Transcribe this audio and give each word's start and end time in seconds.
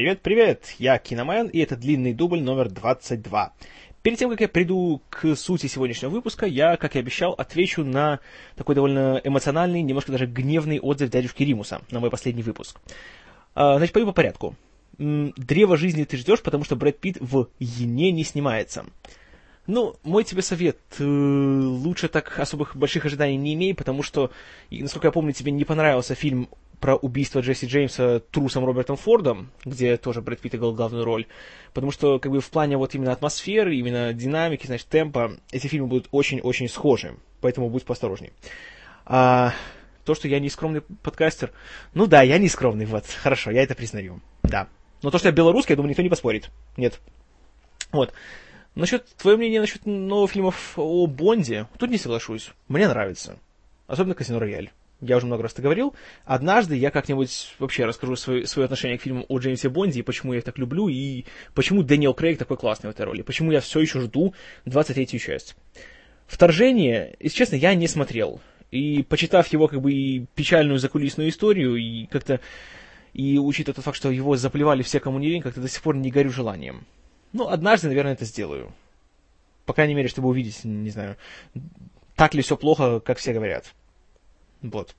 Привет-привет, 0.00 0.76
я 0.78 0.96
Киномен, 0.96 1.48
и 1.48 1.58
это 1.58 1.76
длинный 1.76 2.14
дубль 2.14 2.40
номер 2.40 2.70
22. 2.70 3.52
Перед 4.00 4.18
тем, 4.18 4.30
как 4.30 4.40
я 4.40 4.48
приду 4.48 5.02
к 5.10 5.36
сути 5.36 5.66
сегодняшнего 5.66 6.08
выпуска, 6.08 6.46
я, 6.46 6.78
как 6.78 6.96
и 6.96 6.98
обещал, 6.98 7.32
отвечу 7.32 7.84
на 7.84 8.18
такой 8.56 8.74
довольно 8.74 9.20
эмоциональный, 9.22 9.82
немножко 9.82 10.10
даже 10.10 10.24
гневный 10.24 10.80
отзыв 10.80 11.10
дядюшки 11.10 11.42
Римуса 11.42 11.82
на 11.90 12.00
мой 12.00 12.08
последний 12.08 12.42
выпуск. 12.42 12.80
А, 13.54 13.76
значит, 13.76 13.92
пойду 13.92 14.06
по 14.06 14.14
порядку. 14.14 14.54
Древо 14.96 15.76
жизни 15.76 16.04
ты 16.04 16.16
ждешь, 16.16 16.40
потому 16.40 16.64
что 16.64 16.76
Брэд 16.76 16.98
Питт 16.98 17.18
в 17.20 17.50
«Ене» 17.58 18.10
не 18.10 18.24
снимается. 18.24 18.86
Ну, 19.66 19.96
мой 20.02 20.24
тебе 20.24 20.40
совет, 20.40 20.78
э, 20.98 21.04
лучше 21.04 22.08
так 22.08 22.38
особых 22.38 22.74
больших 22.74 23.04
ожиданий 23.04 23.36
не 23.36 23.52
имей, 23.52 23.74
потому 23.74 24.02
что, 24.02 24.30
насколько 24.70 25.08
я 25.08 25.12
помню, 25.12 25.34
тебе 25.34 25.52
не 25.52 25.66
понравился 25.66 26.14
фильм 26.14 26.48
про 26.80 26.96
убийство 26.96 27.40
Джесси 27.40 27.66
Джеймса 27.66 28.20
трусом 28.30 28.64
Робертом 28.64 28.96
Фордом, 28.96 29.50
где 29.64 29.96
тоже 29.96 30.22
Брэд 30.22 30.40
Питт 30.40 30.54
играл 30.54 30.72
главную 30.72 31.04
роль. 31.04 31.26
Потому 31.74 31.92
что, 31.92 32.18
как 32.18 32.32
бы, 32.32 32.40
в 32.40 32.50
плане 32.50 32.76
вот 32.76 32.94
именно 32.94 33.12
атмосферы, 33.12 33.76
именно 33.76 34.12
динамики, 34.12 34.66
значит, 34.66 34.88
темпа, 34.88 35.32
эти 35.52 35.66
фильмы 35.66 35.88
будут 35.88 36.08
очень-очень 36.10 36.68
схожи. 36.68 37.14
Поэтому 37.40 37.68
будь 37.68 37.84
поосторожней. 37.84 38.32
А, 39.04 39.52
то, 40.04 40.14
что 40.14 40.26
я 40.26 40.40
не 40.40 40.48
скромный 40.48 40.80
подкастер, 40.80 41.52
ну 41.94 42.06
да, 42.06 42.22
я 42.22 42.38
не 42.38 42.48
скромный, 42.48 42.86
вот, 42.86 43.04
хорошо, 43.06 43.50
я 43.50 43.62
это 43.62 43.74
признаю, 43.74 44.20
да. 44.42 44.68
Но 45.02 45.10
то, 45.10 45.18
что 45.18 45.28
я 45.28 45.32
белорусский, 45.32 45.72
я 45.72 45.76
думаю, 45.76 45.90
никто 45.90 46.02
не 46.02 46.08
поспорит. 46.08 46.50
Нет. 46.76 47.00
Вот. 47.92 48.12
Насчет, 48.74 49.06
твое 49.16 49.36
мнение 49.36 49.60
насчет 49.60 49.84
новых 49.86 50.30
фильмов 50.30 50.74
о 50.76 51.06
Бонде, 51.06 51.66
тут 51.78 51.90
не 51.90 51.98
соглашусь. 51.98 52.52
Мне 52.68 52.88
нравится. 52.88 53.38
Особенно 53.86 54.14
Казино 54.14 54.38
Рояль 54.38 54.70
я 55.00 55.16
уже 55.16 55.26
много 55.26 55.42
раз 55.42 55.52
это 55.52 55.62
говорил. 55.62 55.94
Однажды 56.24 56.76
я 56.76 56.90
как-нибудь 56.90 57.54
вообще 57.58 57.84
расскажу 57.84 58.16
свое, 58.16 58.46
свое 58.46 58.64
отношение 58.64 58.98
к 58.98 59.02
фильму 59.02 59.24
о 59.28 59.38
Джеймсе 59.38 59.68
Бонде, 59.68 60.00
и 60.00 60.02
почему 60.02 60.32
я 60.32 60.38
их 60.40 60.44
так 60.44 60.58
люблю, 60.58 60.88
и 60.88 61.24
почему 61.54 61.82
Дэниел 61.82 62.14
Крейг 62.14 62.38
такой 62.38 62.56
классный 62.56 62.88
в 62.88 62.94
этой 62.94 63.06
роли, 63.06 63.22
почему 63.22 63.52
я 63.52 63.60
все 63.60 63.80
еще 63.80 64.00
жду 64.00 64.34
23-ю 64.66 65.18
часть. 65.18 65.56
Вторжение, 66.26 67.16
если 67.18 67.38
честно, 67.38 67.56
я 67.56 67.74
не 67.74 67.88
смотрел. 67.88 68.40
И 68.70 69.02
почитав 69.02 69.48
его 69.48 69.66
как 69.66 69.80
бы 69.80 69.92
и 69.92 70.26
печальную 70.36 70.78
закулисную 70.78 71.28
историю, 71.28 71.74
и 71.74 72.06
как-то 72.06 72.40
и 73.12 73.38
учитывая 73.38 73.74
тот 73.74 73.84
факт, 73.84 73.96
что 73.96 74.10
его 74.10 74.36
заплевали 74.36 74.82
все, 74.82 75.00
кому 75.00 75.18
не 75.18 75.28
лень, 75.28 75.42
как-то 75.42 75.60
до 75.60 75.68
сих 75.68 75.82
пор 75.82 75.96
не 75.96 76.10
горю 76.10 76.30
желанием. 76.30 76.86
Ну, 77.32 77.48
однажды, 77.48 77.88
наверное, 77.88 78.12
это 78.12 78.24
сделаю. 78.24 78.72
По 79.66 79.72
крайней 79.72 79.94
мере, 79.94 80.08
чтобы 80.08 80.28
увидеть, 80.28 80.64
не 80.64 80.90
знаю, 80.90 81.16
так 82.16 82.34
ли 82.34 82.42
все 82.42 82.56
плохо, 82.56 83.00
как 83.00 83.18
все 83.18 83.32
говорят. 83.32 83.74
Вот. 84.62 84.94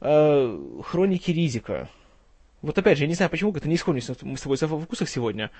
А, 0.00 0.82
хроники 0.84 1.30
Ризика. 1.30 1.88
Вот 2.60 2.78
опять 2.78 2.98
же, 2.98 3.04
я 3.04 3.08
не 3.08 3.14
знаю, 3.14 3.30
почему 3.30 3.52
как-то 3.52 3.68
не 3.68 3.76
сходимся 3.76 4.14
мы 4.22 4.36
с 4.36 4.40
тобой 4.40 4.56
во 4.60 4.80
вкусах 4.80 5.08
сегодня. 5.08 5.50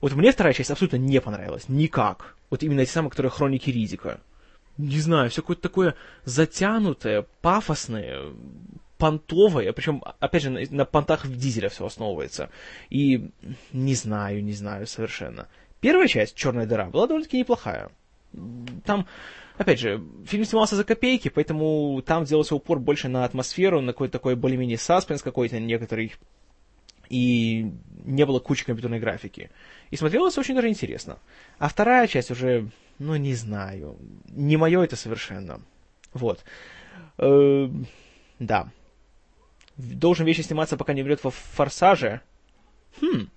Вот 0.00 0.12
мне 0.12 0.32
вторая 0.32 0.52
часть 0.52 0.70
абсолютно 0.70 0.96
не 0.96 1.20
понравилась. 1.20 1.68
Никак. 1.68 2.36
Вот 2.50 2.62
именно 2.62 2.80
эти 2.80 2.90
самые, 2.90 3.10
которые 3.10 3.30
хроники 3.30 3.70
Ризика. 3.70 4.20
Не 4.76 5.00
знаю, 5.00 5.30
все 5.30 5.42
какое-то 5.42 5.62
такое 5.62 5.94
затянутое, 6.24 7.26
пафосное, 7.42 8.26
понтовое, 8.96 9.72
причем, 9.72 10.02
опять 10.20 10.42
же, 10.42 10.50
на, 10.50 10.60
на 10.70 10.84
понтах 10.84 11.24
в 11.24 11.36
дизеля 11.36 11.68
все 11.68 11.86
основывается. 11.86 12.50
И 12.90 13.30
не 13.72 13.94
знаю, 13.94 14.44
не 14.44 14.52
знаю 14.52 14.86
совершенно. 14.86 15.48
Первая 15.80 16.08
часть, 16.08 16.34
Черная 16.36 16.66
дыра, 16.66 16.86
была 16.86 17.06
довольно-таки 17.06 17.38
неплохая. 17.38 17.90
Там 18.84 19.06
опять 19.58 19.80
же, 19.80 20.02
фильм 20.24 20.44
снимался 20.44 20.76
за 20.76 20.84
копейки, 20.84 21.28
поэтому 21.28 22.00
там 22.06 22.24
делался 22.24 22.54
упор 22.54 22.78
больше 22.78 23.08
на 23.08 23.24
атмосферу, 23.24 23.80
на 23.80 23.92
какой-то 23.92 24.12
такой 24.12 24.36
более-менее 24.36 24.78
саспенс 24.78 25.20
какой-то 25.20 25.58
некоторый, 25.58 26.14
и 27.10 27.72
не 28.04 28.24
было 28.24 28.38
кучи 28.38 28.64
компьютерной 28.64 29.00
графики. 29.00 29.50
И 29.90 29.96
смотрелось 29.96 30.38
очень 30.38 30.54
даже 30.54 30.68
интересно. 30.68 31.18
А 31.58 31.68
вторая 31.68 32.06
часть 32.06 32.30
уже, 32.30 32.70
ну, 32.98 33.16
не 33.16 33.34
знаю, 33.34 33.96
не 34.28 34.56
мое 34.56 34.82
это 34.82 34.96
совершенно. 34.96 35.60
Вот. 36.12 36.44
Э, 37.18 37.68
да. 38.38 38.70
Должен 39.76 40.26
вещи 40.26 40.42
сниматься, 40.42 40.76
пока 40.76 40.92
не 40.92 41.02
умрет 41.02 41.24
во 41.24 41.30
«Форсаже». 41.30 42.20
Хм. 43.00 43.28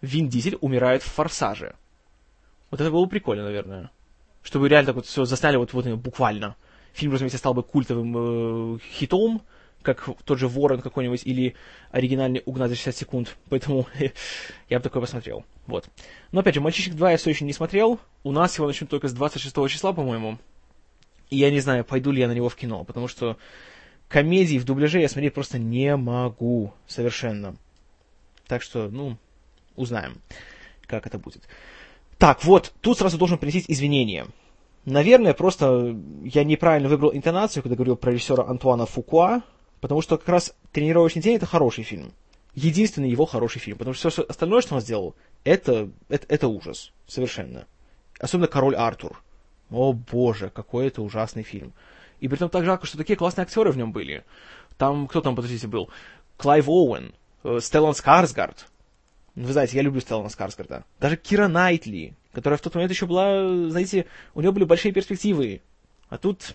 Вин 0.00 0.28
Дизель 0.28 0.58
умирает 0.60 1.02
в 1.02 1.12
«Форсаже». 1.12 1.74
Вот 2.70 2.80
это 2.80 2.90
было 2.90 3.04
бы 3.04 3.10
прикольно, 3.10 3.44
наверное 3.44 3.90
чтобы 4.42 4.68
реально 4.68 4.86
так 4.86 4.96
вот 4.96 5.06
все 5.06 5.24
засняли 5.24 5.56
вот, 5.56 5.72
вот 5.72 5.86
буквально. 5.86 6.56
Фильм, 6.92 7.12
разумеется, 7.12 7.38
стал 7.38 7.54
бы 7.54 7.62
культовым 7.62 8.76
э, 8.76 8.78
хитом, 8.92 9.42
как 9.82 10.08
тот 10.24 10.38
же 10.38 10.48
Ворон 10.48 10.80
какой-нибудь, 10.80 11.22
или 11.24 11.54
оригинальный 11.90 12.42
Угнать 12.44 12.70
за 12.70 12.76
60 12.76 12.96
секунд. 12.96 13.36
Поэтому 13.48 13.86
я 14.68 14.78
бы 14.78 14.82
такое 14.82 15.00
посмотрел. 15.00 15.44
Вот. 15.66 15.88
Но 16.32 16.40
опять 16.40 16.54
же, 16.54 16.60
Мальчишек 16.60 16.94
2 16.94 17.12
я 17.12 17.16
все 17.16 17.30
еще 17.30 17.44
не 17.44 17.52
смотрел. 17.52 18.00
У 18.24 18.32
нас 18.32 18.56
его 18.56 18.66
начнут 18.66 18.90
только 18.90 19.08
с 19.08 19.12
26 19.12 19.54
числа, 19.68 19.92
по-моему. 19.92 20.38
И 21.30 21.36
я 21.36 21.50
не 21.50 21.60
знаю, 21.60 21.84
пойду 21.84 22.10
ли 22.10 22.20
я 22.20 22.28
на 22.28 22.32
него 22.32 22.48
в 22.48 22.56
кино, 22.56 22.84
потому 22.84 23.06
что 23.06 23.36
комедии 24.08 24.58
в 24.58 24.64
дубляже 24.64 25.00
я 25.00 25.08
смотреть 25.08 25.34
просто 25.34 25.58
не 25.58 25.94
могу 25.96 26.72
совершенно. 26.86 27.56
Так 28.46 28.62
что, 28.62 28.88
ну, 28.88 29.18
узнаем, 29.76 30.20
как 30.86 31.06
это 31.06 31.18
будет. 31.18 31.46
Так, 32.18 32.44
вот, 32.44 32.72
тут 32.80 32.98
сразу 32.98 33.16
должен 33.16 33.38
принести 33.38 33.72
извинения. 33.72 34.26
Наверное, 34.84 35.34
просто 35.34 35.96
я 36.24 36.44
неправильно 36.44 36.88
выбрал 36.88 37.12
интонацию, 37.14 37.62
когда 37.62 37.76
говорил 37.76 37.96
про 37.96 38.12
режиссера 38.12 38.44
Антуана 38.44 38.86
Фукуа, 38.86 39.42
потому 39.80 40.02
что 40.02 40.18
как 40.18 40.28
раз 40.28 40.54
«Тренировочный 40.72 41.22
день»— 41.22 41.36
это 41.36 41.46
хороший 41.46 41.84
фильм. 41.84 42.12
Единственный 42.54 43.10
его 43.10 43.24
хороший 43.24 43.60
фильм, 43.60 43.78
потому 43.78 43.94
что 43.94 44.10
все 44.10 44.22
остальное, 44.22 44.62
что 44.62 44.74
он 44.74 44.80
сделал, 44.80 45.14
это, 45.44 45.90
это, 46.08 46.26
это 46.28 46.48
ужас. 46.48 46.92
Совершенно. 47.06 47.66
Особенно 48.18 48.48
«Король 48.48 48.74
Артур». 48.74 49.22
О 49.70 49.92
боже, 49.92 50.50
какой 50.50 50.88
это 50.88 51.02
ужасный 51.02 51.42
фильм. 51.42 51.72
И 52.20 52.26
при 52.26 52.36
этом 52.36 52.48
так 52.48 52.64
жалко, 52.64 52.86
что 52.86 52.96
такие 52.98 53.16
классные 53.16 53.42
актеры 53.42 53.70
в 53.70 53.76
нем 53.76 53.92
были. 53.92 54.24
Там, 54.76 55.06
кто 55.06 55.20
там, 55.20 55.36
подождите, 55.36 55.68
был? 55.68 55.90
Клайв 56.36 56.68
Оуэн, 56.68 57.14
э, 57.44 57.58
Стеллан 57.60 57.94
Скарсгард, 57.94 58.66
вы 59.44 59.52
знаете, 59.52 59.76
я 59.76 59.82
люблю 59.82 60.00
Стеллана 60.00 60.28
Скарсгарда. 60.28 60.84
Даже 60.98 61.16
Кира 61.16 61.48
Найтли, 61.48 62.14
которая 62.32 62.58
в 62.58 62.60
тот 62.60 62.74
момент 62.74 62.90
еще 62.90 63.06
была, 63.06 63.68
знаете, 63.68 64.06
у 64.34 64.40
нее 64.40 64.50
были 64.50 64.64
большие 64.64 64.92
перспективы. 64.92 65.60
А 66.08 66.18
тут, 66.18 66.54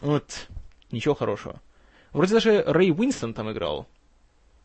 вот, 0.00 0.48
ничего 0.92 1.14
хорошего. 1.14 1.60
Вроде 2.12 2.34
даже 2.34 2.62
Рэй 2.62 2.92
Уинстон 2.92 3.34
там 3.34 3.50
играл. 3.50 3.86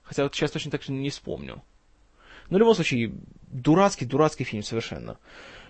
Хотя 0.04 0.24
вот 0.24 0.36
сейчас 0.36 0.52
точно 0.52 0.72
так 0.72 0.84
же 0.84 0.92
не 0.92 1.10
вспомню. 1.10 1.64
Но 2.50 2.58
в 2.58 2.60
любом 2.60 2.76
случае, 2.76 3.14
дурацкий, 3.48 4.06
дурацкий 4.06 4.44
фильм 4.44 4.62
совершенно. 4.62 5.18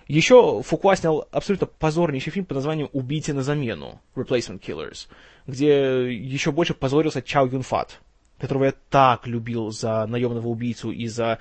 Еще 0.06 0.62
Фукуа 0.62 0.96
снял 0.96 1.26
абсолютно 1.32 1.66
позорнейший 1.66 2.32
фильм 2.32 2.44
под 2.44 2.56
названием 2.56 2.90
«Убийцы 2.92 3.32
на 3.32 3.42
замену» 3.42 4.00
Replacement 4.14 4.60
Killers, 4.60 5.08
где 5.46 6.12
еще 6.14 6.52
больше 6.52 6.74
позорился 6.74 7.22
Чао 7.22 7.46
Юн 7.46 7.62
Фат, 7.62 8.00
которого 8.38 8.64
я 8.64 8.74
так 8.90 9.26
любил 9.26 9.70
за 9.70 10.06
наемного 10.06 10.48
убийцу 10.48 10.90
и 10.90 11.06
за 11.06 11.38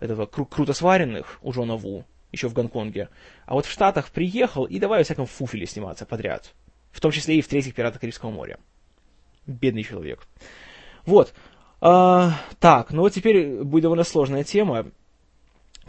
этого 0.00 0.26
кру- 0.26 0.46
круто 0.46 0.72
сваренных 0.72 1.38
у 1.42 1.52
Джона 1.52 1.76
Ву, 1.76 2.04
еще 2.32 2.48
в 2.48 2.52
Гонконге. 2.52 3.08
А 3.46 3.54
вот 3.54 3.66
в 3.66 3.70
Штатах 3.70 4.10
приехал 4.10 4.64
и 4.64 4.78
давай 4.78 5.00
во 5.00 5.04
всяком 5.04 5.26
фуфеле 5.26 5.66
сниматься 5.66 6.06
подряд. 6.06 6.52
В 6.92 7.00
том 7.00 7.10
числе 7.10 7.38
и 7.38 7.42
в 7.42 7.48
третьих 7.48 7.74
«Пиратах 7.74 8.00
Карибского 8.00 8.30
моря». 8.30 8.58
Бедный 9.46 9.82
человек. 9.82 10.26
Вот. 11.04 11.34
А, 11.80 12.32
так, 12.58 12.90
ну 12.90 13.02
вот 13.02 13.12
теперь 13.12 13.62
будет 13.62 13.82
довольно 13.82 14.04
сложная 14.04 14.44
тема. 14.44 14.86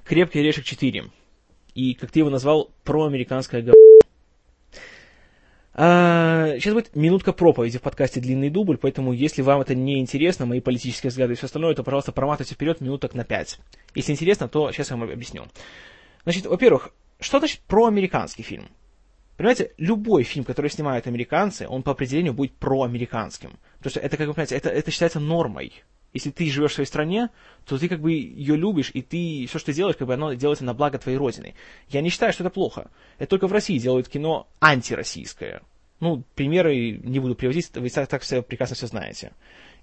«Крепкий 0.03 0.39
орешек 0.39 0.65
4». 0.65 1.09
И, 1.75 1.93
как 1.93 2.11
ты 2.11 2.19
его 2.19 2.29
назвал, 2.29 2.71
проамериканская 2.83 3.61
говно. 3.61 3.76
А, 5.79 6.55
сейчас 6.55 6.73
будет 6.73 6.95
минутка 6.95 7.33
проповеди 7.33 7.77
в 7.77 7.83
подкасте 7.83 8.19
«Длинный 8.19 8.49
дубль», 8.49 8.77
поэтому 8.77 9.13
если 9.13 9.43
вам 9.43 9.61
это 9.61 9.75
не 9.75 9.99
интересно, 9.99 10.47
мои 10.47 10.59
политические 10.59 11.11
взгляды 11.11 11.33
и 11.33 11.35
все 11.35 11.45
остальное, 11.45 11.75
то, 11.75 11.83
пожалуйста, 11.83 12.11
проматывайте 12.11 12.55
вперед 12.55 12.81
минуток 12.81 13.13
на 13.13 13.23
пять. 13.23 13.59
Если 13.93 14.11
интересно, 14.11 14.47
то 14.47 14.71
сейчас 14.71 14.89
я 14.89 14.97
вам 14.97 15.07
объясню. 15.07 15.45
Значит, 16.23 16.47
во-первых, 16.47 16.89
что 17.19 17.37
значит 17.37 17.59
проамериканский 17.67 18.43
фильм? 18.43 18.69
Понимаете, 19.37 19.71
любой 19.77 20.23
фильм, 20.23 20.43
который 20.43 20.71
снимают 20.71 21.05
американцы, 21.05 21.67
он 21.69 21.83
по 21.83 21.91
определению 21.91 22.33
будет 22.33 22.53
проамериканским. 22.53 23.51
Потому 23.77 23.91
что 23.91 23.99
это, 23.99 24.17
как 24.17 24.27
вы 24.27 24.33
понимаете, 24.33 24.55
это, 24.55 24.69
это 24.69 24.89
считается 24.89 25.19
нормой. 25.19 25.73
Если 26.17 26.31
ты 26.31 26.49
живешь 26.49 26.71
в 26.71 26.73
своей 26.73 26.87
стране, 26.87 27.29
то 27.63 27.77
ты 27.77 27.87
как 27.87 28.01
бы 28.01 28.11
ее 28.11 28.55
любишь, 28.55 28.89
и 28.91 29.03
ты 29.03 29.45
все, 29.47 29.59
что 29.59 29.67
ты 29.67 29.73
делаешь, 29.73 29.97
как 29.97 30.07
бы 30.07 30.15
оно 30.15 30.33
делается 30.33 30.65
на 30.65 30.73
благо 30.73 30.97
твоей 30.97 31.15
родины. 31.15 31.53
Я 31.89 32.01
не 32.01 32.09
считаю, 32.09 32.33
что 32.33 32.43
это 32.43 32.49
плохо. 32.49 32.89
Это 33.19 33.29
только 33.29 33.47
в 33.47 33.51
России 33.51 33.77
делают 33.77 34.09
кино 34.09 34.47
антироссийское. 34.59 35.61
Ну, 35.99 36.23
примеры 36.33 36.99
не 37.03 37.19
буду 37.19 37.35
приводить, 37.35 37.69
вы 37.75 37.87
так, 37.91 38.23
все 38.23 38.41
прекрасно 38.41 38.75
все 38.75 38.87
знаете. 38.87 39.31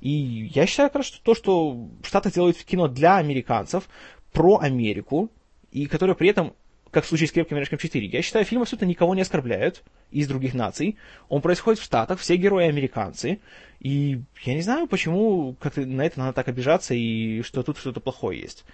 И 0.00 0.50
я 0.52 0.66
считаю, 0.66 0.90
что 1.04 1.22
то, 1.22 1.36
что 1.36 1.70
в 1.70 2.04
Штатах 2.04 2.32
делают 2.32 2.56
кино 2.56 2.88
для 2.88 3.18
американцев, 3.18 3.88
про 4.32 4.58
Америку, 4.58 5.30
и 5.70 5.86
которое 5.86 6.14
при 6.14 6.30
этом 6.30 6.54
как 6.94 7.04
в 7.04 7.08
случае 7.08 7.28
с 7.28 7.32
«Крепким 7.32 7.56
орешком 7.56 7.78
4». 7.78 8.00
Я 8.00 8.22
считаю, 8.22 8.44
фильм 8.44 8.62
абсолютно 8.62 8.86
никого 8.86 9.14
не 9.14 9.22
оскорбляет 9.22 9.82
из 10.10 10.28
других 10.28 10.54
наций. 10.54 10.96
Он 11.28 11.42
происходит 11.42 11.80
в 11.80 11.84
Штатах, 11.84 12.20
все 12.20 12.36
герои 12.36 12.68
американцы. 12.68 13.40
И 13.80 14.20
я 14.44 14.54
не 14.54 14.62
знаю, 14.62 14.86
почему 14.86 15.56
как 15.60 15.76
на 15.76 16.02
это 16.02 16.20
надо 16.20 16.32
так 16.32 16.48
обижаться 16.48 16.94
и 16.94 17.42
что 17.42 17.62
тут 17.62 17.78
что-то 17.78 18.00
плохое 18.00 18.40
есть. 18.40 18.64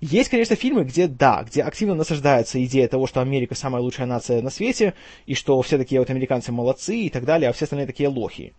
Есть, 0.00 0.30
конечно, 0.30 0.56
фильмы, 0.56 0.84
где, 0.84 1.06
да, 1.06 1.44
где 1.46 1.62
активно 1.62 1.94
насаждается 1.94 2.62
идея 2.64 2.88
того, 2.88 3.06
что 3.06 3.20
Америка 3.20 3.54
самая 3.54 3.82
лучшая 3.82 4.06
нация 4.06 4.42
на 4.42 4.50
свете, 4.50 4.94
и 5.26 5.34
что 5.34 5.60
все 5.62 5.78
такие 5.78 6.00
вот 6.00 6.10
американцы 6.10 6.52
молодцы 6.52 6.96
и 6.96 7.10
так 7.10 7.24
далее, 7.24 7.50
а 7.50 7.52
все 7.52 7.64
остальные 7.66 7.86
такие 7.86 8.08
лохи. 8.08 8.54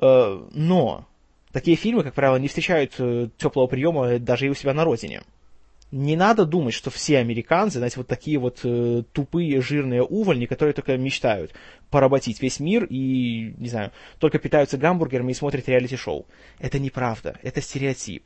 Э, 0.00 0.42
но 0.50 1.06
такие 1.52 1.76
фильмы, 1.76 2.02
как 2.04 2.14
правило, 2.14 2.36
не 2.36 2.48
встречают 2.48 2.94
э, 2.98 3.28
теплого 3.36 3.66
приема 3.66 4.18
даже 4.18 4.46
и 4.46 4.48
у 4.48 4.54
себя 4.54 4.72
на 4.72 4.84
родине. 4.84 5.22
Не 5.90 6.16
надо 6.16 6.44
думать, 6.44 6.74
что 6.74 6.90
все 6.90 7.18
американцы, 7.18 7.78
знаете, 7.78 7.96
вот 7.96 8.06
такие 8.06 8.38
вот 8.38 8.60
э, 8.62 9.04
тупые, 9.12 9.62
жирные 9.62 10.02
увольни, 10.02 10.44
которые 10.44 10.74
только 10.74 10.96
мечтают 10.98 11.54
поработить 11.90 12.42
весь 12.42 12.60
мир 12.60 12.84
и, 12.84 13.54
не 13.56 13.68
знаю, 13.68 13.92
только 14.18 14.38
питаются 14.38 14.76
гамбургерами 14.76 15.32
и 15.32 15.34
смотрят 15.34 15.66
реалити-шоу. 15.66 16.26
Это 16.58 16.78
неправда, 16.78 17.38
это 17.42 17.62
стереотип 17.62 18.24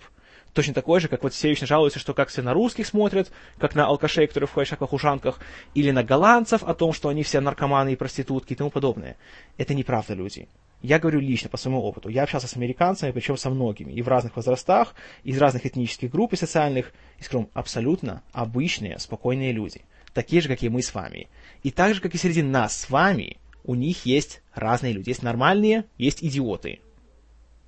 точно 0.52 0.74
такой 0.74 1.00
же, 1.00 1.08
как 1.08 1.22
вот 1.22 1.32
все 1.32 1.48
вечно 1.48 1.66
жалуются, 1.66 1.98
что 1.98 2.14
как 2.14 2.28
все 2.28 2.42
на 2.42 2.52
русских 2.52 2.86
смотрят, 2.86 3.30
как 3.58 3.74
на 3.74 3.86
алкашей, 3.86 4.26
которые 4.26 4.48
в 4.48 4.52
хайшаках 4.52 4.92
ушанках, 4.92 5.40
или 5.74 5.90
на 5.90 6.04
голландцев 6.04 6.62
о 6.62 6.74
том, 6.74 6.92
что 6.92 7.08
они 7.08 7.22
все 7.22 7.40
наркоманы 7.40 7.92
и 7.92 7.96
проститутки 7.96 8.52
и 8.52 8.56
тому 8.56 8.70
подобное. 8.70 9.16
Это 9.56 9.74
неправда, 9.74 10.14
люди. 10.14 10.48
Я 10.82 10.98
говорю 10.98 11.20
лично, 11.20 11.48
по 11.48 11.56
своему 11.56 11.80
опыту. 11.80 12.08
Я 12.08 12.24
общался 12.24 12.48
с 12.48 12.56
американцами, 12.56 13.12
причем 13.12 13.36
со 13.36 13.50
многими, 13.50 13.92
и 13.92 14.02
в 14.02 14.08
разных 14.08 14.34
возрастах, 14.34 14.94
из 15.22 15.38
разных 15.38 15.64
этнических 15.64 16.10
групп 16.10 16.32
и 16.32 16.36
социальных, 16.36 16.92
и 17.18 17.22
скажу, 17.22 17.48
абсолютно 17.54 18.22
обычные, 18.32 18.98
спокойные 18.98 19.52
люди. 19.52 19.82
Такие 20.12 20.42
же, 20.42 20.48
как 20.48 20.62
и 20.62 20.68
мы 20.68 20.82
с 20.82 20.92
вами. 20.92 21.28
И 21.62 21.70
так 21.70 21.94
же, 21.94 22.00
как 22.00 22.14
и 22.14 22.18
среди 22.18 22.42
нас 22.42 22.76
с 22.76 22.90
вами, 22.90 23.38
у 23.64 23.76
них 23.76 24.04
есть 24.04 24.42
разные 24.54 24.92
люди. 24.92 25.08
Есть 25.08 25.22
нормальные, 25.22 25.84
есть 25.98 26.22
идиоты. 26.22 26.80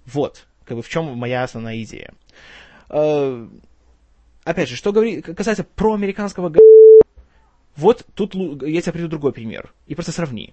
Вот, 0.07 0.47
как 0.65 0.77
бы 0.77 0.83
в 0.83 0.89
чем 0.89 1.17
моя 1.17 1.45
основная 1.45 1.81
идея. 1.83 2.13
Э, 2.91 3.49
опять 4.43 4.69
же, 4.69 4.75
что 4.75 4.93
говорит, 4.93 5.25
касается 5.25 5.63
проамериканского. 5.63 6.53
Вот 7.77 8.05
тут 8.15 8.35
я 8.35 8.83
тебе 8.83 8.93
приведу 8.93 9.09
другой 9.09 9.33
пример. 9.33 9.73
И 9.87 9.95
просто 9.95 10.13
сравни. 10.13 10.53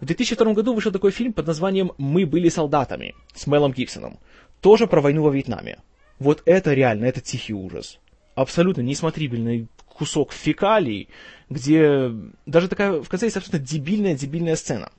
В 0.00 0.06
2002 0.06 0.54
году 0.54 0.72
вышел 0.72 0.92
такой 0.92 1.10
фильм 1.10 1.34
под 1.34 1.46
названием 1.46 1.92
«Мы 1.98 2.24
были 2.24 2.48
солдатами» 2.48 3.14
с 3.34 3.46
Мелом 3.46 3.72
Гибсоном. 3.72 4.18
Тоже 4.60 4.86
про 4.86 5.02
войну 5.02 5.22
во 5.22 5.30
Вьетнаме. 5.30 5.78
Вот 6.18 6.42
это 6.46 6.72
реально, 6.72 7.04
это 7.04 7.20
тихий 7.20 7.52
ужас. 7.52 7.98
Абсолютно 8.34 8.80
несмотрибельный 8.80 9.68
кусок 9.86 10.32
фекалий, 10.32 11.08
где 11.50 12.10
даже 12.46 12.68
такая, 12.68 13.02
в 13.02 13.08
конце 13.08 13.26
есть 13.26 13.36
абсолютно 13.36 13.66
дебильная-дебильная 13.66 14.56
сцена. 14.56 14.90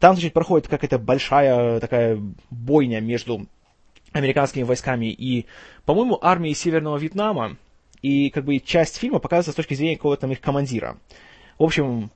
Там, 0.00 0.14
значит, 0.14 0.32
проходит 0.32 0.68
какая-то 0.68 0.98
большая 0.98 1.80
такая 1.80 2.18
бойня 2.50 3.00
между 3.00 3.46
американскими 4.12 4.62
войсками 4.62 5.12
и, 5.12 5.44
по-моему, 5.84 6.18
армией 6.22 6.54
Северного 6.54 6.96
Вьетнама, 6.96 7.58
и 8.00 8.30
как 8.30 8.44
бы 8.44 8.58
часть 8.60 8.96
фильма 8.96 9.18
показывается 9.18 9.52
с 9.52 9.56
точки 9.56 9.74
зрения 9.74 9.96
какого-то 9.96 10.22
там 10.22 10.32
их 10.32 10.40
командира. 10.40 10.96
В 11.58 11.64
общем, 11.64 12.10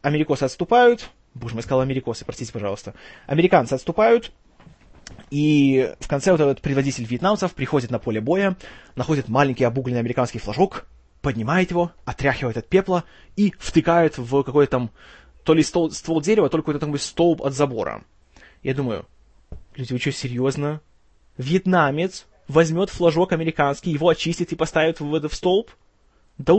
америкосы 0.00 0.44
отступают, 0.44 1.10
боже 1.36 1.54
мой, 1.54 1.62
сказал 1.62 1.80
америкосы, 1.80 2.24
простите, 2.24 2.52
пожалуйста, 2.52 2.94
американцы 3.26 3.74
отступают, 3.74 4.32
и 5.30 5.94
в 6.00 6.08
конце 6.08 6.32
вот 6.32 6.40
этот 6.40 6.60
предводитель 6.60 7.04
вьетнамцев 7.04 7.54
приходит 7.54 7.90
на 7.90 7.98
поле 7.98 8.20
боя, 8.20 8.56
находит 8.96 9.28
маленький 9.28 9.64
обугленный 9.64 10.00
американский 10.00 10.38
флажок, 10.38 10.86
поднимает 11.20 11.70
его, 11.70 11.92
отряхивает 12.04 12.56
от 12.56 12.68
пепла 12.68 13.04
и 13.36 13.52
втыкает 13.58 14.18
в 14.18 14.42
какой-то 14.42 14.70
там 14.70 14.90
то 15.44 15.54
ли 15.54 15.62
ствол, 15.62 15.90
ствол 15.90 16.20
дерева, 16.20 16.48
то 16.48 16.56
ли 16.56 16.62
какой-то 16.62 16.80
там 16.80 16.98
столб 16.98 17.42
от 17.42 17.54
забора. 17.54 18.04
Я 18.62 18.74
думаю, 18.74 19.06
люди, 19.76 19.92
вы 19.92 19.98
что, 19.98 20.12
серьезно? 20.12 20.80
вьетнамец 21.38 22.26
возьмет 22.48 22.90
флажок 22.90 23.32
американский, 23.32 23.90
его 23.90 24.08
очистит 24.08 24.52
и 24.52 24.56
поставит 24.56 25.00
в, 25.00 25.28
в 25.28 25.34
столб? 25.34 25.70
Да, 26.38 26.54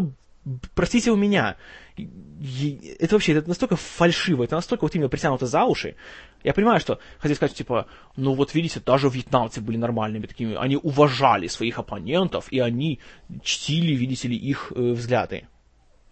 простите 0.76 1.12
у 1.12 1.16
меня, 1.16 1.58
это 1.98 3.16
вообще 3.16 3.34
это 3.34 3.48
настолько 3.48 3.76
фальшиво, 3.76 4.44
это 4.44 4.56
настолько 4.56 4.84
вот 4.84 4.96
именно 4.96 5.10
притянуто 5.10 5.46
за 5.46 5.64
уши. 5.64 5.96
Я 6.44 6.54
понимаю, 6.54 6.80
что 6.80 7.00
хотите 7.18 7.36
сказать, 7.36 7.56
типа, 7.56 7.88
ну 8.16 8.34
вот 8.34 8.54
видите, 8.54 8.80
даже 8.80 9.10
вьетнамцы 9.10 9.62
были 9.62 9.78
нормальными 9.78 10.28
такими, 10.28 10.56
они 10.56 10.78
уважали 10.78 11.48
своих 11.48 11.80
оппонентов, 11.80 12.52
и 12.52 12.60
они 12.60 13.00
чтили, 13.44 13.94
видите 13.94 14.28
ли, 14.28 14.36
их 14.36 14.72
э, 14.76 14.92
взгляды. 14.92 15.48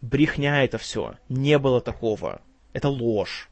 Брехня 0.01 0.63
это 0.63 0.77
все. 0.77 1.15
Не 1.29 1.57
было 1.57 1.81
такого. 1.81 2.41
Это 2.73 2.89
ложь. 2.89 3.49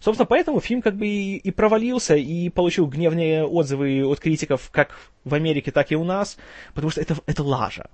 Собственно, 0.00 0.26
поэтому 0.26 0.60
фильм 0.60 0.80
как 0.80 0.96
бы 0.96 1.06
и, 1.06 1.36
и 1.36 1.50
провалился, 1.50 2.14
и 2.14 2.48
получил 2.50 2.86
гневные 2.86 3.44
отзывы 3.44 4.04
от 4.04 4.20
критиков 4.20 4.70
как 4.70 4.96
в 5.24 5.34
Америке, 5.34 5.72
так 5.72 5.90
и 5.90 5.96
у 5.96 6.04
нас, 6.04 6.38
потому 6.72 6.90
что 6.90 7.00
это, 7.00 7.16
это 7.26 7.42
лажа. 7.42 7.90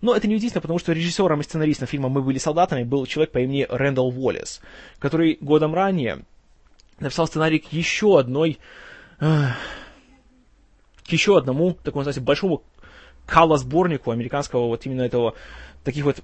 Но 0.00 0.14
это 0.14 0.28
не 0.28 0.36
удивительно, 0.36 0.60
потому 0.60 0.78
что 0.78 0.92
режиссером 0.92 1.40
и 1.40 1.44
сценаристом 1.44 1.88
фильма 1.88 2.08
«Мы 2.08 2.22
были 2.22 2.38
солдатами» 2.38 2.84
был 2.84 3.04
человек 3.06 3.32
по 3.32 3.38
имени 3.38 3.66
Рэндалл 3.68 4.08
Уоллес, 4.16 4.60
который 5.00 5.38
годом 5.40 5.74
ранее 5.74 6.20
написал 7.00 7.26
сценарий 7.26 7.58
к 7.58 7.72
еще 7.72 8.18
одной, 8.18 8.58
э, 9.20 9.48
к 11.04 11.08
еще 11.08 11.36
одному, 11.36 11.74
такому, 11.74 12.04
знаете, 12.04 12.20
большому 12.20 12.62
кала-сборнику 13.26 14.12
американского 14.12 14.68
вот 14.68 14.86
именно 14.86 15.02
этого, 15.02 15.34
таких 15.84 16.04
вот 16.04 16.22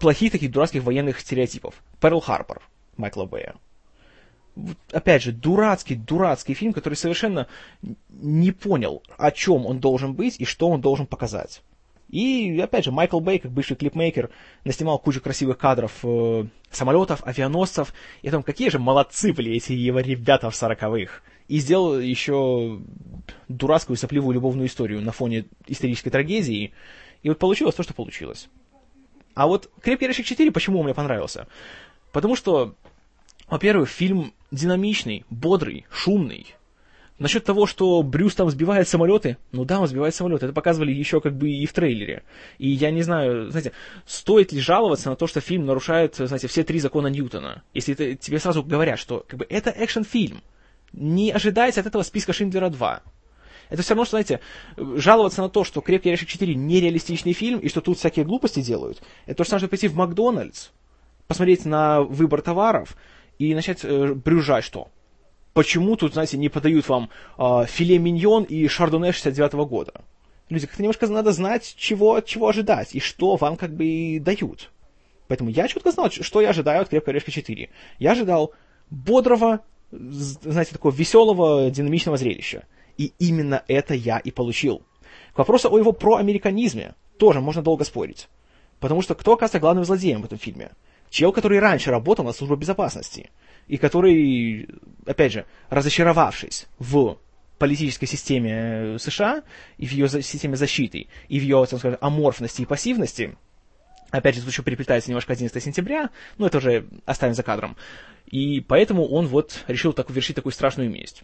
плохих, 0.00 0.32
таких 0.32 0.50
дурацких 0.50 0.82
военных 0.82 1.20
стереотипов. 1.20 1.74
Перл 2.00 2.20
Харпор 2.20 2.60
Майкла 2.96 3.24
Бэя 3.24 3.54
опять 4.92 5.22
же, 5.22 5.32
дурацкий, 5.32 5.94
дурацкий 5.94 6.54
фильм, 6.54 6.72
который 6.72 6.94
совершенно 6.94 7.46
не 8.08 8.52
понял, 8.52 9.02
о 9.16 9.30
чем 9.30 9.66
он 9.66 9.80
должен 9.80 10.14
быть 10.14 10.40
и 10.40 10.44
что 10.44 10.68
он 10.68 10.80
должен 10.80 11.06
показать. 11.06 11.62
И, 12.10 12.58
опять 12.60 12.84
же, 12.84 12.92
Майкл 12.92 13.20
Бэй, 13.20 13.38
как 13.38 13.52
бывший 13.52 13.76
клипмейкер, 13.76 14.30
наснимал 14.64 14.98
кучу 14.98 15.20
красивых 15.20 15.58
кадров 15.58 15.92
э, 16.02 16.44
самолетов, 16.70 17.22
авианосцев. 17.24 17.94
И 18.22 18.30
там, 18.30 18.42
какие 18.42 18.68
же 18.68 18.78
молодцы 18.78 19.32
были 19.32 19.52
эти 19.52 19.72
его 19.72 20.00
ребята 20.00 20.50
в 20.50 20.56
сороковых. 20.56 21.22
И 21.48 21.58
сделал 21.58 21.98
еще 21.98 22.80
дурацкую 23.48 23.96
сопливую 23.96 24.34
любовную 24.34 24.68
историю 24.68 25.00
на 25.02 25.12
фоне 25.12 25.46
исторической 25.66 26.10
трагедии. 26.10 26.72
И 27.22 27.28
вот 27.28 27.38
получилось 27.38 27.74
то, 27.74 27.82
что 27.82 27.94
получилось. 27.94 28.48
А 29.34 29.46
вот 29.46 29.70
«Крепкий 29.82 30.06
орешек 30.06 30.26
4» 30.26 30.50
почему 30.50 30.80
он 30.80 30.84
мне 30.84 30.94
понравился? 30.94 31.46
Потому 32.12 32.34
что 32.34 32.74
во-первых, 33.50 33.88
фильм 33.88 34.32
динамичный, 34.52 35.24
бодрый, 35.28 35.84
шумный. 35.90 36.54
Насчет 37.20 37.44
того, 37.44 37.66
что 37.66 38.02
Брюс 38.02 38.34
там 38.34 38.48
сбивает 38.48 38.88
самолеты, 38.88 39.36
ну 39.52 39.66
да, 39.66 39.78
он 39.78 39.86
сбивает 39.86 40.14
самолеты, 40.14 40.46
это 40.46 40.54
показывали 40.54 40.90
еще 40.90 41.20
как 41.20 41.36
бы 41.36 41.50
и 41.50 41.66
в 41.66 41.72
трейлере. 41.74 42.22
И 42.56 42.70
я 42.70 42.90
не 42.90 43.02
знаю, 43.02 43.50
знаете, 43.50 43.72
стоит 44.06 44.52
ли 44.52 44.60
жаловаться 44.60 45.10
на 45.10 45.16
то, 45.16 45.26
что 45.26 45.42
фильм 45.42 45.66
нарушает, 45.66 46.14
знаете, 46.16 46.48
все 46.48 46.64
три 46.64 46.80
закона 46.80 47.08
Ньютона, 47.08 47.62
если 47.74 47.92
это, 47.92 48.14
тебе 48.14 48.38
сразу 48.38 48.62
говорят, 48.62 48.98
что 48.98 49.22
как 49.28 49.38
бы 49.38 49.46
это 49.50 49.70
экшен-фильм. 49.70 50.40
Не 50.94 51.30
ожидайте 51.30 51.82
от 51.82 51.86
этого 51.86 52.02
списка 52.04 52.32
Шиндлера 52.32 52.70
2. 52.70 53.02
Это 53.68 53.82
все 53.82 53.90
равно, 53.90 54.06
что, 54.06 54.12
знаете, 54.12 54.40
жаловаться 54.78 55.42
на 55.42 55.50
то, 55.50 55.62
что 55.62 55.82
«Крепкий 55.82 56.08
орешек 56.08 56.30
4» 56.30 56.54
нереалистичный 56.54 57.34
фильм, 57.34 57.58
и 57.58 57.68
что 57.68 57.82
тут 57.82 57.98
всякие 57.98 58.24
глупости 58.24 58.62
делают, 58.62 59.02
это 59.26 59.36
то 59.36 59.44
же 59.44 59.50
самое, 59.50 59.60
что 59.60 59.68
пойти 59.68 59.88
в 59.88 59.94
Макдональдс, 59.94 60.70
посмотреть 61.26 61.66
на 61.66 62.00
выбор 62.00 62.40
товаров, 62.40 62.96
и 63.38 63.54
начать 63.54 63.84
э, 63.84 64.14
брюжать, 64.14 64.64
что 64.64 64.88
почему 65.52 65.96
тут, 65.96 66.12
знаете, 66.12 66.38
не 66.38 66.48
подают 66.48 66.88
вам 66.88 67.10
э, 67.38 67.66
филе 67.66 67.98
миньон 67.98 68.44
и 68.44 68.68
шардоне 68.68 69.12
69 69.12 69.52
-го 69.52 69.66
года. 69.66 70.04
Люди, 70.48 70.66
как-то 70.66 70.82
немножко 70.82 71.06
надо 71.06 71.32
знать, 71.32 71.74
чего, 71.76 72.20
чего 72.20 72.48
ожидать, 72.48 72.94
и 72.94 73.00
что 73.00 73.36
вам 73.36 73.56
как 73.56 73.74
бы 73.74 73.84
и 73.84 74.18
дают. 74.18 74.70
Поэтому 75.28 75.50
я 75.50 75.68
четко 75.68 75.92
знал, 75.92 76.10
что 76.10 76.40
я 76.40 76.50
ожидаю 76.50 76.82
от 76.82 76.88
«Крепкой 76.88 77.12
орешка 77.12 77.30
4». 77.30 77.68
Я 78.00 78.12
ожидал 78.12 78.52
бодрого, 78.90 79.60
знаете, 79.92 80.72
такого 80.72 80.92
веселого, 80.92 81.70
динамичного 81.70 82.16
зрелища. 82.16 82.64
И 82.98 83.12
именно 83.20 83.62
это 83.68 83.94
я 83.94 84.18
и 84.18 84.32
получил. 84.32 84.82
К 85.32 85.38
вопросу 85.38 85.72
о 85.72 85.78
его 85.78 85.92
проамериканизме 85.92 86.94
тоже 87.16 87.40
можно 87.40 87.62
долго 87.62 87.84
спорить. 87.84 88.28
Потому 88.80 89.02
что 89.02 89.14
кто 89.14 89.34
оказывается 89.34 89.60
главным 89.60 89.84
злодеем 89.84 90.22
в 90.22 90.24
этом 90.24 90.38
фильме? 90.38 90.72
Чел, 91.10 91.32
который 91.32 91.58
раньше 91.58 91.90
работал 91.90 92.24
на 92.24 92.32
службе 92.32 92.56
безопасности, 92.56 93.30
и 93.66 93.76
который, 93.76 94.68
опять 95.06 95.32
же, 95.32 95.44
разочаровавшись 95.68 96.68
в 96.78 97.18
политической 97.58 98.06
системе 98.06 98.96
США 98.98 99.42
и 99.76 99.86
в 99.86 99.92
ее 99.92 100.08
системе 100.08 100.56
защиты, 100.56 101.08
и 101.28 101.38
в 101.38 101.42
ее, 101.42 101.66
скажем, 101.66 101.98
аморфности 102.00 102.62
и 102.62 102.64
пассивности, 102.64 103.36
опять 104.10 104.36
же, 104.36 104.40
тут 104.40 104.50
еще 104.50 104.62
переплетается 104.62 105.10
немножко 105.10 105.32
11 105.32 105.62
сентября, 105.62 106.10
но 106.38 106.46
это 106.46 106.58
уже 106.58 106.86
оставим 107.04 107.34
за 107.34 107.42
кадром, 107.42 107.76
и 108.26 108.60
поэтому 108.60 109.06
он 109.06 109.26
вот 109.26 109.64
решил 109.66 109.92
так, 109.92 110.10
вершить 110.10 110.36
такую 110.36 110.52
страшную 110.52 110.90
месть. 110.90 111.22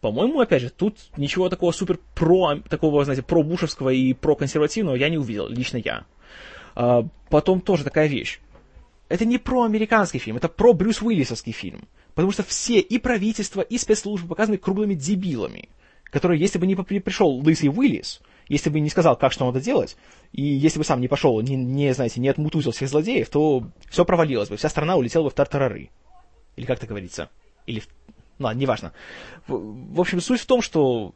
По-моему, 0.00 0.40
опять 0.40 0.62
же, 0.62 0.70
тут 0.70 0.98
ничего 1.16 1.48
такого 1.48 1.70
супер 1.70 2.00
про, 2.16 2.56
такого, 2.68 3.04
знаете, 3.04 3.22
про-бушевского 3.22 3.90
и 3.90 4.14
про-консервативного 4.14 4.96
я 4.96 5.08
не 5.08 5.16
увидел, 5.16 5.48
лично 5.48 5.76
я. 5.76 6.04
А, 6.74 7.06
потом 7.30 7.60
тоже 7.60 7.84
такая 7.84 8.08
вещь 8.08 8.40
это 9.12 9.26
не 9.26 9.36
про 9.36 9.64
американский 9.64 10.18
фильм, 10.18 10.38
это 10.38 10.48
про 10.48 10.72
Брюс 10.72 11.02
Уиллисовский 11.02 11.52
фильм. 11.52 11.86
Потому 12.14 12.32
что 12.32 12.42
все, 12.42 12.80
и 12.80 12.96
правительство, 12.96 13.60
и 13.60 13.76
спецслужбы 13.76 14.26
показаны 14.26 14.56
круглыми 14.56 14.94
дебилами, 14.94 15.68
которые, 16.04 16.40
если 16.40 16.58
бы 16.58 16.66
не 16.66 16.74
пришел 16.74 17.28
лысый 17.28 17.68
Уиллис, 17.68 18.22
если 18.48 18.70
бы 18.70 18.80
не 18.80 18.88
сказал, 18.88 19.16
как 19.16 19.32
что 19.32 19.44
надо 19.44 19.60
делать, 19.60 19.98
и 20.32 20.42
если 20.42 20.78
бы 20.78 20.84
сам 20.86 21.02
не 21.02 21.08
пошел, 21.08 21.38
не, 21.42 21.56
не 21.56 21.92
знаете, 21.92 22.20
не 22.20 22.30
отмутузил 22.30 22.72
всех 22.72 22.88
злодеев, 22.88 23.28
то 23.28 23.66
все 23.90 24.06
провалилось 24.06 24.48
бы, 24.48 24.56
вся 24.56 24.70
страна 24.70 24.96
улетела 24.96 25.24
бы 25.24 25.30
в 25.30 25.34
тартарары. 25.34 25.90
Или 26.56 26.64
как 26.64 26.78
это 26.78 26.86
говорится? 26.86 27.28
Или 27.66 27.80
в... 27.80 27.88
Ну, 28.38 28.46
ладно, 28.46 28.60
неважно. 28.60 28.92
В, 29.46 29.94
в 29.94 30.00
общем, 30.00 30.22
суть 30.22 30.40
в 30.40 30.46
том, 30.46 30.62
что 30.62 31.14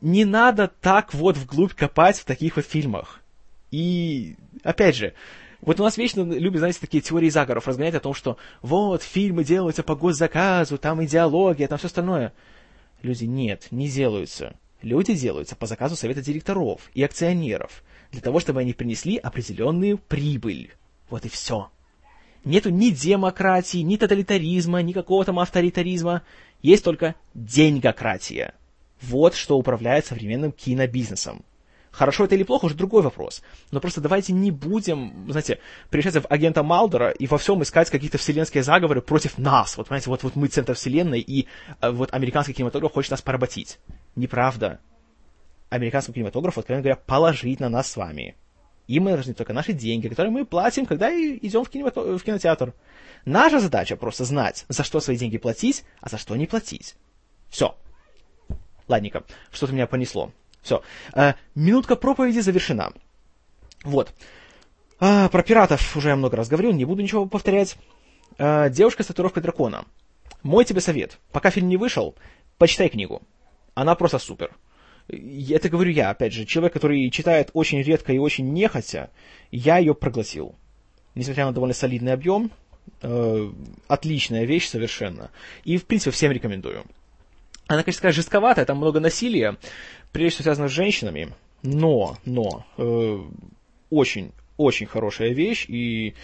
не 0.00 0.24
надо 0.24 0.68
так 0.68 1.12
вот 1.12 1.36
вглубь 1.36 1.74
копать 1.74 2.18
в 2.18 2.24
таких 2.24 2.56
вот 2.56 2.64
фильмах. 2.64 3.20
И, 3.70 4.36
опять 4.62 4.96
же, 4.96 5.12
вот 5.60 5.80
у 5.80 5.82
нас 5.82 5.96
вечно 5.96 6.22
любят, 6.22 6.58
знаете, 6.58 6.80
такие 6.80 7.02
теории 7.02 7.28
заговоров 7.28 7.66
разгонять 7.66 7.94
о 7.94 8.00
том, 8.00 8.14
что 8.14 8.36
вот, 8.62 9.02
фильмы 9.02 9.44
делаются 9.44 9.82
по 9.82 9.94
госзаказу, 9.94 10.78
там 10.78 11.04
идеология, 11.04 11.68
там 11.68 11.78
все 11.78 11.86
остальное. 11.86 12.32
Люди, 13.02 13.24
нет, 13.24 13.68
не 13.70 13.88
делаются. 13.88 14.56
Люди 14.82 15.14
делаются 15.14 15.56
по 15.56 15.66
заказу 15.66 15.96
совета 15.96 16.22
директоров 16.22 16.90
и 16.94 17.02
акционеров, 17.02 17.82
для 18.12 18.20
того, 18.20 18.40
чтобы 18.40 18.60
они 18.60 18.72
принесли 18.72 19.16
определенную 19.16 19.98
прибыль. 19.98 20.72
Вот 21.08 21.24
и 21.24 21.28
все. 21.28 21.70
Нету 22.44 22.70
ни 22.70 22.90
демократии, 22.90 23.78
ни 23.78 23.96
тоталитаризма, 23.96 24.82
ни 24.82 24.92
какого 24.92 25.24
там 25.24 25.40
авторитаризма. 25.40 26.22
Есть 26.62 26.84
только 26.84 27.16
деньгократия. 27.34 28.54
Вот 29.02 29.34
что 29.34 29.58
управляет 29.58 30.06
современным 30.06 30.52
кинобизнесом. 30.52 31.44
Хорошо 31.96 32.26
это 32.26 32.34
или 32.34 32.42
плохо, 32.42 32.66
уже 32.66 32.74
другой 32.74 33.00
вопрос. 33.00 33.42
Но 33.70 33.80
просто 33.80 34.02
давайте 34.02 34.34
не 34.34 34.50
будем, 34.50 35.24
знаете, 35.30 35.60
превращаться 35.88 36.20
в 36.20 36.26
агента 36.30 36.62
Малдера 36.62 37.08
и 37.08 37.26
во 37.26 37.38
всем 37.38 37.62
искать 37.62 37.88
какие-то 37.88 38.18
вселенские 38.18 38.62
заговоры 38.62 39.00
против 39.00 39.38
нас. 39.38 39.78
Вот, 39.78 39.88
понимаете, 39.88 40.10
вот, 40.10 40.22
вот 40.22 40.36
мы 40.36 40.48
центр 40.48 40.74
вселенной, 40.74 41.20
и 41.20 41.48
э, 41.80 41.90
вот 41.90 42.12
американский 42.12 42.52
кинематограф 42.52 42.92
хочет 42.92 43.12
нас 43.12 43.22
поработить. 43.22 43.78
Неправда. 44.14 44.78
Американский 45.70 46.12
кинематограф, 46.12 46.58
откровенно 46.58 46.82
говоря, 46.82 47.00
положить 47.06 47.60
на 47.60 47.70
нас 47.70 47.90
с 47.90 47.96
вами. 47.96 48.36
И 48.86 49.00
мы 49.00 49.12
должны 49.12 49.32
только 49.32 49.54
наши 49.54 49.72
деньги, 49.72 50.08
которые 50.08 50.30
мы 50.30 50.44
платим, 50.44 50.84
когда 50.84 51.10
идем 51.10 51.64
в, 51.64 51.70
кинемато- 51.70 52.18
в 52.18 52.22
кинотеатр. 52.22 52.74
Наша 53.24 53.58
задача 53.58 53.96
просто 53.96 54.26
знать, 54.26 54.66
за 54.68 54.84
что 54.84 55.00
свои 55.00 55.16
деньги 55.16 55.38
платить, 55.38 55.82
а 56.02 56.10
за 56.10 56.18
что 56.18 56.36
не 56.36 56.46
платить. 56.46 56.94
Все. 57.48 57.74
Ладненько, 58.86 59.24
что-то 59.50 59.72
меня 59.72 59.86
понесло. 59.86 60.30
Все. 60.62 60.82
Э, 61.14 61.34
минутка 61.54 61.96
проповеди 61.96 62.40
завершена. 62.40 62.92
Вот. 63.84 64.12
А, 64.98 65.28
про 65.28 65.42
пиратов 65.42 65.96
уже 65.96 66.08
я 66.08 66.16
много 66.16 66.36
раз 66.36 66.48
говорил, 66.48 66.72
не 66.72 66.84
буду 66.84 67.02
ничего 67.02 67.26
повторять. 67.26 67.76
А, 68.38 68.68
девушка 68.68 69.02
с 69.02 69.06
татуировкой 69.06 69.42
дракона. 69.42 69.84
Мой 70.42 70.64
тебе 70.64 70.80
совет. 70.80 71.18
Пока 71.32 71.50
фильм 71.50 71.68
не 71.68 71.76
вышел, 71.76 72.14
почитай 72.58 72.88
книгу. 72.88 73.22
Она 73.74 73.94
просто 73.94 74.18
супер. 74.18 74.52
Это 75.08 75.68
говорю 75.68 75.92
я, 75.92 76.10
опять 76.10 76.32
же, 76.32 76.44
человек, 76.44 76.72
который 76.72 77.08
читает 77.10 77.50
очень 77.52 77.80
редко 77.82 78.12
и 78.12 78.18
очень 78.18 78.52
нехотя, 78.52 79.10
я 79.50 79.78
ее 79.78 79.94
проглотил. 79.94 80.56
Несмотря 81.14 81.46
на 81.46 81.52
довольно 81.52 81.74
солидный 81.74 82.12
объем, 82.12 82.50
э, 83.02 83.52
отличная 83.86 84.44
вещь 84.44 84.68
совершенно. 84.68 85.30
И, 85.64 85.78
в 85.78 85.84
принципе, 85.86 86.10
всем 86.10 86.32
рекомендую. 86.32 86.84
Она, 87.68 87.82
конечно, 87.82 88.00
такая 88.00 88.12
жестковатая, 88.12 88.64
там 88.64 88.78
много 88.78 89.00
насилия, 89.00 89.56
прежде 90.16 90.36
всего 90.36 90.44
связано 90.44 90.68
с 90.68 90.72
женщинами, 90.72 91.34
но, 91.62 92.16
но, 92.24 92.64
э, 92.78 93.20
очень, 93.90 94.32
очень 94.56 94.86
хорошая 94.86 95.34
вещь, 95.34 95.66
и 95.68 96.14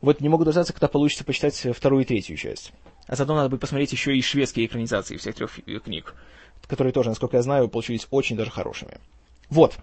вот 0.00 0.20
не 0.20 0.28
могу 0.28 0.44
дождаться, 0.44 0.72
когда 0.72 0.86
получится 0.86 1.24
почитать 1.24 1.66
вторую 1.74 2.02
и 2.02 2.06
третью 2.06 2.36
часть. 2.36 2.72
А 3.08 3.16
заодно 3.16 3.34
надо 3.34 3.48
будет 3.48 3.60
посмотреть 3.60 3.90
еще 3.90 4.16
и 4.16 4.22
шведские 4.22 4.66
экранизации 4.66 5.16
всех 5.16 5.34
трех 5.34 5.58
книг, 5.82 6.14
которые 6.68 6.92
тоже, 6.92 7.08
насколько 7.08 7.36
я 7.36 7.42
знаю, 7.42 7.68
получились 7.68 8.06
очень 8.12 8.36
даже 8.36 8.52
хорошими. 8.52 8.98
Вот. 9.50 9.76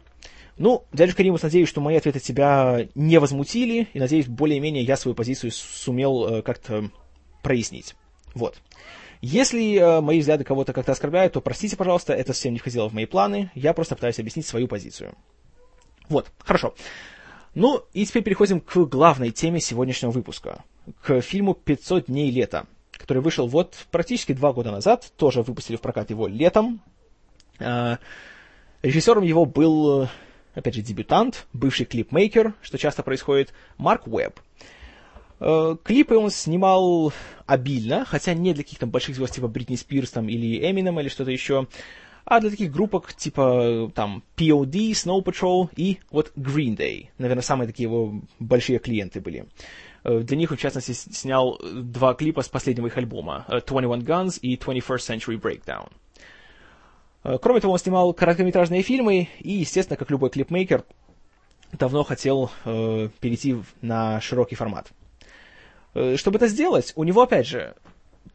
Ну, 0.58 0.86
дядюшка 0.94 1.22
Римус, 1.22 1.42
надеюсь, 1.42 1.68
что 1.68 1.82
мои 1.82 1.98
ответы 1.98 2.22
тебя 2.22 2.88
не 2.96 3.18
возмутили, 3.20 3.90
и 3.92 4.00
надеюсь, 4.00 4.28
более-менее 4.28 4.84
я 4.84 4.96
свою 4.96 5.14
позицию 5.14 5.52
сумел 5.52 6.26
э, 6.26 6.42
как-то 6.42 6.90
прояснить. 7.44 7.96
Вот. 8.34 8.56
Если 9.22 9.76
э, 9.76 10.02
мои 10.02 10.20
взгляды 10.20 10.44
кого-то 10.44 10.74
как-то 10.74 10.92
оскорбляют, 10.92 11.34
то 11.34 11.42
простите, 11.42 11.76
пожалуйста, 11.76 12.14
это 12.14 12.34
совсем 12.34 12.54
не 12.54 12.60
входило 12.60 12.90
в 12.90 12.94
мои 12.94 13.06
планы, 13.06 13.52
я 13.56 13.74
просто 13.74 13.96
пытаюсь 13.96 14.20
объяснить 14.20 14.46
свою 14.46 14.68
позицию. 14.68 15.16
Вот, 16.10 16.32
хорошо. 16.40 16.76
Ну, 17.54 17.84
и 17.94 18.06
теперь 18.06 18.24
переходим 18.24 18.60
к 18.60 18.76
главной 18.86 19.32
теме 19.32 19.60
сегодняшнего 19.60 20.12
выпуска, 20.12 20.64
к 21.02 21.22
фильму 21.22 21.58
«500 21.66 22.06
дней 22.08 22.30
лета», 22.30 22.68
который 22.92 23.24
вышел 23.24 23.48
вот 23.48 23.76
практически 23.92 24.34
два 24.34 24.54
года 24.54 24.72
назад, 24.72 25.12
тоже 25.18 25.42
выпустили 25.42 25.78
в 25.78 25.82
прокат 25.82 26.10
его 26.10 26.28
летом. 26.28 26.82
Э, 27.60 27.98
режиссером 28.82 29.24
его 29.24 29.46
был, 29.46 30.10
опять 30.54 30.76
же, 30.76 30.82
дебютант, 30.82 31.48
бывший 31.54 31.86
клипмейкер, 31.86 32.54
что 32.62 32.78
часто 32.78 33.04
происходит, 33.04 33.54
Марк 33.78 34.08
Уэбб. 34.08 34.40
Э, 35.40 35.76
клипы 35.84 36.16
он 36.16 36.30
снимал 36.30 37.14
обильно, 37.46 38.06
хотя 38.06 38.34
не 38.34 38.54
для 38.54 38.64
каких-то 38.64 38.88
больших 38.88 39.16
звезд 39.16 39.36
типа 39.36 39.48
Бритни 39.48 39.76
Спирс 39.76 40.12
там, 40.12 40.30
или 40.30 40.70
Эминем 40.70 41.00
или 41.00 41.10
что-то 41.10 41.32
еще, 41.32 41.68
а 42.24 42.40
для 42.40 42.50
таких 42.50 42.72
группок 42.72 43.14
типа 43.14 43.92
там 43.94 44.24
POD, 44.36 44.92
Snow 44.92 45.24
Patrol 45.24 45.70
и 45.76 46.00
вот 46.10 46.32
Green 46.36 46.76
Day. 46.76 47.10
Наверное, 47.18 47.44
самые 47.44 47.68
такие 47.68 47.88
его 47.88 48.22
большие 48.40 48.80
клиенты 48.80 49.22
были. 49.22 49.48
Э, 50.04 50.20
для 50.20 50.38
них 50.38 50.52
в 50.52 50.58
частности, 50.58 50.94
снял 50.94 51.60
два 51.74 52.14
клипа 52.14 52.42
с 52.42 52.50
последнего 52.50 52.88
их 52.88 52.98
альбома, 52.98 53.46
21 53.50 53.92
э, 53.92 53.98
Guns 53.98 54.40
и 54.42 54.56
21st 54.56 55.20
Century 55.20 55.40
Breakdown. 55.40 55.92
Кроме 57.42 57.60
того, 57.60 57.74
он 57.74 57.80
снимал 57.80 58.14
короткометражные 58.14 58.84
фильмы 58.84 59.30
и, 59.40 59.54
естественно, 59.54 59.98
как 59.98 60.12
любой 60.12 60.30
клипмейкер, 60.30 60.84
давно 61.72 62.04
хотел 62.04 62.52
э, 62.66 63.10
перейти 63.20 63.56
на 63.82 64.22
широкий 64.22 64.56
формат. 64.56 64.92
Э, 65.96 66.18
чтобы 66.18 66.38
это 66.38 66.48
сделать, 66.48 66.92
у 66.96 67.04
него, 67.04 67.22
опять 67.22 67.48
же, 67.48 67.74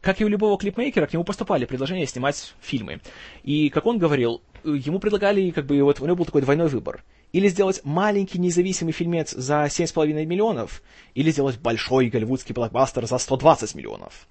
как 0.01 0.19
и 0.19 0.25
у 0.25 0.27
любого 0.27 0.57
клипмейкера, 0.57 1.05
к 1.05 1.13
нему 1.13 1.23
поступали 1.23 1.65
предложения 1.65 2.07
снимать 2.07 2.53
фильмы. 2.59 3.01
И, 3.43 3.69
как 3.69 3.85
он 3.85 3.99
говорил, 3.99 4.41
ему 4.63 4.99
предлагали, 4.99 5.51
как 5.51 5.67
бы, 5.67 5.81
вот 5.83 6.01
у 6.01 6.05
него 6.05 6.15
был 6.15 6.25
такой 6.25 6.41
двойной 6.41 6.67
выбор. 6.67 7.03
Или 7.33 7.47
сделать 7.47 7.81
маленький 7.83 8.39
независимый 8.39 8.93
фильмец 8.93 9.31
за 9.31 9.65
7,5 9.65 10.25
миллионов, 10.25 10.81
или 11.13 11.29
сделать 11.31 11.59
большой 11.59 12.09
голливудский 12.09 12.53
блокбастер 12.53 13.05
за 13.05 13.19
120 13.19 13.75
миллионов. 13.75 14.27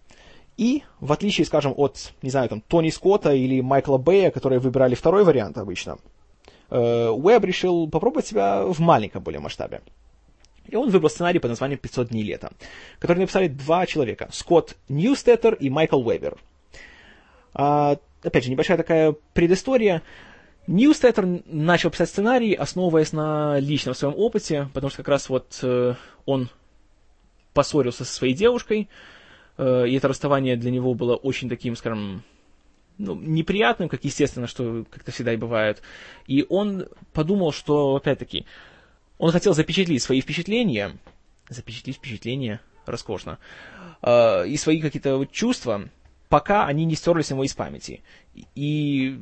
И, 0.57 0.83
в 0.99 1.13
отличие, 1.13 1.47
скажем, 1.47 1.73
от, 1.77 2.13
не 2.23 2.31
знаю, 2.31 2.49
там, 2.49 2.61
Тони 2.61 2.91
Скотта 2.91 3.33
или 3.33 3.61
Майкла 3.61 3.97
Бэя, 3.97 4.31
которые 4.31 4.59
выбирали 4.59 4.97
второй 4.97 5.25
вариант 5.25 5.57
обычно, 5.57 5.99
э, 6.69 7.09
Уэбб 7.09 7.45
решил 7.45 7.89
попробовать 7.89 8.27
себя 8.27 8.65
в 8.65 8.81
маленьком 8.81 9.23
более 9.23 9.41
масштабе. 9.41 9.81
И 10.71 10.77
он 10.77 10.91
выбрал 10.91 11.11
сценарий 11.11 11.39
под 11.39 11.51
названием 11.51 11.81
«500 11.83 12.09
дней 12.09 12.23
лета», 12.23 12.53
который 12.99 13.19
написали 13.19 13.49
два 13.49 13.87
человека, 13.87 14.29
Скотт 14.33 14.77
Ньюстеттер 14.89 15.55
и 15.55 15.69
Майкл 15.69 16.01
Уэбер. 16.01 16.39
А, 17.55 17.99
опять 18.23 18.45
же, 18.45 18.51
небольшая 18.51 18.77
такая 18.77 19.15
предыстория. 19.35 20.03
Ньюстеттер 20.67 21.43
начал 21.47 21.91
писать 21.91 22.09
сценарий, 22.09 22.55
основываясь 22.55 23.13
на 23.13 23.59
личном 23.59 23.95
своем 23.95 24.15
опыте, 24.17 24.69
потому 24.73 24.91
что 24.91 24.99
как 24.99 25.09
раз 25.09 25.29
вот 25.29 25.59
э, 25.63 25.95
он 26.27 26.49
поссорился 27.53 28.05
со 28.05 28.15
своей 28.15 28.35
девушкой, 28.35 28.89
э, 29.59 29.89
и 29.89 29.97
это 29.97 30.07
расставание 30.07 30.57
для 30.57 30.71
него 30.71 30.95
было 30.95 31.17
очень 31.17 31.49
таким, 31.49 31.75
скажем, 31.75 32.23
ну, 32.99 33.15
неприятным, 33.17 33.89
как 33.89 34.05
естественно, 34.05 34.47
что 34.47 34.85
как-то 34.91 35.11
всегда 35.11 35.33
и 35.33 35.37
бывает. 35.37 35.83
И 36.27 36.47
он 36.49 36.87
подумал, 37.13 37.51
что, 37.51 37.97
опять-таки, 37.97 38.45
он 39.21 39.33
хотел 39.33 39.53
запечатлеть 39.53 40.03
свои 40.03 40.23
впечатления, 40.23 40.97
запечатлеть 41.51 41.97
впечатления, 41.97 42.61
роскошно, 42.87 43.39
э, 44.03 44.49
и 44.49 44.57
свои 44.57 44.81
какие-то 44.81 45.27
чувства, 45.31 45.91
пока 46.31 46.67
они 46.67 46.87
не 46.87 46.95
стерлись 46.95 47.29
ему 47.29 47.43
из 47.43 47.53
памяти. 47.53 48.03
И 48.55 49.21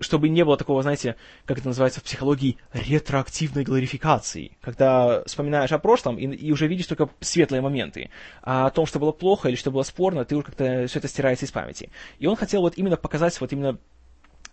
чтобы 0.00 0.28
не 0.28 0.44
было 0.44 0.58
такого, 0.58 0.82
знаете, 0.82 1.16
как 1.46 1.58
это 1.58 1.68
называется 1.68 2.00
в 2.00 2.04
психологии, 2.04 2.58
ретроактивной 2.74 3.64
гларификации, 3.64 4.52
когда 4.60 5.24
вспоминаешь 5.24 5.72
о 5.72 5.78
прошлом 5.78 6.18
и, 6.18 6.26
и 6.26 6.52
уже 6.52 6.68
видишь 6.68 6.86
только 6.86 7.08
светлые 7.20 7.62
моменты, 7.62 8.10
а 8.42 8.66
о 8.66 8.70
том, 8.70 8.84
что 8.84 8.98
было 8.98 9.12
плохо 9.12 9.48
или 9.48 9.56
что 9.56 9.70
было 9.70 9.82
спорно, 9.82 10.26
ты 10.26 10.36
уже 10.36 10.44
как-то 10.44 10.86
все 10.88 10.98
это 10.98 11.08
стирается 11.08 11.46
из 11.46 11.52
памяти. 11.52 11.90
И 12.18 12.26
он 12.26 12.36
хотел 12.36 12.60
вот 12.60 12.76
именно 12.76 12.98
показать 12.98 13.40
вот 13.40 13.50
именно 13.50 13.78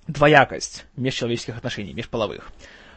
двоякость 0.08 0.86
межчеловеческих 0.96 1.58
отношений, 1.58 1.94
межполовых. 1.94 2.50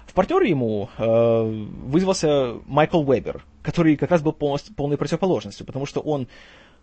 В 0.08 0.14
партнеры 0.14 0.46
ему 0.46 0.88
э, 0.96 1.04
вызвался 1.04 2.54
Майкл 2.66 3.02
Уэбер, 3.02 3.44
который 3.62 3.96
как 3.96 4.10
раз 4.10 4.22
был 4.22 4.32
полностью, 4.32 4.74
полной 4.74 4.96
противоположностью, 4.96 5.66
потому 5.66 5.84
что 5.84 6.00
он 6.00 6.28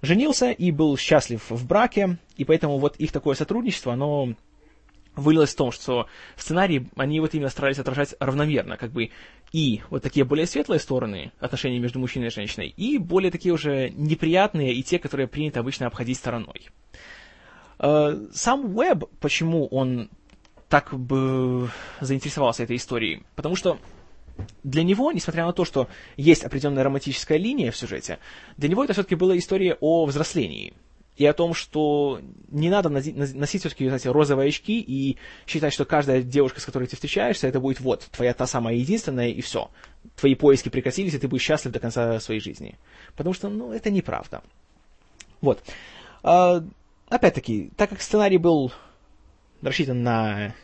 женился 0.03 0.51
и 0.51 0.69
был 0.69 0.95
счастлив 0.95 1.43
в 1.49 1.67
браке, 1.67 2.19
и 2.37 2.45
поэтому 2.45 2.77
вот 2.77 2.97
их 2.97 3.11
такое 3.11 3.33
сотрудничество, 3.33 3.93
оно 3.93 4.35
вылилось 5.15 5.53
в 5.53 5.57
том, 5.57 5.71
что 5.71 6.05
в 6.35 6.43
сценарии 6.43 6.87
они 6.97 7.19
вот 7.19 7.33
именно 7.33 7.49
старались 7.49 7.79
отражать 7.79 8.13
равномерно, 8.19 8.77
как 8.77 8.91
бы 8.91 9.09
и 9.51 9.81
вот 9.89 10.03
такие 10.03 10.23
более 10.23 10.45
светлые 10.45 10.79
стороны 10.79 11.31
отношений 11.39 11.79
между 11.79 11.97
мужчиной 11.97 12.27
и 12.27 12.31
женщиной, 12.31 12.67
и 12.77 12.99
более 12.99 13.31
такие 13.31 13.55
уже 13.55 13.89
неприятные, 13.89 14.73
и 14.73 14.83
те, 14.83 14.99
которые 14.99 15.27
принято 15.27 15.61
обычно 15.61 15.87
обходить 15.87 16.17
стороной. 16.17 16.69
Э, 17.79 18.27
сам 18.33 18.77
Уэбб, 18.77 19.09
почему 19.19 19.65
он 19.65 20.09
так 20.69 20.93
бы 20.93 21.69
заинтересовался 22.01 22.63
этой 22.63 22.75
историей? 22.75 23.23
Потому 23.35 23.55
что 23.55 23.77
для 24.63 24.83
него, 24.83 25.11
несмотря 25.11 25.45
на 25.45 25.53
то, 25.53 25.63
что 25.65 25.87
есть 26.17 26.43
определенная 26.43 26.83
романтическая 26.83 27.37
линия 27.37 27.71
в 27.71 27.77
сюжете, 27.77 28.19
для 28.57 28.69
него 28.69 28.83
это 28.83 28.93
все-таки 28.93 29.15
была 29.15 29.37
история 29.37 29.77
о 29.79 30.05
взрослении– 30.05 30.73
и 31.15 31.25
о 31.25 31.33
том, 31.33 31.53
что 31.53 32.19
не 32.49 32.69
надо 32.69 32.89
носить 32.89 33.61
все-таки, 33.61 33.85
знаете, 33.85 34.11
розовые 34.11 34.49
очки 34.49 34.81
и 34.81 35.17
считать, 35.47 35.73
что 35.73 35.85
каждая 35.85 36.21
девушка, 36.21 36.59
с 36.59 36.65
которой 36.65 36.87
ты 36.87 36.95
встречаешься, 36.95 37.47
это 37.47 37.59
будет 37.59 37.79
вот, 37.79 38.07
твоя 38.11 38.33
та 38.33 38.45
самая 38.45 38.75
единственная, 38.75 39.29
и 39.29 39.41
все. 39.41 39.69
Твои 40.17 40.35
поиски 40.35 40.69
прекратились, 40.69 41.13
и 41.13 41.17
ты 41.17 41.27
будешь 41.27 41.43
счастлив 41.43 41.71
до 41.71 41.79
конца 41.79 42.19
своей 42.19 42.41
жизни. 42.41 42.77
Потому 43.15 43.33
что, 43.33 43.47
ну, 43.47 43.71
это 43.71 43.89
неправда. 43.91 44.43
Вот. 45.39 45.63
А, 46.21 46.63
опять-таки, 47.07 47.71
так 47.77 47.91
как 47.91 48.01
сценарий 48.01 48.37
был 48.37 48.73
рассчитан 49.65 50.03
на 50.03 50.55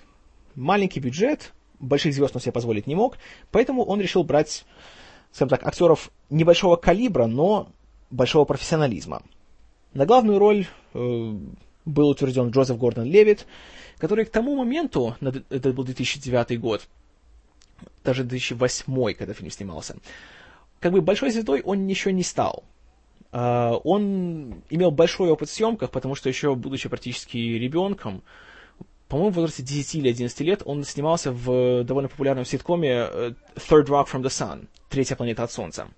маленький 0.55 0.99
бюджет, 0.99 1.53
больших 1.79 2.13
звезд 2.13 2.35
он 2.35 2.41
себе 2.41 2.51
позволить 2.51 2.87
не 2.87 2.95
мог, 2.95 3.17
поэтому 3.51 3.83
он 3.83 3.99
решил 3.99 4.23
брать, 4.23 4.65
скажем 5.31 5.49
так, 5.49 5.65
актеров 5.65 6.11
небольшого 6.29 6.75
калибра, 6.75 7.25
но 7.27 7.69
большого 8.09 8.45
профессионализма. 8.45 9.23
На 9.93 10.05
главную 10.05 10.39
роль 10.39 10.67
э, 10.93 11.33
был 11.85 12.09
утвержден 12.09 12.49
Джозеф 12.49 12.77
Гордон 12.77 13.05
Левит, 13.05 13.45
который 13.97 14.25
к 14.25 14.29
тому 14.29 14.55
моменту, 14.55 15.15
это 15.49 15.73
был 15.73 15.83
2009 15.83 16.59
год, 16.59 16.87
даже 18.03 18.23
2008, 18.23 19.13
когда 19.15 19.33
фильм 19.33 19.51
снимался, 19.51 19.97
как 20.79 20.93
бы 20.93 21.01
большой 21.01 21.31
звездой 21.31 21.61
он 21.61 21.87
еще 21.87 22.11
не 22.11 22.23
стал. 22.23 22.63
Uh, 23.31 23.79
он 23.85 24.61
имел 24.69 24.91
большой 24.91 25.29
опыт 25.29 25.47
в 25.47 25.53
съемках, 25.53 25.89
потому 25.91 26.15
что 26.15 26.27
еще 26.27 26.53
будучи 26.53 26.89
практически 26.89 27.37
ребенком, 27.37 28.23
по-моему, 29.11 29.31
в 29.31 29.35
возрасте 29.35 29.61
10 29.61 29.95
или 29.95 30.09
11 30.09 30.39
лет 30.39 30.61
он 30.63 30.85
снимался 30.85 31.33
в 31.33 31.83
довольно 31.83 32.07
популярном 32.07 32.45
ситкоме 32.45 33.07
э, 33.11 33.33
Third 33.55 33.87
Rock 33.87 34.07
from 34.09 34.21
the 34.21 34.29
Sun, 34.29 34.67
Третья 34.89 35.15
планета 35.15 35.43
от 35.43 35.51
Солнца 35.51 35.89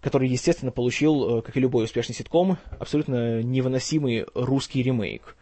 который, 0.00 0.28
естественно, 0.28 0.70
получил, 0.70 1.38
э, 1.38 1.42
как 1.42 1.56
и 1.56 1.60
любой 1.60 1.84
успешный 1.84 2.14
ситком, 2.14 2.58
абсолютно 2.78 3.42
невыносимый 3.42 4.26
русский 4.34 4.82
ремейк. 4.82 5.34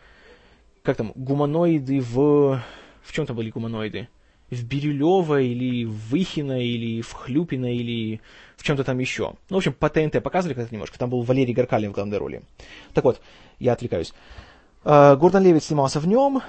Как 0.85 0.97
там, 0.97 1.13
гуманоиды 1.17 2.01
в... 2.01 2.63
В 3.03 3.13
чем 3.13 3.27
там 3.27 3.35
были 3.35 3.51
гуманоиды? 3.51 4.09
В 4.51 4.65
Бирюлево 4.65 5.41
или 5.41 5.85
в 5.85 6.11
Выхино, 6.11 6.65
или 6.65 7.03
в 7.03 7.13
Хлюпино, 7.13 7.75
или 7.75 8.21
в 8.57 8.63
чем-то 8.63 8.85
там 8.85 9.01
еще. 9.01 9.35
Ну, 9.51 9.57
в 9.57 9.59
общем, 9.59 9.73
по 9.73 9.89
ТНТ 9.91 10.23
показывали 10.23 10.55
как-то 10.55 10.73
немножко. 10.73 10.97
Там 10.97 11.11
был 11.11 11.23
Валерий 11.23 11.55
Гаркалин 11.55 11.91
в 11.91 11.95
главной 11.95 12.19
роли. 12.19 12.43
Так 12.95 13.03
вот, 13.03 13.21
я 13.59 13.73
отвлекаюсь. 13.73 14.15
Э, 14.85 15.17
Гордон 15.17 15.43
Левит 15.43 15.65
снимался 15.65 15.99
в 15.99 16.07
нем. 16.07 16.41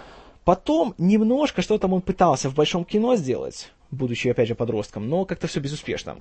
Потом 0.45 0.93
немножко 0.97 1.61
что 1.61 1.77
там 1.77 1.93
он 1.93 2.01
пытался 2.01 2.49
в 2.49 2.55
большом 2.55 2.83
кино 2.83 3.15
сделать, 3.15 3.71
будучи, 3.91 4.27
опять 4.27 4.47
же, 4.47 4.55
подростком, 4.55 5.07
но 5.07 5.25
как-то 5.25 5.47
все 5.47 5.59
безуспешно. 5.59 6.17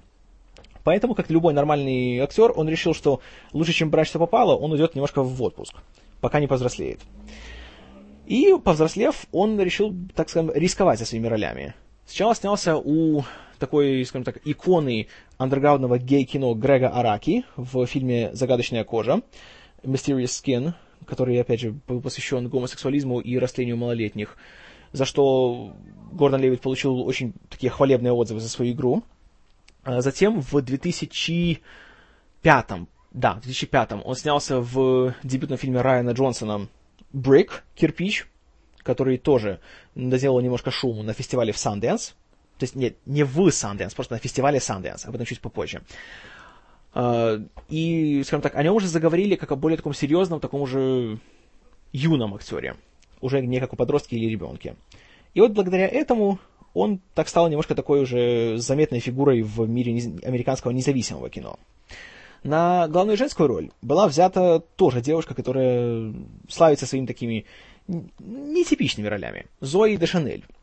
Поэтому, 0.84 1.14
как 1.14 1.30
любой 1.30 1.54
нормальный 1.54 2.18
актер, 2.18 2.52
он 2.54 2.68
решил, 2.68 2.94
что 2.94 3.20
лучше, 3.52 3.72
чем 3.72 3.90
брать, 3.90 4.08
что 4.08 4.18
попало, 4.18 4.56
он 4.56 4.72
уйдет 4.72 4.94
немножко 4.94 5.22
в 5.22 5.42
отпуск, 5.42 5.74
пока 6.20 6.40
не 6.40 6.46
повзрослеет. 6.46 7.00
И, 8.26 8.54
повзрослев, 8.62 9.26
он 9.32 9.60
решил, 9.60 9.94
так 10.14 10.28
скажем, 10.28 10.52
рисковать 10.52 10.98
со 10.98 11.04
своими 11.04 11.26
ролями. 11.26 11.74
Сначала 12.06 12.34
снялся 12.34 12.76
у 12.76 13.24
такой, 13.58 14.04
скажем 14.04 14.24
так, 14.24 14.38
иконы 14.44 15.08
андерграундного 15.38 15.98
гей-кино 15.98 16.54
Грега 16.54 16.88
Араки 16.88 17.44
в 17.56 17.86
фильме 17.86 18.30
«Загадочная 18.32 18.84
кожа» 18.84 19.22
Mysterious 19.82 20.26
Skin, 20.26 20.74
который, 21.06 21.40
опять 21.40 21.60
же, 21.60 21.74
был 21.86 22.00
посвящен 22.00 22.48
гомосексуализму 22.48 23.20
и 23.20 23.38
растлению 23.38 23.76
малолетних, 23.76 24.36
за 24.92 25.04
что 25.04 25.74
Гордон 26.12 26.40
Левит 26.40 26.60
получил 26.60 27.00
очень 27.00 27.34
такие 27.48 27.70
хвалебные 27.70 28.12
отзывы 28.12 28.40
за 28.40 28.48
свою 28.48 28.72
игру. 28.72 29.02
А 29.84 30.00
затем 30.00 30.40
в 30.40 30.60
2005, 30.60 31.60
да, 33.12 33.34
в 33.34 33.40
2005 33.40 33.92
он 34.04 34.14
снялся 34.14 34.60
в 34.60 35.14
дебютном 35.22 35.58
фильме 35.58 35.80
Райана 35.80 36.10
Джонсона 36.10 36.68
«Brick», 37.12 37.50
«Кирпич», 37.74 38.26
который 38.82 39.18
тоже 39.18 39.60
доделал 39.94 40.40
немножко 40.40 40.70
шуму 40.70 41.02
на 41.02 41.12
фестивале 41.12 41.52
в 41.52 41.56
Sundance. 41.56 42.14
То 42.58 42.64
есть 42.64 42.76
нет, 42.76 42.96
не 43.06 43.24
в 43.24 43.40
Sundance, 43.48 43.94
просто 43.94 44.14
на 44.14 44.20
фестивале 44.20 44.58
Sundance, 44.58 45.06
об 45.06 45.14
этом 45.14 45.26
чуть 45.26 45.40
попозже. 45.40 45.82
А, 46.94 47.40
и, 47.68 48.22
скажем 48.24 48.42
так, 48.42 48.54
о 48.54 48.62
нем 48.62 48.74
уже 48.74 48.88
заговорили 48.88 49.36
как 49.36 49.52
о 49.52 49.56
более 49.56 49.76
таком 49.76 49.94
серьезном, 49.94 50.40
таком 50.40 50.60
уже 50.62 51.18
юном 51.92 52.34
актере. 52.34 52.76
Уже 53.20 53.40
не 53.40 53.60
как 53.60 53.72
у 53.72 53.76
подростки 53.76 54.14
или 54.14 54.30
ребенке. 54.30 54.76
И 55.34 55.40
вот 55.40 55.52
благодаря 55.52 55.86
этому 55.88 56.38
он 56.74 57.00
так 57.14 57.28
стал 57.28 57.48
немножко 57.48 57.74
такой 57.74 58.02
уже 58.02 58.58
заметной 58.58 59.00
фигурой 59.00 59.42
в 59.42 59.68
мире 59.68 59.92
американского 60.24 60.72
независимого 60.72 61.30
кино. 61.30 61.58
На 62.42 62.88
главную 62.88 63.16
женскую 63.16 63.46
роль 63.46 63.70
была 63.82 64.08
взята 64.08 64.60
тоже 64.76 65.00
девушка, 65.00 65.34
которая 65.34 66.12
славится 66.48 66.86
своими 66.86 67.06
такими 67.06 67.46
нетипичными 67.86 69.06
ролями. 69.06 69.46
Зои 69.60 69.96
де 69.96 70.06
Шанель. 70.06 70.44
Э, 70.48 70.61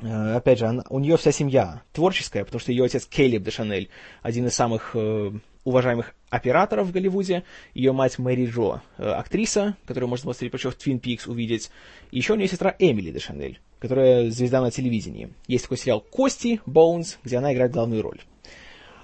опять 0.00 0.58
же, 0.58 0.66
она, 0.66 0.84
у 0.88 0.98
нее 0.98 1.16
вся 1.16 1.32
семья 1.32 1.82
творческая, 1.92 2.44
потому 2.44 2.60
что 2.60 2.72
ее 2.72 2.84
отец 2.84 3.06
Кейлиб 3.06 3.42
де 3.42 3.50
Шанель, 3.50 3.88
один 4.22 4.46
из 4.46 4.54
самых 4.54 4.92
э, 4.94 5.32
уважаемых 5.64 6.14
операторов 6.30 6.88
в 6.88 6.92
Голливуде, 6.92 7.44
ее 7.74 7.92
мать 7.92 8.18
Мэри 8.18 8.46
Джо, 8.46 8.80
э, 8.98 9.08
актриса, 9.08 9.76
которую 9.86 10.08
можно 10.10 10.32
было, 10.32 10.48
прочих, 10.48 10.72
в 10.72 10.76
Твин 10.76 10.98
Пикс 10.98 11.26
увидеть, 11.26 11.70
и 12.10 12.16
еще 12.18 12.32
у 12.32 12.36
нее 12.36 12.48
сестра 12.48 12.74
Эмили 12.78 13.10
де 13.10 13.18
Шанель, 13.18 13.60
которая 13.78 14.30
звезда 14.30 14.60
на 14.60 14.70
телевидении. 14.70 15.32
Есть 15.46 15.64
такой 15.64 15.78
сериал 15.78 16.00
«Кости», 16.00 16.60
«Боунс», 16.66 17.18
где 17.22 17.38
она 17.38 17.52
играет 17.52 17.72
главную 17.72 18.02
роль. 18.02 18.20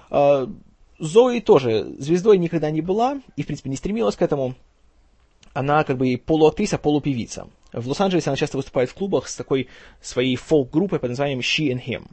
А, 0.09 0.49
Зои 0.97 1.39
тоже 1.39 1.95
звездой 1.97 2.37
никогда 2.37 2.69
не 2.71 2.81
была 2.81 3.21
и, 3.37 3.43
в 3.43 3.45
принципе, 3.45 3.69
не 3.69 3.77
стремилась 3.77 4.17
к 4.17 4.21
этому. 4.21 4.55
Она 5.53 5.83
как 5.83 5.97
бы 5.97 6.21
полуактриса, 6.23 6.77
полупевица. 6.77 7.47
В 7.73 7.87
Лос-Анджелесе 7.87 8.29
она 8.29 8.37
часто 8.37 8.57
выступает 8.57 8.89
в 8.89 8.93
клубах 8.93 9.27
с 9.27 9.35
такой 9.35 9.67
своей 10.01 10.35
фолк-группой 10.35 10.99
под 10.99 11.09
названием 11.09 11.39
She 11.39 11.71
and 11.71 11.83
Him. 11.85 12.07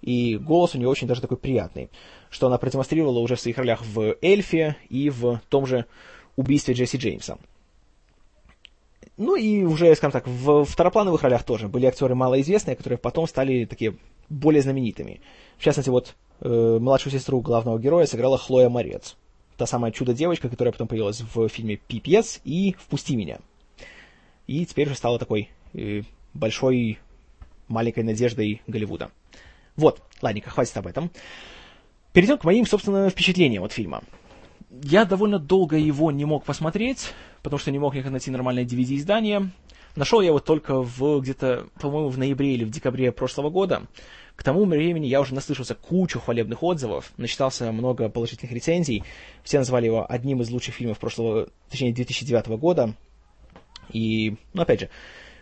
И 0.00 0.36
голос 0.36 0.74
у 0.74 0.78
нее 0.78 0.88
очень 0.88 1.08
даже 1.08 1.20
такой 1.20 1.36
приятный, 1.36 1.90
что 2.30 2.46
она 2.46 2.58
продемонстрировала 2.58 3.18
уже 3.18 3.36
в 3.36 3.40
своих 3.40 3.58
ролях 3.58 3.82
в 3.84 4.16
«Эльфе» 4.22 4.76
и 4.88 5.10
в 5.10 5.40
том 5.48 5.66
же 5.66 5.86
«Убийстве 6.36 6.74
Джесси 6.74 6.98
Джеймса». 6.98 7.38
Ну 9.16 9.34
и 9.34 9.64
уже, 9.64 9.94
скажем 9.96 10.12
так, 10.12 10.28
в 10.28 10.64
второплановых 10.64 11.22
ролях 11.22 11.42
тоже 11.42 11.66
были 11.66 11.86
актеры 11.86 12.14
малоизвестные, 12.14 12.76
которые 12.76 12.98
потом 12.98 13.26
стали 13.26 13.64
такие 13.64 13.96
более 14.28 14.62
знаменитыми. 14.62 15.20
В 15.56 15.64
частности, 15.64 15.90
вот 15.90 16.14
э, 16.40 16.78
младшую 16.80 17.12
сестру 17.12 17.40
главного 17.40 17.80
героя 17.80 18.06
сыграла 18.06 18.38
Хлоя 18.38 18.68
Морец. 18.68 19.16
Та 19.58 19.66
самая 19.66 19.92
чудо-девочка, 19.92 20.48
которая 20.48 20.72
потом 20.72 20.88
появилась 20.88 21.20
в 21.20 21.48
фильме 21.48 21.76
«Пипец» 21.76 22.40
и 22.44 22.74
«Впусти 22.78 23.14
меня». 23.16 23.40
И 24.46 24.64
теперь 24.64 24.86
уже 24.86 24.96
стала 24.96 25.18
такой 25.18 25.50
э, 25.74 26.02
большой, 26.32 26.98
маленькой 27.68 28.04
надеждой 28.04 28.62
Голливуда. 28.66 29.10
Вот, 29.76 30.00
ладненько, 30.22 30.48
хватит 30.48 30.76
об 30.78 30.86
этом. 30.86 31.10
Перейдем 32.14 32.38
к 32.38 32.44
моим, 32.44 32.64
собственно, 32.64 33.10
впечатлениям 33.10 33.64
от 33.64 33.72
фильма 33.72 34.02
я 34.70 35.04
довольно 35.04 35.38
долго 35.38 35.76
его 35.76 36.10
не 36.10 36.24
мог 36.24 36.44
посмотреть, 36.44 37.12
потому 37.42 37.58
что 37.58 37.70
не 37.70 37.78
мог 37.78 37.94
никак 37.94 38.10
найти 38.10 38.30
нормальное 38.30 38.64
DVD-издание. 38.64 39.50
Нашел 39.96 40.20
я 40.20 40.28
его 40.28 40.38
только 40.38 40.82
в 40.82 41.20
где-то, 41.20 41.66
по-моему, 41.80 42.08
в 42.08 42.18
ноябре 42.18 42.54
или 42.54 42.64
в 42.64 42.70
декабре 42.70 43.10
прошлого 43.10 43.50
года. 43.50 43.82
К 44.38 44.44
тому 44.44 44.64
времени 44.66 45.06
я 45.06 45.20
уже 45.20 45.34
наслышался 45.34 45.74
кучу 45.74 46.20
хвалебных 46.20 46.62
отзывов, 46.62 47.12
начитался 47.16 47.72
много 47.72 48.08
положительных 48.08 48.52
рецензий. 48.52 49.02
Все 49.42 49.58
назвали 49.58 49.86
его 49.86 50.06
одним 50.08 50.42
из 50.42 50.50
лучших 50.50 50.76
фильмов 50.76 51.00
прошлого, 51.00 51.48
точнее, 51.68 51.92
2009 51.92 52.46
года. 52.60 52.94
И, 53.92 54.36
ну, 54.54 54.62
опять 54.62 54.78
же, 54.78 54.90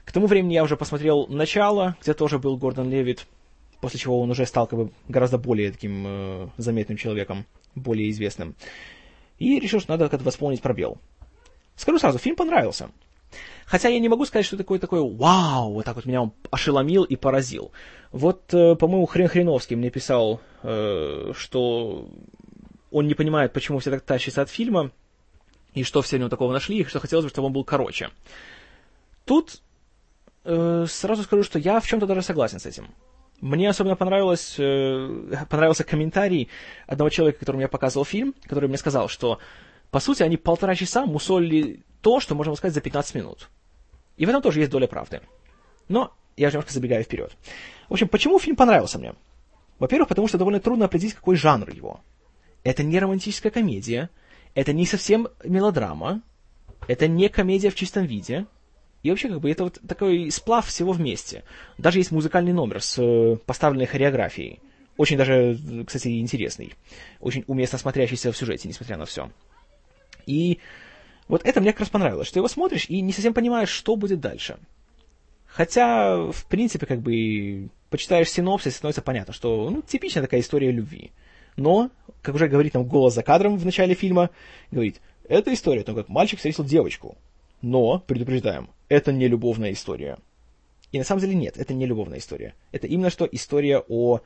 к 0.07 0.13
тому 0.13 0.27
времени 0.27 0.55
я 0.55 0.63
уже 0.63 0.79
посмотрел 0.79 1.27
«Начало», 1.27 1.95
где 2.01 2.15
тоже 2.15 2.39
был 2.39 2.57
Гордон 2.57 2.89
Левит, 2.89 3.27
после 3.83 4.01
чего 4.01 4.19
он 4.19 4.31
уже 4.31 4.47
стал 4.47 4.67
как 4.67 4.79
бы 4.79 4.91
гораздо 5.09 5.37
более 5.37 5.73
таким 5.73 6.05
э, 6.07 6.49
заметным 6.57 6.97
человеком, 6.97 7.45
более 7.75 8.09
известным 8.09 8.55
и 9.39 9.61
решил, 9.61 9.81
что 9.81 9.93
надо 9.93 10.09
как-то 10.09 10.25
восполнить 10.25 10.63
пробел. 10.63 10.97
Скажу 11.77 11.99
сразу, 11.99 12.17
фильм 12.19 12.37
понравился. 12.37 12.91
Хотя 13.66 13.88
я 13.88 13.98
не 13.98 14.09
могу 14.09 14.24
сказать, 14.24 14.46
что 14.46 14.57
такое 14.57 14.79
такое 14.79 15.02
вау, 15.02 15.72
вот 15.72 15.85
так 15.85 15.96
вот 15.96 16.07
меня 16.07 16.22
он 16.22 16.33
ошеломил 16.50 17.02
и 17.02 17.16
поразил. 17.16 17.72
Вот, 18.12 18.55
э, 18.55 18.76
по-моему, 18.76 19.07
Хрен 19.07 19.29
Хреновский 19.29 19.74
мне 19.74 19.90
писал, 19.90 20.40
э, 20.62 21.33
что 21.35 22.09
он 22.92 23.09
не 23.09 23.14
понимает, 23.14 23.52
почему 23.52 23.81
все 23.81 23.90
так 23.90 24.02
тащатся 24.02 24.42
от 24.42 24.50
фильма, 24.50 24.92
и 25.74 25.83
что 25.83 26.00
все 26.00 26.16
в 26.16 26.20
нем 26.20 26.31
такого 26.31 26.52
нашли, 26.52 26.79
и 26.79 26.85
что 26.85 27.00
хотелось 27.00 27.24
бы, 27.24 27.31
чтобы 27.31 27.46
он 27.46 27.52
был 27.52 27.64
короче. 27.64 28.11
Тут 29.24 29.61
э, 30.44 30.87
сразу 30.88 31.24
скажу, 31.24 31.42
что 31.42 31.59
я 31.59 31.81
в 31.81 31.87
чем-то 31.88 32.07
даже 32.07 32.22
согласен 32.22 32.61
с 32.61 32.66
этим. 32.66 32.87
Мне 33.40 33.68
особенно 33.68 33.96
понравилось, 33.96 34.55
понравился 35.50 35.85
комментарий 35.85 36.48
одного 36.87 37.11
человека, 37.11 37.40
которому 37.40 37.61
я 37.61 37.68
показывал 37.68 38.07
фильм, 38.07 38.35
который 38.44 38.68
мне 38.68 38.79
сказал, 38.79 39.09
что, 39.09 39.40
по 39.97 40.01
сути, 40.01 40.23
они 40.23 40.37
полтора 40.37 40.75
часа 40.75 41.07
мусолили 41.07 41.83
то, 42.03 42.21
что 42.21 42.35
можно 42.35 42.55
сказать 42.55 42.75
за 42.75 42.83
15 42.83 43.15
минут. 43.15 43.49
И 44.19 44.27
в 44.27 44.29
этом 44.29 44.43
тоже 44.43 44.61
есть 44.61 44.71
доля 44.71 44.87
правды. 44.87 45.23
Но 45.89 46.13
я 46.37 46.49
уже 46.49 46.57
немножко 46.59 46.75
забегаю 46.75 47.03
вперед. 47.03 47.35
В 47.89 47.95
общем, 47.95 48.07
почему 48.07 48.39
фильм 48.39 48.57
понравился 48.57 48.99
мне? 48.99 49.15
Во-первых, 49.79 50.11
потому 50.11 50.29
что 50.29 50.37
довольно 50.37 50.61
трудно 50.61 50.85
определить, 50.85 51.15
какой 51.15 51.37
жанр 51.37 51.71
его. 51.71 52.01
Это 52.63 52.83
не 52.83 52.99
романтическая 52.99 53.51
комедия, 53.51 54.11
это 54.55 54.75
не 54.75 54.85
совсем 54.85 55.29
мелодрама, 55.43 56.21
это 56.89 57.09
не 57.09 57.31
комедия 57.31 57.71
в 57.71 57.75
чистом 57.75 58.05
виде, 58.05 58.45
и 59.03 59.09
вообще, 59.09 59.31
как 59.31 59.41
бы, 59.41 59.51
это 59.51 59.65
вот 59.65 59.81
такой 59.89 60.31
сплав 60.31 60.67
всего 60.67 60.93
вместе. 60.93 61.43
Даже 61.79 62.01
есть 62.01 62.11
музыкальный 62.11 62.53
номер 62.53 62.83
с 62.83 62.99
э, 62.99 63.39
поставленной 63.47 63.87
хореографией. 63.87 64.61
Очень 64.99 65.17
даже, 65.17 65.59
кстати, 65.87 66.21
интересный. 66.21 66.75
Очень 67.19 67.45
уместно 67.47 67.79
смотрящийся 67.79 68.31
в 68.31 68.37
сюжете, 68.37 68.69
несмотря 68.69 68.99
на 68.99 69.07
все. 69.07 69.31
И 70.27 70.59
вот 71.29 71.45
это 71.45 71.61
мне 71.61 71.73
как 71.73 71.81
раз 71.81 71.89
понравилось, 71.89 72.29
что 72.29 72.39
его 72.39 72.49
смотришь 72.49 72.87
и 72.89 73.01
не 73.01 73.12
совсем 73.12 73.35
понимаешь, 73.35 73.69
что 73.69 73.97
будет 73.97 74.21
дальше. 74.21 74.59
Хотя, 75.47 76.19
в 76.31 76.45
принципе, 76.47 76.87
как 76.87 77.01
бы, 77.01 77.71
почитаешь 77.89 78.31
синопсис, 78.31 78.77
становится 78.77 79.03
понятно, 79.03 79.33
что, 79.33 79.71
ну, 79.71 79.83
типичная 79.83 80.23
такая 80.23 80.41
история 80.41 80.71
любви. 80.71 81.12
Но, 81.57 81.91
как 82.21 82.35
уже 82.35 82.49
говорит 82.49 82.75
нам 82.75 82.85
голос 82.85 83.15
за 83.15 83.23
кадром 83.23 83.57
в 83.57 83.65
начале 83.65 83.95
фильма, 83.95 84.31
говорит, 84.71 85.01
это 85.29 85.53
история 85.55 85.81
о 85.81 85.85
том, 85.85 85.95
как 85.95 86.09
мальчик 86.09 86.39
встретил 86.39 86.65
девочку. 86.65 87.17
Но, 87.62 88.01
предупреждаем, 88.01 88.69
это 88.89 89.12
не 89.12 89.29
любовная 89.29 89.73
история. 89.73 90.19
И 90.93 90.99
на 90.99 91.05
самом 91.05 91.23
деле 91.23 91.35
нет, 91.35 91.57
это 91.57 91.75
не 91.75 91.87
любовная 91.87 92.19
история. 92.19 92.55
Это 92.73 92.87
именно 92.87 93.11
что 93.11 93.27
история 93.31 93.83
о... 93.89 94.21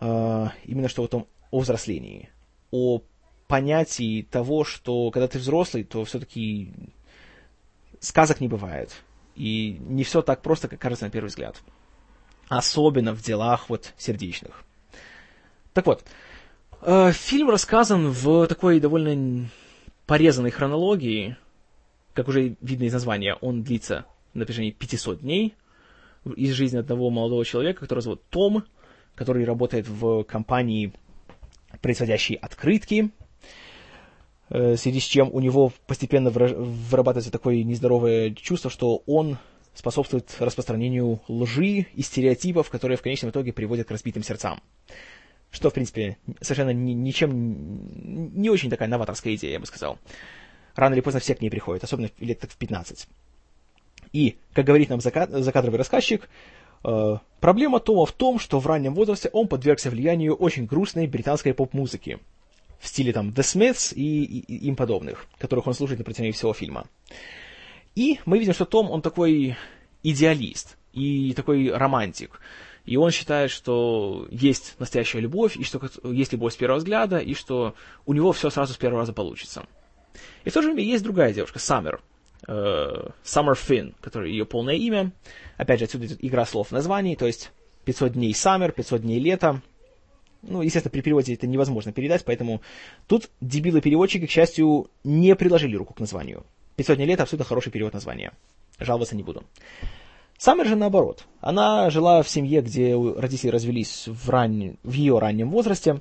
Э, 0.00 0.48
именно 0.64 0.88
что 0.88 1.04
о 1.04 1.08
том, 1.08 1.26
о 1.50 1.60
взрослении. 1.60 2.30
О 2.70 3.02
понятии 3.46 4.22
того, 4.22 4.64
что 4.64 5.10
когда 5.10 5.28
ты 5.28 5.38
взрослый, 5.38 5.84
то 5.84 6.04
все-таки 6.04 6.72
сказок 8.00 8.40
не 8.40 8.48
бывает. 8.48 8.94
И 9.34 9.78
не 9.80 10.04
все 10.04 10.22
так 10.22 10.42
просто, 10.42 10.68
как 10.68 10.80
кажется 10.80 11.04
на 11.04 11.10
первый 11.10 11.28
взгляд. 11.28 11.60
Особенно 12.48 13.12
в 13.12 13.22
делах 13.22 13.68
вот 13.68 13.92
сердечных. 13.98 14.62
Так 15.72 15.86
вот, 15.86 16.04
э, 16.82 17.12
фильм 17.12 17.50
рассказан 17.50 18.10
в 18.10 18.46
такой 18.46 18.80
довольно 18.80 19.48
порезанной 20.06 20.50
хронологии, 20.50 21.36
как 22.14 22.28
уже 22.28 22.56
видно 22.60 22.84
из 22.84 22.92
названия, 22.92 23.34
он 23.40 23.62
длится 23.62 24.06
на 24.32 24.44
протяжении 24.44 24.70
500 24.70 25.20
дней 25.20 25.54
из 26.36 26.52
жизни 26.52 26.78
одного 26.78 27.10
молодого 27.10 27.44
человека, 27.44 27.80
который 27.80 28.00
зовут 28.00 28.22
Том, 28.30 28.64
который 29.14 29.44
работает 29.44 29.88
в 29.88 30.24
компании, 30.24 30.92
производящей 31.82 32.36
открытки, 32.36 33.10
в 34.48 34.76
связи 34.76 35.00
с 35.00 35.04
чем 35.04 35.30
у 35.32 35.40
него 35.40 35.72
постепенно 35.86 36.30
вырабатывается 36.30 37.32
такое 37.32 37.62
нездоровое 37.64 38.30
чувство, 38.30 38.70
что 38.70 39.02
он 39.06 39.38
способствует 39.74 40.34
распространению 40.38 41.20
лжи 41.28 41.86
и 41.92 42.02
стереотипов, 42.02 42.70
которые 42.70 42.96
в 42.96 43.02
конечном 43.02 43.30
итоге 43.30 43.52
приводят 43.52 43.88
к 43.88 43.90
разбитым 43.90 44.22
сердцам. 44.22 44.60
Что, 45.50 45.70
в 45.70 45.74
принципе, 45.74 46.16
совершенно 46.40 46.70
ни, 46.70 46.92
ничем 46.92 48.32
не 48.34 48.50
очень 48.50 48.70
такая 48.70 48.88
новаторская 48.88 49.34
идея, 49.34 49.52
я 49.52 49.60
бы 49.60 49.66
сказал 49.66 49.98
рано 50.76 50.94
или 50.94 51.00
поздно 51.00 51.20
все 51.20 51.34
к 51.34 51.40
ней 51.40 51.50
приходят, 51.50 51.82
особенно 51.82 52.10
лет 52.20 52.38
так 52.38 52.50
в 52.50 52.56
15. 52.56 53.08
И, 54.12 54.36
как 54.52 54.64
говорит 54.64 54.90
нам 54.90 55.00
закадровый 55.00 55.78
рассказчик, 55.78 56.28
э, 56.84 57.16
проблема 57.40 57.80
Тома 57.80 58.06
в 58.06 58.12
том, 58.12 58.38
что 58.38 58.60
в 58.60 58.66
раннем 58.66 58.94
возрасте 58.94 59.30
он 59.32 59.48
подвергся 59.48 59.90
влиянию 59.90 60.34
очень 60.34 60.66
грустной 60.66 61.06
британской 61.06 61.54
поп-музыки 61.54 62.18
в 62.78 62.88
стиле 62.88 63.12
там 63.12 63.30
The 63.30 63.42
Smiths 63.42 63.94
и, 63.94 64.24
и, 64.24 64.68
им 64.68 64.76
подобных, 64.76 65.26
которых 65.38 65.66
он 65.66 65.74
слушает 65.74 65.98
на 65.98 66.04
протяжении 66.04 66.32
всего 66.32 66.52
фильма. 66.52 66.86
И 67.94 68.20
мы 68.26 68.38
видим, 68.38 68.52
что 68.52 68.64
Том, 68.64 68.90
он 68.90 69.02
такой 69.02 69.56
идеалист 70.02 70.76
и 70.92 71.32
такой 71.34 71.70
романтик. 71.70 72.40
И 72.84 72.96
он 72.96 73.10
считает, 73.10 73.50
что 73.50 74.28
есть 74.30 74.76
настоящая 74.78 75.20
любовь, 75.20 75.56
и 75.56 75.64
что 75.64 75.80
есть 76.04 76.32
любовь 76.32 76.54
с 76.54 76.56
первого 76.56 76.78
взгляда, 76.78 77.18
и 77.18 77.34
что 77.34 77.74
у 78.04 78.12
него 78.12 78.32
все 78.32 78.48
сразу 78.48 78.74
с 78.74 78.76
первого 78.76 79.00
раза 79.00 79.12
получится. 79.12 79.66
И 80.44 80.50
в 80.50 80.52
то 80.52 80.62
же 80.62 80.68
время 80.68 80.84
есть 80.84 81.02
другая 81.02 81.32
девушка, 81.32 81.58
Саммер, 81.58 82.00
э, 82.46 82.52
Summer 83.24 83.54
Finn, 83.54 83.94
которая 84.00 84.28
ее 84.28 84.46
полное 84.46 84.76
имя. 84.76 85.10
Опять 85.56 85.80
же, 85.80 85.86
отсюда 85.86 86.06
идет 86.06 86.18
игра 86.24 86.46
слов 86.46 86.68
в 86.68 86.72
названии, 86.72 87.16
то 87.16 87.26
есть 87.26 87.50
500 87.86 88.12
дней 88.12 88.32
Summer, 88.32 88.70
500 88.70 89.02
дней 89.02 89.18
лета. 89.18 89.60
Ну, 90.48 90.62
естественно, 90.62 90.90
при 90.90 91.00
переводе 91.00 91.34
это 91.34 91.46
невозможно 91.46 91.92
передать, 91.92 92.24
поэтому 92.24 92.62
тут 93.06 93.30
дебилы-переводчики, 93.40 94.26
к 94.26 94.30
счастью, 94.30 94.88
не 95.04 95.34
приложили 95.34 95.76
руку 95.76 95.94
к 95.94 96.00
названию. 96.00 96.44
500 96.76 96.96
дней 96.96 97.06
лета 97.06 97.24
абсолютно 97.24 97.46
хороший 97.46 97.72
перевод 97.72 97.94
названия. 97.94 98.32
Жаловаться 98.78 99.16
не 99.16 99.22
буду. 99.22 99.44
Саммер 100.38 100.66
же 100.66 100.76
наоборот. 100.76 101.24
Она 101.40 101.88
жила 101.90 102.22
в 102.22 102.28
семье, 102.28 102.60
где 102.60 102.94
родители 102.94 103.50
развелись 103.50 104.06
в, 104.06 104.28
ран... 104.28 104.76
в 104.82 104.92
ее 104.92 105.18
раннем 105.18 105.50
возрасте. 105.50 106.00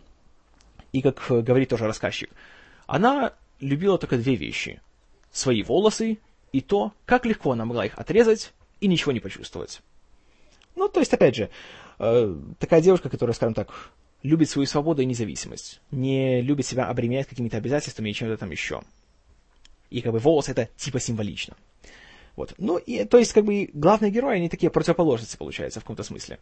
И, 0.92 1.02
как 1.02 1.26
говорит 1.30 1.70
тоже 1.70 1.88
рассказчик, 1.88 2.30
она 2.86 3.34
любила 3.60 3.98
только 3.98 4.18
две 4.18 4.36
вещи. 4.36 4.82
Свои 5.32 5.64
волосы 5.64 6.20
и 6.52 6.62
то, 6.62 6.94
как 7.06 7.26
легко 7.26 7.52
она 7.52 7.66
могла 7.66 7.86
их 7.86 7.98
отрезать 7.98 8.54
и 8.80 8.88
ничего 8.88 9.12
не 9.12 9.20
почувствовать. 9.20 9.82
Ну, 10.76 10.90
то 10.90 11.00
есть, 11.00 11.14
опять 11.14 11.36
же, 11.36 11.50
э, 12.00 12.36
такая 12.60 12.82
девушка, 12.82 13.10
которая, 13.10 13.34
скажем 13.34 13.54
так, 13.54 13.92
любит 14.26 14.50
свою 14.50 14.66
свободу 14.66 15.02
и 15.02 15.06
независимость, 15.06 15.82
не 15.92 16.42
любит 16.42 16.66
себя 16.66 16.88
обременять 16.88 17.28
какими-то 17.28 17.58
обязательствами 17.58 18.10
и 18.10 18.14
чем-то 18.14 18.38
там 18.38 18.52
еще. 18.52 18.82
И 19.90 20.02
как 20.02 20.14
бы 20.14 20.20
волосы 20.20 20.52
это 20.52 20.70
типа 20.78 21.00
символично. 21.00 21.56
Вот. 22.36 22.54
Ну, 22.58 22.78
и, 22.78 23.06
то 23.06 23.18
есть, 23.18 23.32
как 23.34 23.46
бы, 23.46 23.70
главные 23.74 24.12
герои, 24.12 24.36
они 24.36 24.50
такие 24.50 24.70
противоположности, 24.70 25.38
получается, 25.38 25.80
в 25.80 25.84
каком-то 25.84 26.04
смысле. 26.04 26.40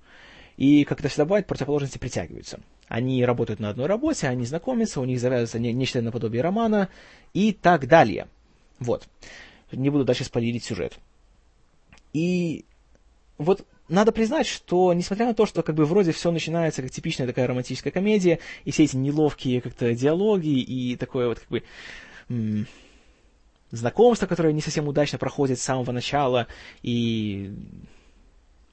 И, 0.57 0.85
как 0.85 0.99
это 0.99 1.09
всегда 1.09 1.25
бывает, 1.25 1.45
противоположности 1.45 1.97
притягиваются. 1.97 2.59
Они 2.87 3.23
работают 3.23 3.59
на 3.59 3.69
одной 3.69 3.85
работе, 3.85 4.27
они 4.27 4.45
знакомятся, 4.45 5.01
у 5.01 5.05
них 5.05 5.19
завязывается 5.19 5.59
не, 5.59 5.71
нечто 5.73 6.01
наподобие 6.01 6.41
романа 6.41 6.89
и 7.33 7.53
так 7.53 7.87
далее. 7.87 8.27
Вот. 8.79 9.07
Не 9.71 9.89
буду 9.89 10.03
дальше 10.03 10.23
спойлерить 10.23 10.63
сюжет. 10.63 10.97
И 12.11 12.65
вот 13.37 13.65
надо 13.89 14.11
признать, 14.11 14.47
что, 14.47 14.93
несмотря 14.93 15.25
на 15.25 15.33
то, 15.33 15.45
что 15.45 15.63
как 15.63 15.75
бы 15.75 15.85
вроде 15.85 16.11
все 16.11 16.31
начинается 16.31 16.81
как 16.81 16.91
типичная 16.91 17.27
такая 17.27 17.47
романтическая 17.47 17.91
комедия, 17.91 18.39
и 18.63 18.71
все 18.71 18.83
эти 18.83 18.95
неловкие 18.95 19.61
как-то 19.61 19.93
диалоги, 19.93 20.59
и 20.59 20.95
такое 20.95 21.27
вот 21.27 21.39
как 21.39 21.49
бы 21.49 21.63
м- 22.29 22.67
знакомство, 23.71 24.27
которое 24.27 24.53
не 24.53 24.61
совсем 24.61 24.87
удачно 24.87 25.17
проходит 25.17 25.59
с 25.59 25.63
самого 25.63 25.91
начала, 25.91 26.47
и 26.81 27.53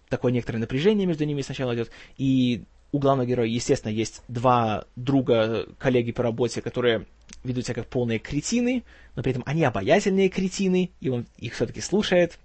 такое 0.08 0.32
некоторое 0.32 0.58
напряжение 0.58 1.06
между 1.06 1.24
ними 1.24 1.42
сначала 1.42 1.74
идет, 1.74 1.90
и 2.18 2.64
у 2.92 2.98
главного 2.98 3.26
героя, 3.26 3.46
естественно, 3.46 3.92
есть 3.92 4.22
два 4.28 4.84
друга, 4.96 5.66
коллеги 5.78 6.12
по 6.12 6.22
работе, 6.22 6.60
которые 6.60 7.06
ведут 7.44 7.64
себя 7.64 7.74
как 7.74 7.86
полные 7.86 8.18
кретины, 8.18 8.84
но 9.14 9.22
при 9.22 9.30
этом 9.30 9.42
они 9.46 9.64
обаятельные 9.64 10.28
кретины, 10.28 10.90
и 11.00 11.08
он 11.08 11.26
их 11.38 11.54
все-таки 11.54 11.80
слушает, 11.80 12.38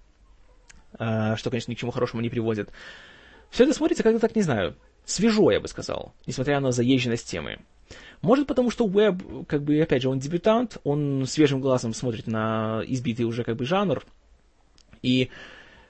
что, 0.98 1.50
конечно, 1.50 1.72
ни 1.72 1.76
к 1.76 1.80
чему 1.80 1.92
хорошему 1.92 2.22
не 2.22 2.30
приводит. 2.30 2.70
Все 3.50 3.64
это 3.64 3.74
смотрится 3.74 4.04
как-то 4.04 4.20
так, 4.20 4.36
не 4.36 4.42
знаю, 4.42 4.76
свежо, 5.06 5.52
я 5.52 5.60
бы 5.60 5.68
сказал, 5.68 6.14
несмотря 6.26 6.60
на 6.60 6.72
заезженность 6.72 7.30
темы. 7.30 7.60
Может, 8.22 8.48
потому 8.48 8.72
что 8.72 8.86
Уэб, 8.86 9.46
как 9.48 9.64
бы, 9.64 9.80
опять 9.80 10.02
же, 10.02 10.10
он 10.10 10.20
дебютант, 10.20 10.80
он 10.84 11.26
свежим 11.28 11.62
глазом 11.62 11.94
смотрит 11.94 12.28
на 12.28 12.82
избитый 12.88 13.26
уже, 13.26 13.44
как 13.44 13.56
бы, 13.56 13.66
жанр, 13.66 14.04
и 15.02 15.30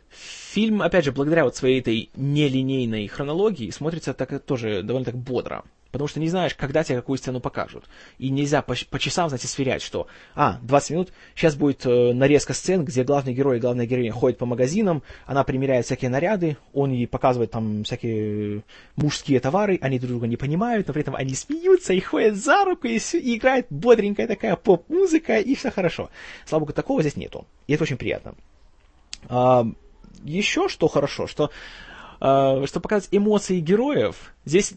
Фильм, 0.10 0.82
опять 0.82 1.04
же, 1.04 1.12
благодаря 1.12 1.44
вот 1.44 1.56
своей 1.56 1.82
этой 1.82 2.10
нелинейной 2.16 3.08
хронологии, 3.08 3.70
смотрится 3.72 4.14
так 4.14 4.40
тоже 4.44 4.84
довольно 4.84 5.06
так 5.06 5.18
бодро. 5.18 5.66
Потому 5.96 6.10
что 6.10 6.20
не 6.20 6.28
знаешь, 6.28 6.54
когда 6.56 6.84
тебе 6.84 6.98
какую 6.98 7.18
сцену 7.18 7.40
покажут. 7.40 7.86
И 8.18 8.30
нельзя 8.30 8.62
по, 8.62 8.76
по 8.90 9.00
часам, 9.00 9.30
знаете, 9.30 9.48
сверять, 9.48 9.82
что, 9.82 10.08
а, 10.36 10.60
20 10.62 10.90
минут, 10.90 11.14
сейчас 11.36 11.56
будет 11.56 11.86
э, 11.86 12.12
нарезка 12.12 12.54
сцен, 12.54 12.84
где 12.84 13.06
главный 13.06 13.34
герой 13.34 13.58
и 13.58 13.60
главная 13.62 13.86
героиня 13.86 14.12
ходят 14.12 14.38
по 14.38 14.46
магазинам, 14.46 15.04
она 15.26 15.46
примеряет 15.46 15.86
всякие 15.86 16.10
наряды, 16.10 16.58
он 16.74 16.92
ей 16.92 17.08
показывает 17.08 17.52
там 17.52 17.86
всякие 17.86 18.64
мужские 18.98 19.40
товары, 19.40 19.80
они 19.82 19.98
друг 19.98 20.10
друга 20.10 20.28
не 20.28 20.36
понимают, 20.36 20.88
но 20.88 20.94
при 20.94 21.02
этом 21.02 21.16
они 21.16 21.34
смеются 21.34 21.94
и 21.94 22.02
ходят 22.02 22.36
за 22.36 22.66
руку, 22.66 22.88
и, 22.88 22.98
и 22.98 23.38
играет 23.38 23.68
бодренькая 23.70 24.28
такая 24.28 24.58
поп-музыка, 24.58 25.40
и 25.40 25.56
все 25.56 25.72
хорошо. 25.72 26.10
Слава 26.46 26.66
богу, 26.66 26.74
такого 26.74 27.00
здесь 27.00 27.16
нету. 27.16 27.46
И 27.68 27.74
это 27.74 27.84
очень 27.84 27.96
приятно. 27.96 28.36
А, 29.30 29.66
еще 30.26 30.68
что 30.68 30.88
хорошо, 30.88 31.28
что, 31.28 31.52
э, 32.20 32.66
что 32.66 32.80
показать 32.80 33.10
эмоции 33.12 33.60
героев, 33.60 34.34
здесь, 34.44 34.74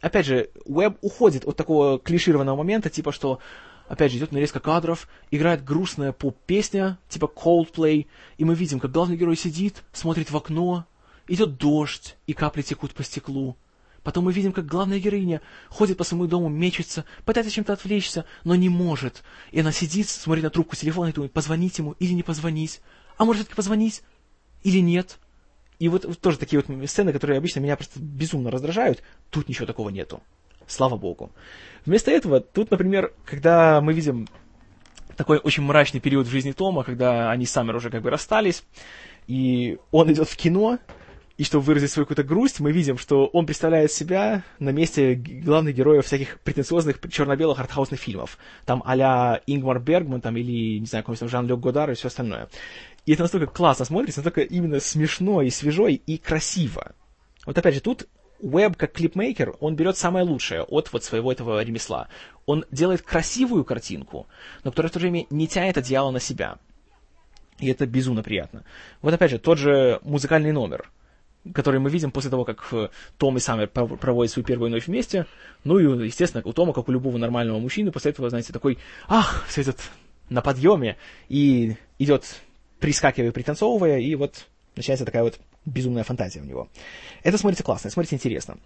опять 0.00 0.26
же, 0.26 0.50
Уэб 0.64 0.98
уходит 1.02 1.44
от 1.46 1.56
такого 1.56 1.98
клишированного 1.98 2.56
момента, 2.56 2.90
типа 2.90 3.12
что 3.12 3.40
опять 3.88 4.12
же, 4.12 4.18
идет 4.18 4.32
нарезка 4.32 4.60
кадров, 4.60 5.08
играет 5.30 5.64
грустная 5.64 6.12
поп-песня, 6.12 6.98
типа 7.08 7.30
Coldplay, 7.34 8.06
и 8.36 8.44
мы 8.44 8.54
видим, 8.54 8.80
как 8.80 8.92
главный 8.92 9.16
герой 9.16 9.36
сидит, 9.36 9.82
смотрит 9.92 10.30
в 10.30 10.36
окно, 10.36 10.86
идет 11.26 11.56
дождь, 11.56 12.16
и 12.26 12.34
капли 12.34 12.62
текут 12.62 12.92
по 12.92 13.02
стеклу. 13.02 13.56
Потом 14.02 14.24
мы 14.24 14.32
видим, 14.32 14.52
как 14.52 14.66
главная 14.66 15.00
героиня 15.00 15.42
ходит 15.68 15.98
по 15.98 16.04
своему 16.04 16.26
дому, 16.26 16.48
мечется, 16.48 17.04
пытается 17.24 17.52
чем-то 17.52 17.72
отвлечься, 17.72 18.24
но 18.44 18.54
не 18.54 18.68
может. 18.68 19.22
И 19.50 19.60
она 19.60 19.72
сидит, 19.72 20.08
смотрит 20.08 20.44
на 20.44 20.50
трубку 20.50 20.76
телефона 20.76 21.08
и 21.08 21.12
думает, 21.12 21.32
позвонить 21.32 21.78
ему 21.78 21.92
или 21.98 22.12
не 22.12 22.22
позвонить. 22.22 22.80
А 23.16 23.24
может 23.24 23.40
все-таки 23.40 23.56
позвонить 23.56 24.02
или 24.62 24.78
нет? 24.78 25.18
И 25.78 25.88
вот, 25.88 26.20
тоже 26.20 26.38
такие 26.38 26.62
вот 26.62 26.88
сцены, 26.88 27.12
которые 27.12 27.38
обычно 27.38 27.60
меня 27.60 27.76
просто 27.76 28.00
безумно 28.00 28.50
раздражают. 28.50 29.02
Тут 29.30 29.48
ничего 29.48 29.66
такого 29.66 29.90
нету. 29.90 30.20
Слава 30.66 30.96
богу. 30.96 31.30
Вместо 31.86 32.10
этого, 32.10 32.40
тут, 32.40 32.70
например, 32.70 33.12
когда 33.24 33.80
мы 33.80 33.92
видим 33.92 34.28
такой 35.16 35.38
очень 35.38 35.62
мрачный 35.62 36.00
период 36.00 36.26
в 36.26 36.30
жизни 36.30 36.52
Тома, 36.52 36.84
когда 36.84 37.30
они 37.30 37.46
с 37.46 37.50
Саммер 37.50 37.76
уже 37.76 37.90
как 37.90 38.02
бы 38.02 38.10
расстались, 38.10 38.64
и 39.26 39.78
он 39.90 40.12
идет 40.12 40.28
в 40.28 40.36
кино, 40.36 40.78
и 41.38 41.44
чтобы 41.44 41.64
выразить 41.64 41.92
свою 41.92 42.04
какую-то 42.04 42.24
грусть, 42.24 42.58
мы 42.58 42.72
видим, 42.72 42.98
что 42.98 43.26
он 43.26 43.46
представляет 43.46 43.92
себя 43.92 44.42
на 44.58 44.70
месте 44.70 45.14
главных 45.14 45.74
героев 45.74 46.04
всяких 46.04 46.40
претенциозных 46.40 46.98
черно-белых 47.10 47.60
артхаусных 47.60 48.00
фильмов. 48.00 48.38
Там 48.66 48.82
а-ля 48.84 49.40
Ингмар 49.46 49.78
Бергман, 49.78 50.20
там, 50.20 50.36
или, 50.36 50.78
не 50.80 50.86
знаю, 50.86 51.04
какой-нибудь 51.04 51.30
Жан-Люк 51.30 51.60
Годар 51.60 51.90
и 51.92 51.94
все 51.94 52.08
остальное. 52.08 52.48
И 53.08 53.12
это 53.14 53.22
настолько 53.22 53.46
классно 53.46 53.86
смотрится, 53.86 54.20
настолько 54.20 54.42
именно 54.42 54.80
смешно 54.80 55.40
и 55.40 55.48
свежо 55.48 55.88
и 55.88 56.18
красиво. 56.18 56.94
Вот 57.46 57.56
опять 57.56 57.72
же, 57.72 57.80
тут 57.80 58.06
Уэб, 58.40 58.76
как 58.76 58.92
клипмейкер, 58.92 59.56
он 59.60 59.76
берет 59.76 59.96
самое 59.96 60.26
лучшее 60.26 60.64
от 60.64 60.92
вот 60.92 61.04
своего 61.04 61.32
этого 61.32 61.64
ремесла. 61.64 62.08
Он 62.44 62.66
делает 62.70 63.00
красивую 63.00 63.64
картинку, 63.64 64.26
но 64.62 64.72
которая 64.72 64.90
в 64.90 64.92
то 64.92 65.00
же 65.00 65.06
время 65.08 65.24
не 65.30 65.48
тянет 65.48 65.78
одеяло 65.78 66.10
на 66.10 66.20
себя. 66.20 66.58
И 67.58 67.68
это 67.68 67.86
безумно 67.86 68.22
приятно. 68.22 68.64
Вот 69.00 69.14
опять 69.14 69.30
же, 69.30 69.38
тот 69.38 69.56
же 69.56 70.00
музыкальный 70.02 70.52
номер, 70.52 70.90
который 71.54 71.80
мы 71.80 71.88
видим 71.88 72.10
после 72.10 72.28
того, 72.28 72.44
как 72.44 72.68
э, 72.72 72.90
Том 73.16 73.38
и 73.38 73.40
Саммер 73.40 73.68
проводят 73.68 74.34
свою 74.34 74.44
первую 74.44 74.70
ночь 74.70 74.86
вместе. 74.86 75.24
Ну 75.64 75.78
и, 75.78 76.04
естественно, 76.04 76.42
у 76.44 76.52
Тома, 76.52 76.74
как 76.74 76.90
у 76.90 76.92
любого 76.92 77.16
нормального 77.16 77.58
мужчины, 77.58 77.90
после 77.90 78.10
этого, 78.10 78.28
знаете, 78.28 78.52
такой, 78.52 78.76
ах, 79.06 79.46
все 79.48 79.62
идет 79.62 79.80
на 80.28 80.42
подъеме, 80.42 80.98
и 81.30 81.78
идет 81.98 82.42
прискакивая, 82.80 83.32
пританцовывая, 83.32 83.98
и 83.98 84.14
вот 84.14 84.46
начинается 84.76 85.04
такая 85.04 85.22
вот 85.22 85.38
безумная 85.64 86.04
фантазия 86.04 86.40
у 86.40 86.44
него. 86.44 86.68
Это 87.22 87.38
смотрится 87.38 87.64
классно, 87.64 87.90
смотрится 87.90 88.16
интересно. 88.16 88.58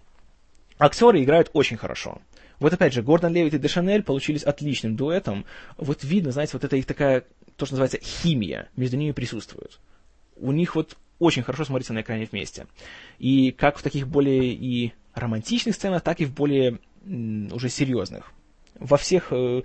Актеры 0.79 1.23
играют 1.23 1.49
очень 1.53 1.77
хорошо. 1.77 2.21
Вот 2.59 2.73
опять 2.73 2.93
же, 2.93 3.01
Гордон 3.01 3.33
Левит 3.33 3.53
и 3.53 3.59
Дешанель 3.59 4.03
получились 4.03 4.43
отличным 4.43 4.95
дуэтом. 4.95 5.45
Вот 5.77 6.03
видно, 6.03 6.31
знаете, 6.31 6.53
вот 6.53 6.63
это 6.63 6.75
их 6.75 6.85
такая, 6.85 7.25
то, 7.57 7.65
что 7.65 7.75
называется, 7.75 7.99
химия 8.01 8.69
между 8.75 8.97
ними 8.97 9.11
присутствует. 9.11 9.79
У 10.35 10.51
них 10.51 10.75
вот 10.75 10.97
очень 11.19 11.43
хорошо 11.43 11.65
смотрится 11.65 11.93
на 11.93 12.01
экране 12.01 12.27
вместе. 12.31 12.67
И 13.19 13.51
как 13.51 13.77
в 13.77 13.83
таких 13.83 14.07
более 14.07 14.53
и 14.53 14.93
романтичных 15.13 15.75
сценах, 15.75 16.01
так 16.01 16.21
и 16.21 16.25
в 16.25 16.33
более 16.33 16.79
уже 17.05 17.69
серьезных 17.69 18.33
во 18.79 18.97
всех 18.97 19.27
э, 19.31 19.63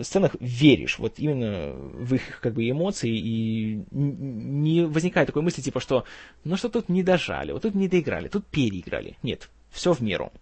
сценах 0.00 0.36
веришь, 0.40 0.98
вот 0.98 1.14
именно 1.18 1.72
в 1.72 2.14
их 2.14 2.40
как 2.40 2.54
бы 2.54 2.68
эмоции, 2.68 3.10
и 3.10 3.84
не 3.90 4.84
возникает 4.84 5.26
такой 5.26 5.42
мысли, 5.42 5.62
типа, 5.62 5.80
что 5.80 6.04
ну 6.44 6.56
что 6.56 6.68
тут 6.68 6.88
не 6.88 7.02
дожали, 7.02 7.52
вот 7.52 7.62
тут 7.62 7.74
не 7.74 7.88
доиграли, 7.88 8.28
тут 8.28 8.46
переиграли. 8.46 9.16
Нет, 9.22 9.48
все 9.70 9.92
в 9.92 10.00
меру. 10.00 10.32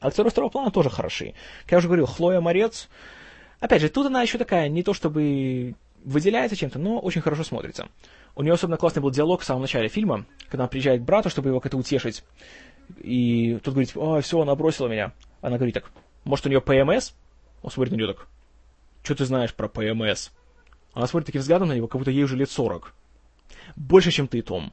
Актеры 0.00 0.30
второго 0.30 0.50
плана 0.50 0.70
тоже 0.70 0.90
хороши. 0.90 1.34
Как 1.64 1.72
я 1.72 1.78
уже 1.78 1.88
говорил, 1.88 2.06
Хлоя 2.06 2.40
Морец, 2.40 2.88
опять 3.60 3.82
же, 3.82 3.88
тут 3.88 4.06
она 4.06 4.22
еще 4.22 4.38
такая, 4.38 4.68
не 4.68 4.82
то 4.82 4.94
чтобы 4.94 5.74
выделяется 6.04 6.56
чем-то, 6.56 6.78
но 6.78 6.98
очень 7.00 7.20
хорошо 7.20 7.42
смотрится. 7.44 7.88
У 8.36 8.42
нее 8.42 8.54
особенно 8.54 8.76
классный 8.76 9.02
был 9.02 9.10
диалог 9.10 9.40
в 9.40 9.44
самом 9.44 9.62
начале 9.62 9.88
фильма, 9.88 10.24
когда 10.48 10.64
она 10.64 10.68
приезжает 10.68 11.02
к 11.02 11.04
брату, 11.04 11.28
чтобы 11.28 11.48
его 11.48 11.60
как-то 11.60 11.76
утешить. 11.76 12.22
И 12.98 13.58
тот 13.64 13.74
говорит, 13.74 13.92
а, 13.96 14.20
все, 14.20 14.40
она 14.40 14.54
бросила 14.54 14.86
меня. 14.86 15.12
Она 15.40 15.56
говорит 15.56 15.74
так, 15.74 15.90
может, 16.24 16.46
у 16.46 16.48
нее 16.48 16.60
ПМС? 16.60 17.12
Он 17.62 17.70
смотрит 17.70 17.92
на 17.92 17.96
нее 17.96 18.06
так, 18.08 18.26
что 19.02 19.14
ты 19.14 19.24
знаешь 19.24 19.54
про 19.54 19.68
ПМС? 19.68 20.30
Она 20.92 21.06
смотрит 21.06 21.26
таким 21.26 21.40
взглядом 21.40 21.68
на 21.68 21.74
него, 21.74 21.86
как 21.86 22.00
будто 22.00 22.10
ей 22.10 22.24
уже 22.24 22.36
лет 22.36 22.50
40. 22.50 22.92
Больше, 23.76 24.10
чем 24.10 24.28
ты, 24.28 24.42
Том. 24.42 24.72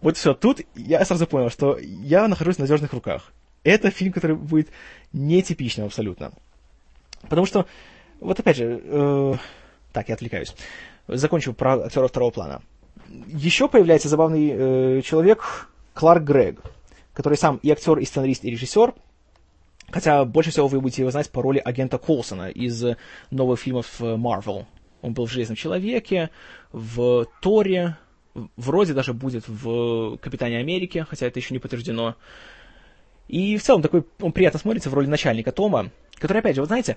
Вот 0.00 0.16
все, 0.16 0.34
тут 0.34 0.60
я 0.74 1.04
сразу 1.04 1.26
понял, 1.26 1.50
что 1.50 1.78
я 1.78 2.28
нахожусь 2.28 2.56
в 2.56 2.60
надежных 2.60 2.92
руках. 2.92 3.32
Это 3.62 3.90
фильм, 3.90 4.12
который 4.12 4.36
будет 4.36 4.68
нетипичным 5.12 5.86
абсолютно. 5.86 6.32
Потому 7.22 7.46
что, 7.46 7.66
вот 8.20 8.38
опять 8.38 8.56
же, 8.56 8.80
э, 8.82 9.34
так, 9.92 10.08
я 10.08 10.14
отвлекаюсь. 10.14 10.54
Закончу 11.08 11.54
про 11.54 11.84
актера 11.84 12.08
второго 12.08 12.30
плана. 12.30 12.62
Еще 13.26 13.68
появляется 13.68 14.08
забавный 14.08 14.50
э, 14.50 15.02
человек 15.02 15.68
Кларк 15.94 16.22
Грег, 16.22 16.60
который 17.12 17.38
сам 17.38 17.58
и 17.62 17.70
актер, 17.70 17.98
и 17.98 18.04
сценарист, 18.04 18.44
и 18.44 18.50
режиссер, 18.50 18.92
Хотя 19.90 20.24
больше 20.24 20.50
всего 20.50 20.68
вы 20.68 20.80
будете 20.80 21.02
его 21.02 21.10
знать 21.10 21.30
по 21.30 21.42
роли 21.42 21.58
агента 21.58 21.98
Колсона 21.98 22.48
из 22.48 22.84
новых 23.30 23.60
фильмов 23.60 24.00
э, 24.00 24.16
Marvel. 24.16 24.66
Он 25.02 25.12
был 25.12 25.26
в 25.26 25.30
«Железном 25.30 25.56
человеке», 25.56 26.30
в 26.72 27.26
«Торе», 27.42 27.96
вроде 28.56 28.94
даже 28.94 29.12
будет 29.12 29.44
в 29.46 30.16
«Капитане 30.18 30.58
Америки», 30.58 31.06
хотя 31.08 31.26
это 31.26 31.38
еще 31.38 31.54
не 31.54 31.60
подтверждено. 31.60 32.16
И 33.28 33.56
в 33.56 33.62
целом 33.62 33.82
такой 33.82 34.04
он 34.20 34.32
приятно 34.32 34.58
смотрится 34.58 34.90
в 34.90 34.94
роли 34.94 35.06
начальника 35.06 35.52
Тома, 35.52 35.90
который, 36.16 36.38
опять 36.38 36.56
же, 36.56 36.62
вот 36.62 36.68
знаете, 36.68 36.96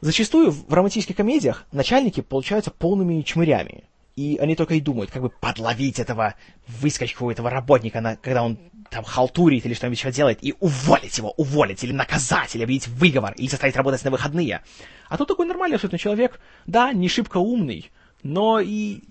зачастую 0.00 0.50
в 0.50 0.72
романтических 0.72 1.16
комедиях 1.16 1.64
начальники 1.72 2.20
получаются 2.20 2.70
полными 2.70 3.20
чмырями. 3.22 3.84
И 4.16 4.38
они 4.40 4.54
только 4.54 4.74
и 4.74 4.80
думают, 4.80 5.10
как 5.10 5.22
бы 5.22 5.30
подловить 5.30 5.98
этого 5.98 6.34
выскочку, 6.68 7.30
этого 7.30 7.50
работника, 7.50 8.00
на, 8.00 8.16
когда 8.16 8.44
он 8.44 8.58
там 8.90 9.02
халтурит 9.02 9.66
или 9.66 9.74
что-нибудь 9.74 9.98
еще 9.98 10.12
делает, 10.12 10.38
и 10.42 10.54
уволить 10.60 11.18
его, 11.18 11.32
уволить, 11.36 11.82
или 11.82 11.92
наказать, 11.92 12.54
или 12.54 12.62
объявить 12.62 12.86
выговор, 12.86 13.34
или 13.36 13.48
заставить 13.48 13.76
работать 13.76 14.04
на 14.04 14.12
выходные. 14.12 14.62
А 15.08 15.18
тут 15.18 15.28
такой 15.28 15.46
нормальный 15.46 15.74
абсолютно 15.76 15.98
человек, 15.98 16.40
да, 16.66 16.92
не 16.92 17.08
шибко 17.08 17.38
умный, 17.38 17.90
но 18.22 18.60
и 18.60 19.02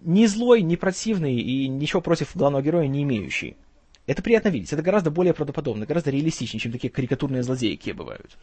не 0.00 0.26
злой, 0.26 0.62
не 0.62 0.76
противный, 0.76 1.34
и 1.34 1.66
ничего 1.66 2.00
против 2.00 2.36
главного 2.36 2.62
героя 2.62 2.86
не 2.86 3.02
имеющий. 3.02 3.56
Это 4.06 4.22
приятно 4.22 4.48
видеть, 4.48 4.72
это 4.72 4.82
гораздо 4.82 5.10
более 5.10 5.34
правдоподобно, 5.34 5.86
гораздо 5.86 6.10
реалистичнее, 6.10 6.60
чем 6.60 6.72
такие 6.72 6.90
карикатурные 6.90 7.42
злодеи, 7.42 7.76
какие 7.76 7.94
бывают. 7.94 8.36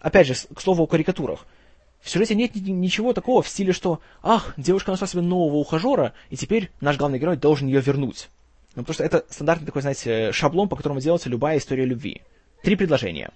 Опять 0.00 0.26
же, 0.26 0.34
к 0.34 0.60
слову 0.60 0.84
о 0.84 0.86
карикатурах. 0.86 1.46
В 2.06 2.08
сюжете 2.08 2.36
нет 2.36 2.54
ничего 2.54 3.12
такого 3.12 3.42
в 3.42 3.48
стиле, 3.48 3.72
что 3.72 3.98
«Ах, 4.22 4.54
девушка 4.56 4.92
нашла 4.92 5.08
себе 5.08 5.22
нового 5.22 5.56
ухажера, 5.56 6.12
и 6.30 6.36
теперь 6.36 6.70
наш 6.80 6.96
главный 6.98 7.18
герой 7.18 7.36
должен 7.36 7.66
ее 7.66 7.80
вернуть». 7.80 8.28
Ну, 8.76 8.82
потому 8.84 8.94
что 8.94 9.02
это 9.02 9.24
стандартный 9.28 9.66
такой, 9.66 9.82
знаете, 9.82 10.30
шаблон, 10.30 10.68
по 10.68 10.76
которому 10.76 11.00
делается 11.00 11.28
любая 11.28 11.58
история 11.58 11.84
любви. 11.84 12.22
Три 12.62 12.76
предложения. 12.76 13.32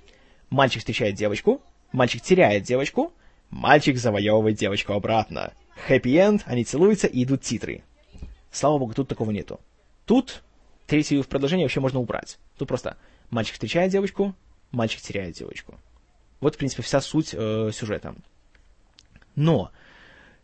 Мальчик 0.50 0.78
встречает 0.78 1.16
девочку, 1.16 1.60
мальчик 1.90 2.22
теряет 2.22 2.62
девочку, 2.62 3.12
мальчик 3.50 3.98
завоевывает 3.98 4.56
девочку 4.56 4.92
обратно. 4.92 5.52
Хэппи-энд, 5.88 6.42
они 6.46 6.62
целуются 6.62 7.08
и 7.08 7.24
идут 7.24 7.42
титры. 7.42 7.82
Слава 8.52 8.78
богу, 8.78 8.94
тут 8.94 9.08
такого 9.08 9.32
нету. 9.32 9.58
Тут 10.06 10.44
третье 10.86 11.20
предложение 11.24 11.64
вообще 11.64 11.80
можно 11.80 11.98
убрать. 11.98 12.38
Тут 12.56 12.68
просто 12.68 12.96
мальчик 13.30 13.54
встречает 13.54 13.90
девочку, 13.90 14.32
мальчик 14.70 15.00
теряет 15.00 15.34
девочку. 15.34 15.74
Вот, 16.38 16.54
в 16.54 16.58
принципе, 16.58 16.84
вся 16.84 17.00
суть 17.00 17.30
э, 17.32 17.72
сюжета. 17.74 18.14
Но 19.40 19.70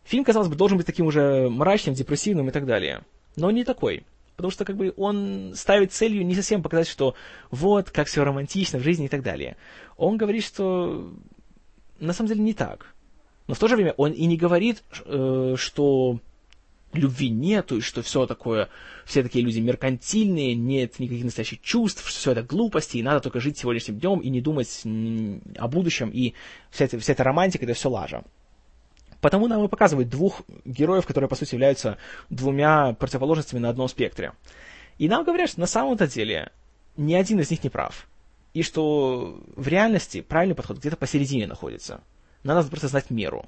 фильм, 0.03 0.23
казалось 0.23 0.49
бы, 0.49 0.55
должен 0.55 0.77
быть 0.77 0.87
таким 0.87 1.05
уже 1.05 1.49
мрачным, 1.49 1.93
депрессивным 1.93 2.49
и 2.49 2.51
так 2.51 2.65
далее. 2.65 3.03
Но 3.35 3.51
не 3.51 3.63
такой. 3.63 4.05
Потому 4.35 4.51
что 4.51 4.65
как 4.65 4.75
бы 4.75 4.91
он 4.97 5.53
ставит 5.55 5.93
целью 5.93 6.25
не 6.25 6.33
совсем 6.33 6.63
показать, 6.63 6.87
что 6.87 7.13
вот, 7.51 7.91
как 7.91 8.07
все 8.07 8.23
романтично 8.23 8.79
в 8.79 8.83
жизни 8.83 9.05
и 9.05 9.09
так 9.09 9.21
далее. 9.21 9.55
Он 9.97 10.17
говорит, 10.17 10.43
что 10.43 11.13
на 11.99 12.13
самом 12.13 12.29
деле 12.29 12.41
не 12.41 12.53
так. 12.55 12.93
Но 13.45 13.53
в 13.53 13.59
то 13.59 13.67
же 13.67 13.75
время 13.75 13.93
он 13.97 14.11
и 14.13 14.25
не 14.25 14.35
говорит, 14.35 14.83
э, 15.05 15.53
что 15.57 16.19
любви 16.93 17.29
нету, 17.29 17.77
и 17.77 17.81
что 17.81 18.01
все 18.01 18.25
такое, 18.25 18.69
все 19.05 19.21
такие 19.21 19.45
люди 19.45 19.59
меркантильные, 19.59 20.55
нет 20.55 20.97
никаких 20.97 21.25
настоящих 21.25 21.61
чувств, 21.61 22.07
что 22.07 22.19
все 22.19 22.31
это 22.31 22.41
глупости, 22.41 22.97
и 22.97 23.03
надо 23.03 23.19
только 23.19 23.39
жить 23.39 23.59
сегодняшним 23.59 23.99
днем 23.99 24.19
и 24.19 24.29
не 24.29 24.41
думать 24.41 24.81
о 25.57 25.67
будущем, 25.67 26.09
и 26.09 26.33
вся 26.71 26.85
эта, 26.85 26.97
вся 26.97 27.13
эта 27.13 27.23
романтика, 27.23 27.65
это 27.65 27.75
все 27.75 27.89
лажа. 27.89 28.23
Потому 29.21 29.47
нам 29.47 29.63
и 29.63 29.67
показывают 29.67 30.09
двух 30.09 30.41
героев, 30.65 31.05
которые, 31.05 31.27
по 31.27 31.35
сути, 31.35 31.55
являются 31.55 31.97
двумя 32.29 32.93
противоположностями 32.93 33.59
на 33.59 33.69
одном 33.69 33.87
спектре. 33.87 34.33
И 34.97 35.09
нам 35.09 35.23
говорят, 35.23 35.49
что 35.49 35.59
на 35.59 35.67
самом-то 35.67 36.07
деле 36.07 36.51
ни 36.97 37.13
один 37.13 37.39
из 37.39 37.49
них 37.49 37.63
не 37.63 37.69
прав. 37.69 38.07
И 38.53 38.63
что 38.63 39.39
в 39.55 39.67
реальности 39.67 40.21
правильный 40.21 40.55
подход 40.55 40.77
где-то 40.77 40.97
посередине 40.97 41.47
находится. 41.47 42.01
Надо 42.43 42.67
просто 42.67 42.87
знать 42.87 43.09
меру. 43.09 43.45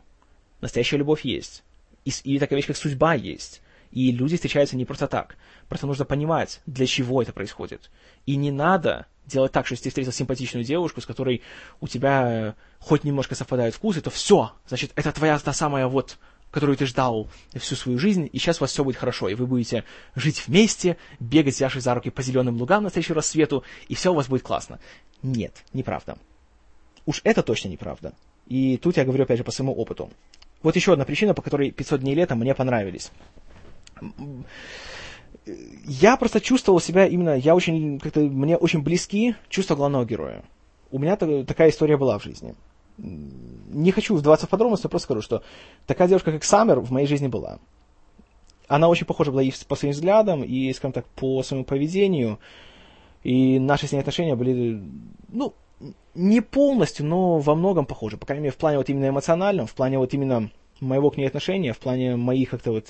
Настоящая 0.62 0.98
любовь 0.98 1.26
есть. 1.26 1.64
И, 2.06 2.12
и 2.24 2.40
такая 2.40 2.58
вещь, 2.58 2.68
как 2.68 2.78
судьба 2.78 3.14
есть. 3.14 3.62
И 3.92 4.12
люди 4.12 4.36
встречаются 4.36 4.76
не 4.76 4.86
просто 4.86 5.08
так. 5.08 5.36
Просто 5.70 5.88
нужно 5.88 6.04
понимать, 6.04 6.62
для 6.66 6.86
чего 6.86 7.22
это 7.22 7.32
происходит. 7.32 7.90
И 8.26 8.36
не 8.36 8.52
надо 8.52 9.06
делать 9.26 9.52
так, 9.52 9.66
что 9.66 9.74
если 9.74 9.84
ты 9.84 9.90
встретил 9.90 10.12
симпатичную 10.12 10.66
девушку, 10.66 11.00
с 11.00 11.06
которой 11.06 11.44
у 11.80 11.88
тебя 11.88 12.56
хоть 12.80 13.04
немножко 13.04 13.36
совпадают 13.36 13.76
вкусы, 13.76 14.02
то 14.02 14.10
все, 14.10 14.52
значит, 14.68 14.92
это 14.96 15.12
твоя 15.12 15.38
та 15.40 15.54
самая 15.54 15.88
вот 15.88 16.18
которую 16.52 16.78
ты 16.78 16.88
ждал 16.88 17.30
всю 17.54 17.76
свою 17.76 18.00
жизнь, 18.00 18.28
и 18.32 18.40
сейчас 18.40 18.58
у 18.58 18.62
вас 18.62 18.72
все 18.72 18.84
будет 18.84 18.96
хорошо, 18.96 19.30
и 19.30 19.36
вы 19.36 19.46
будете 19.46 19.84
жить 20.16 20.48
вместе, 20.48 20.98
бегать, 21.20 21.54
взявшись 21.54 21.84
за 21.84 21.94
руки 21.94 22.10
по 22.10 22.24
зеленым 22.24 22.58
лугам 22.58 22.84
на 22.84 22.90
следующий 22.90 23.14
рассвету, 23.14 23.64
и 23.88 23.94
все 23.94 24.12
у 24.12 24.16
вас 24.16 24.28
будет 24.28 24.42
классно. 24.42 24.80
Нет, 25.22 25.64
неправда. 25.74 26.18
Уж 27.06 27.22
это 27.24 27.44
точно 27.44 27.70
неправда. 27.70 28.14
И 28.48 28.78
тут 28.78 28.98
я 28.98 29.06
говорю, 29.06 29.26
опять 29.26 29.38
же, 29.38 29.44
по 29.44 29.52
своему 29.52 29.74
опыту. 29.74 30.10
Вот 30.64 30.76
еще 30.76 30.94
одна 30.94 31.06
причина, 31.06 31.36
по 31.36 31.44
которой 31.44 31.72
500 31.72 32.02
дней 32.02 32.16
лета 32.16 32.36
мне 32.36 32.56
понравились. 32.56 33.12
Я 35.86 36.18
просто 36.18 36.42
чувствовал 36.42 36.80
себя 36.80 37.08
именно, 37.08 37.36
я 37.36 37.56
очень, 37.56 38.00
как-то, 38.00 38.20
мне 38.22 38.58
очень 38.58 38.82
близки 38.82 39.36
чувства 39.50 39.76
главного 39.76 40.06
героя. 40.06 40.44
У 40.92 41.00
меня 41.00 41.16
такая 41.16 41.70
история 41.70 41.98
была 41.98 42.20
в 42.20 42.24
жизни. 42.24 42.56
Не 42.98 43.92
хочу 43.92 44.16
вдаваться 44.16 44.48
в 44.48 44.50
подробности, 44.50 44.88
просто 44.88 45.06
скажу, 45.06 45.22
что 45.22 45.44
такая 45.86 46.08
девушка, 46.08 46.32
как 46.32 46.44
Саммер, 46.44 46.80
в 46.80 46.92
моей 46.92 47.08
жизни 47.08 47.28
была. 47.28 47.60
Она 48.68 48.88
очень 48.88 49.06
похожа 49.06 49.32
была 49.32 49.42
и 49.42 49.52
по 49.68 49.76
своим 49.76 49.94
взглядам, 49.94 50.44
и, 50.44 50.72
скажем 50.74 50.94
так, 50.94 51.06
по 51.08 51.42
своему 51.44 51.66
поведению. 51.66 52.40
И 53.24 53.60
наши 53.60 53.88
с 53.88 53.92
ней 53.92 54.00
отношения 54.00 54.36
были, 54.36 54.82
ну, 55.30 55.54
не 56.14 56.42
полностью, 56.42 57.06
но 57.06 57.40
во 57.40 57.56
многом 57.56 57.86
похожи. 57.86 58.18
По 58.18 58.26
крайней 58.26 58.44
мере, 58.44 58.54
в 58.54 58.58
плане 58.58 58.78
вот 58.78 58.90
именно 58.90 59.10
эмоциональном, 59.10 59.66
в 59.66 59.74
плане 59.74 59.98
вот 59.98 60.14
именно 60.14 60.52
моего 60.82 61.10
к 61.10 61.18
ней 61.18 61.26
отношения, 61.26 61.74
в 61.74 61.80
плане 61.80 62.16
моих 62.16 62.50
как-то 62.50 62.72
вот 62.72 62.88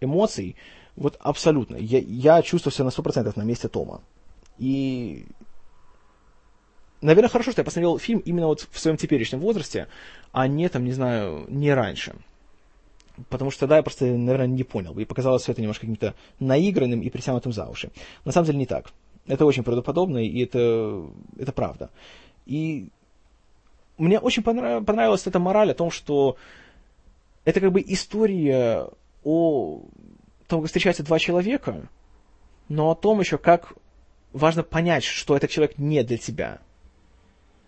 эмоций, 0.00 0.56
вот 0.96 1.16
абсолютно. 1.20 1.76
Я, 1.76 1.98
я 1.98 2.42
чувствую 2.42 2.72
себя 2.72 2.84
на 2.84 2.90
100% 2.90 3.32
на 3.36 3.42
месте 3.42 3.68
Тома. 3.68 4.00
И, 4.58 5.26
наверное, 7.00 7.30
хорошо, 7.30 7.52
что 7.52 7.60
я 7.60 7.64
посмотрел 7.64 7.98
фильм 7.98 8.20
именно 8.20 8.46
вот 8.46 8.68
в 8.70 8.78
своем 8.78 8.96
теперешнем 8.96 9.40
возрасте, 9.40 9.88
а 10.32 10.46
не 10.46 10.68
там, 10.68 10.84
не 10.84 10.92
знаю, 10.92 11.46
не 11.48 11.72
раньше. 11.72 12.14
Потому 13.28 13.50
что 13.50 13.60
тогда 13.60 13.76
я 13.76 13.82
просто, 13.82 14.06
наверное, 14.06 14.46
не 14.46 14.64
понял. 14.64 14.98
И 14.98 15.04
показалось 15.04 15.42
все 15.42 15.52
это 15.52 15.60
немножко 15.60 15.82
каким-то 15.82 16.14
наигранным 16.38 17.00
и 17.00 17.10
притянутым 17.10 17.52
за 17.52 17.66
уши. 17.66 17.90
На 18.24 18.32
самом 18.32 18.46
деле 18.46 18.58
не 18.58 18.66
так. 18.66 18.92
Это 19.26 19.44
очень 19.44 19.62
правдоподобно, 19.62 20.18
и 20.18 20.42
это, 20.42 21.06
это 21.38 21.52
правда. 21.52 21.90
И 22.46 22.88
мне 23.98 24.18
очень 24.18 24.42
понрав... 24.42 24.84
понравилась 24.84 25.26
эта 25.26 25.38
мораль 25.38 25.70
о 25.70 25.74
том, 25.74 25.90
что 25.90 26.36
это 27.44 27.60
как 27.60 27.72
бы 27.72 27.84
история 27.86 28.88
о 29.24 29.82
том, 30.50 30.60
как 30.60 30.68
встречаются 30.68 31.02
два 31.02 31.18
человека, 31.18 31.88
но 32.68 32.90
о 32.90 32.94
том 32.94 33.20
еще, 33.20 33.38
как 33.38 33.72
важно 34.32 34.62
понять, 34.62 35.04
что 35.04 35.36
этот 35.36 35.50
человек 35.50 35.78
не 35.78 36.02
для 36.02 36.18
тебя. 36.18 36.60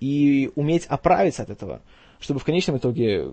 И 0.01 0.51
уметь 0.57 0.87
оправиться 0.87 1.43
от 1.43 1.51
этого, 1.51 1.83
чтобы 2.21 2.41
в 2.41 2.45
конечном 2.45 2.77
итоге... 2.77 3.25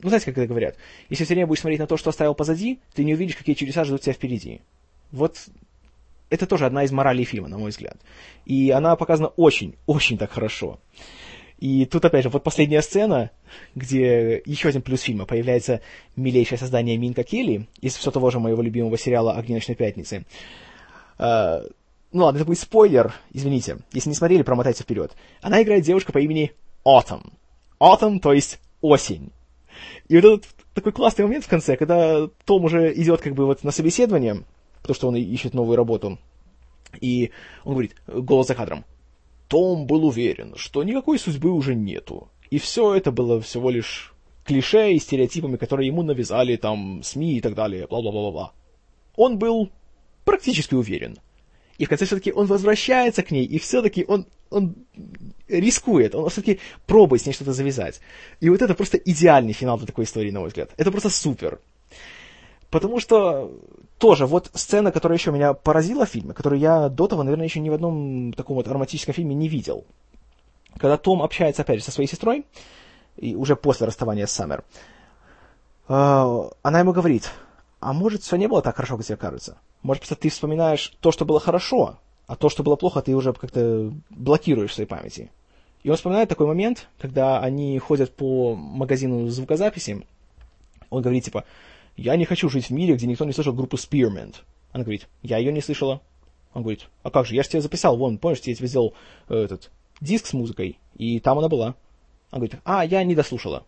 Ну, 0.00 0.08
знаете, 0.08 0.26
как 0.26 0.38
это 0.38 0.46
говорят? 0.46 0.76
Если 1.08 1.24
все 1.24 1.34
время 1.34 1.46
будешь 1.46 1.60
смотреть 1.60 1.80
на 1.80 1.86
то, 1.86 1.96
что 1.96 2.10
оставил 2.10 2.34
позади, 2.34 2.80
ты 2.94 3.04
не 3.04 3.14
увидишь, 3.14 3.36
какие 3.36 3.54
чудеса 3.54 3.84
ждут 3.84 4.02
тебя 4.02 4.12
впереди. 4.12 4.60
Вот 5.10 5.38
это 6.30 6.46
тоже 6.46 6.66
одна 6.66 6.84
из 6.84 6.92
моралей 6.92 7.24
фильма, 7.24 7.48
на 7.48 7.58
мой 7.58 7.70
взгляд. 7.70 7.96
И 8.44 8.70
она 8.70 8.96
показана 8.96 9.28
очень, 9.28 9.76
очень 9.86 10.18
так 10.18 10.32
хорошо. 10.32 10.80
И 11.58 11.86
тут, 11.86 12.04
опять 12.04 12.24
же, 12.24 12.28
вот 12.28 12.42
последняя 12.42 12.82
сцена, 12.82 13.30
где 13.74 14.42
еще 14.44 14.68
один 14.68 14.82
плюс 14.82 15.02
фильма 15.02 15.24
появляется 15.24 15.80
милейшее 16.16 16.58
создание 16.58 16.96
Минка 16.96 17.22
Келли 17.22 17.68
из 17.80 17.96
все 17.96 18.10
того 18.10 18.30
же 18.30 18.40
моего 18.40 18.60
любимого 18.60 18.98
сериала 18.98 19.32
«Огни 19.32 19.54
ночной 19.54 19.76
пятницы». 19.76 20.24
Uh, 21.16 21.72
ну 22.14 22.24
ладно, 22.24 22.38
это 22.38 22.46
будет 22.46 22.60
спойлер, 22.60 23.12
извините. 23.32 23.78
Если 23.92 24.08
не 24.08 24.14
смотрели, 24.14 24.42
промотайте 24.42 24.84
вперед. 24.84 25.12
Она 25.42 25.62
играет 25.62 25.84
девушку 25.84 26.12
по 26.12 26.18
имени 26.18 26.52
Autumn. 26.84 27.32
Autumn, 27.80 28.20
то 28.20 28.32
есть 28.32 28.60
осень. 28.80 29.32
И 30.08 30.14
вот 30.16 30.24
этот 30.24 30.46
такой 30.74 30.92
классный 30.92 31.24
момент 31.24 31.44
в 31.44 31.48
конце, 31.48 31.76
когда 31.76 32.28
Том 32.44 32.64
уже 32.64 32.92
идет 32.94 33.20
как 33.20 33.34
бы 33.34 33.46
вот 33.46 33.64
на 33.64 33.72
собеседование, 33.72 34.44
потому 34.80 34.94
что 34.94 35.08
он 35.08 35.16
ищет 35.16 35.54
новую 35.54 35.76
работу. 35.76 36.18
И 37.00 37.32
он 37.64 37.72
говорит, 37.72 37.96
голос 38.06 38.46
за 38.46 38.54
кадром, 38.54 38.84
том 39.48 39.86
был 39.86 40.04
уверен, 40.04 40.54
что 40.56 40.82
никакой 40.82 41.18
судьбы 41.18 41.50
уже 41.50 41.74
нету. 41.74 42.28
И 42.50 42.58
все 42.58 42.94
это 42.94 43.12
было 43.12 43.40
всего 43.40 43.70
лишь 43.70 44.14
клише 44.44 44.92
и 44.92 44.98
стереотипами, 44.98 45.56
которые 45.56 45.88
ему 45.88 46.02
навязали 46.02 46.56
там 46.56 47.02
СМИ 47.02 47.38
и 47.38 47.40
так 47.40 47.54
далее, 47.54 47.86
бла-бла-бла-бла. 47.86 48.52
Он 49.16 49.38
был 49.38 49.70
практически 50.24 50.74
уверен. 50.74 51.18
И 51.78 51.86
в 51.86 51.88
конце 51.88 52.06
все-таки 52.06 52.32
он 52.32 52.46
возвращается 52.46 53.22
к 53.22 53.30
ней, 53.30 53.44
и 53.44 53.58
все-таки 53.58 54.04
он, 54.06 54.26
он 54.50 54.76
рискует, 55.48 56.14
он 56.14 56.28
все-таки 56.30 56.60
пробует 56.86 57.22
с 57.22 57.26
ней 57.26 57.32
что-то 57.32 57.52
завязать. 57.52 58.00
И 58.40 58.48
вот 58.48 58.62
это 58.62 58.74
просто 58.74 58.96
идеальный 58.98 59.52
финал 59.52 59.78
для 59.78 59.86
такой 59.86 60.04
истории, 60.04 60.30
на 60.30 60.40
мой 60.40 60.48
взгляд. 60.48 60.70
Это 60.76 60.90
просто 60.92 61.10
супер. 61.10 61.60
Потому 62.74 62.98
что 62.98 63.52
тоже 63.98 64.26
вот 64.26 64.50
сцена, 64.52 64.90
которая 64.90 65.16
еще 65.16 65.30
меня 65.30 65.54
поразила 65.54 66.06
в 66.06 66.08
фильме, 66.08 66.34
которую 66.34 66.58
я 66.58 66.88
до 66.88 67.06
того, 67.06 67.22
наверное, 67.22 67.46
еще 67.46 67.60
ни 67.60 67.68
в 67.68 67.74
одном 67.74 68.32
таком 68.32 68.56
вот 68.56 68.66
романтическом 68.66 69.14
фильме 69.14 69.36
не 69.36 69.46
видел. 69.46 69.84
Когда 70.76 70.96
Том 70.96 71.22
общается, 71.22 71.62
опять 71.62 71.78
же, 71.78 71.84
со 71.84 71.92
своей 71.92 72.08
сестрой, 72.08 72.44
и 73.16 73.36
уже 73.36 73.54
после 73.54 73.86
расставания 73.86 74.26
с 74.26 74.32
Саммер, 74.32 74.64
э, 75.86 76.50
она 76.62 76.80
ему 76.80 76.92
говорит, 76.92 77.30
а 77.78 77.92
может, 77.92 78.22
все 78.22 78.34
не 78.34 78.48
было 78.48 78.60
так 78.60 78.74
хорошо, 78.74 78.96
как 78.96 79.06
тебе 79.06 79.18
кажется? 79.18 79.56
Может, 79.84 80.00
просто 80.02 80.16
ты 80.16 80.28
вспоминаешь 80.28 80.96
то, 80.98 81.12
что 81.12 81.24
было 81.24 81.38
хорошо, 81.38 81.98
а 82.26 82.34
то, 82.34 82.48
что 82.48 82.64
было 82.64 82.74
плохо, 82.74 83.02
ты 83.02 83.14
уже 83.14 83.32
как-то 83.34 83.92
блокируешь 84.10 84.72
в 84.72 84.74
своей 84.74 84.88
памяти. 84.88 85.30
И 85.84 85.90
он 85.90 85.94
вспоминает 85.94 86.28
такой 86.28 86.48
момент, 86.48 86.88
когда 86.98 87.38
они 87.38 87.78
ходят 87.78 88.16
по 88.16 88.56
магазину 88.56 89.28
звукозаписи, 89.28 90.04
он 90.90 91.02
говорит, 91.02 91.22
типа, 91.22 91.44
я 91.96 92.16
не 92.16 92.24
хочу 92.24 92.48
жить 92.48 92.66
в 92.66 92.70
мире, 92.70 92.94
где 92.94 93.06
никто 93.06 93.24
не 93.24 93.32
слышал 93.32 93.52
группу 93.52 93.76
Spearmint. 93.76 94.36
Она 94.72 94.84
говорит, 94.84 95.08
я 95.22 95.38
ее 95.38 95.52
не 95.52 95.60
слышала. 95.60 96.02
Он 96.52 96.62
говорит, 96.62 96.88
а 97.02 97.10
как 97.10 97.26
же, 97.26 97.34
я 97.34 97.42
же 97.42 97.48
тебе 97.48 97.60
записал, 97.62 97.96
вон, 97.96 98.18
помнишь, 98.18 98.40
я 98.44 98.54
тебе 98.54 98.68
сделал 98.68 98.94
э, 99.28 99.34
этот 99.36 99.70
диск 100.00 100.26
с 100.26 100.32
музыкой, 100.32 100.78
и 100.96 101.20
там 101.20 101.38
она 101.38 101.48
была. 101.48 101.74
Он 102.30 102.40
говорит, 102.40 102.60
а, 102.64 102.84
я 102.84 103.02
не 103.04 103.14
дослушала. 103.14 103.66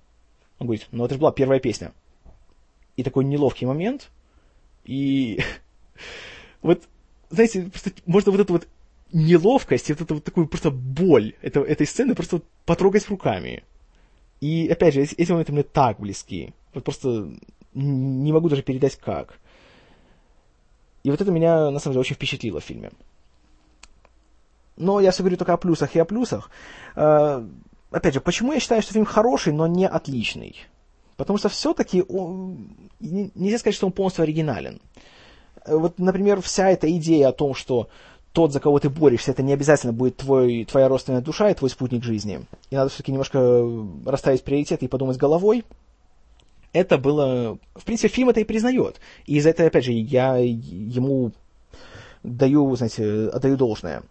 Он 0.58 0.66
говорит, 0.66 0.86
ну 0.90 1.04
это 1.04 1.14
же 1.14 1.20
была 1.20 1.32
первая 1.32 1.60
песня. 1.60 1.92
И 2.96 3.02
такой 3.02 3.24
неловкий 3.24 3.66
момент, 3.66 4.10
и 4.84 5.40
вот, 6.62 6.82
знаете, 7.30 7.64
просто 7.64 7.90
можно 8.06 8.32
вот 8.32 8.40
эту 8.40 8.52
вот 8.52 8.68
неловкость, 9.12 9.90
вот 9.90 10.00
эту 10.00 10.14
вот 10.14 10.24
такую 10.24 10.48
просто 10.48 10.70
боль 10.70 11.34
это, 11.42 11.60
этой 11.60 11.86
сцены 11.86 12.14
просто 12.14 12.42
потрогать 12.64 13.08
руками. 13.08 13.64
И, 14.40 14.68
опять 14.68 14.94
же, 14.94 15.02
эти 15.02 15.30
моменты 15.30 15.52
мне 15.52 15.62
так 15.62 15.98
близки. 15.98 16.52
Вот 16.74 16.84
просто 16.84 17.30
не 17.76 18.32
могу 18.32 18.48
даже 18.48 18.62
передать 18.62 18.96
как. 18.96 19.38
И 21.04 21.10
вот 21.10 21.20
это 21.20 21.30
меня, 21.30 21.70
на 21.70 21.78
самом 21.78 21.92
деле, 21.92 22.00
очень 22.00 22.16
впечатлило 22.16 22.60
в 22.60 22.64
фильме. 22.64 22.90
Но 24.76 25.00
я 25.00 25.10
все 25.10 25.22
говорю 25.22 25.36
только 25.36 25.52
о 25.52 25.58
плюсах 25.58 25.94
и 25.94 25.98
о 25.98 26.04
плюсах. 26.04 26.50
А, 26.94 27.46
опять 27.90 28.14
же, 28.14 28.20
почему 28.20 28.52
я 28.52 28.60
считаю, 28.60 28.82
что 28.82 28.92
фильм 28.92 29.04
хороший, 29.04 29.52
но 29.52 29.66
не 29.66 29.86
отличный? 29.86 30.56
Потому 31.16 31.38
что 31.38 31.48
все-таки 31.48 32.04
нельзя 33.00 33.58
сказать, 33.58 33.74
что 33.74 33.86
он 33.86 33.92
полностью 33.92 34.22
оригинален. 34.22 34.80
Вот, 35.66 35.98
например, 35.98 36.40
вся 36.42 36.70
эта 36.70 36.90
идея 36.96 37.28
о 37.28 37.32
том, 37.32 37.54
что 37.54 37.88
тот, 38.32 38.52
за 38.52 38.60
кого 38.60 38.78
ты 38.78 38.90
борешься, 38.90 39.30
это 39.30 39.42
не 39.42 39.52
обязательно 39.52 39.92
будет 39.92 40.18
твой, 40.18 40.64
твоя 40.64 40.88
родственная 40.88 41.22
душа 41.22 41.50
и 41.50 41.54
твой 41.54 41.70
спутник 41.70 42.04
жизни. 42.04 42.40
И 42.70 42.76
надо 42.76 42.90
все-таки 42.90 43.12
немножко 43.12 43.64
расставить 44.04 44.44
приоритеты 44.44 44.86
и 44.86 44.88
подумать 44.88 45.18
головой– 45.18 45.64
это 46.76 46.98
было... 46.98 47.58
В 47.74 47.84
принципе, 47.84 48.08
фильм 48.08 48.28
это 48.28 48.40
и 48.40 48.44
признает. 48.44 49.00
И 49.24 49.40
за 49.40 49.50
это, 49.50 49.64
опять 49.64 49.84
же, 49.84 49.92
я 49.92 50.36
ему 50.36 51.32
даю, 52.22 52.74
знаете, 52.76 53.28
отдаю 53.28 53.56
должное. 53.56 54.02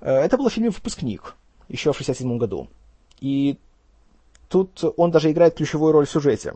Э, 0.00 0.18
это 0.18 0.36
было 0.36 0.48
в 0.48 0.52
фильме 0.52 0.70
«Выпускник» 0.70 1.34
еще 1.68 1.92
в 1.92 1.96
67 1.96 2.38
году. 2.38 2.68
И 3.20 3.58
тут 4.48 4.84
он 4.96 5.10
даже 5.10 5.30
играет 5.30 5.54
ключевую 5.54 5.92
роль 5.92 6.06
в 6.06 6.10
сюжете. 6.10 6.54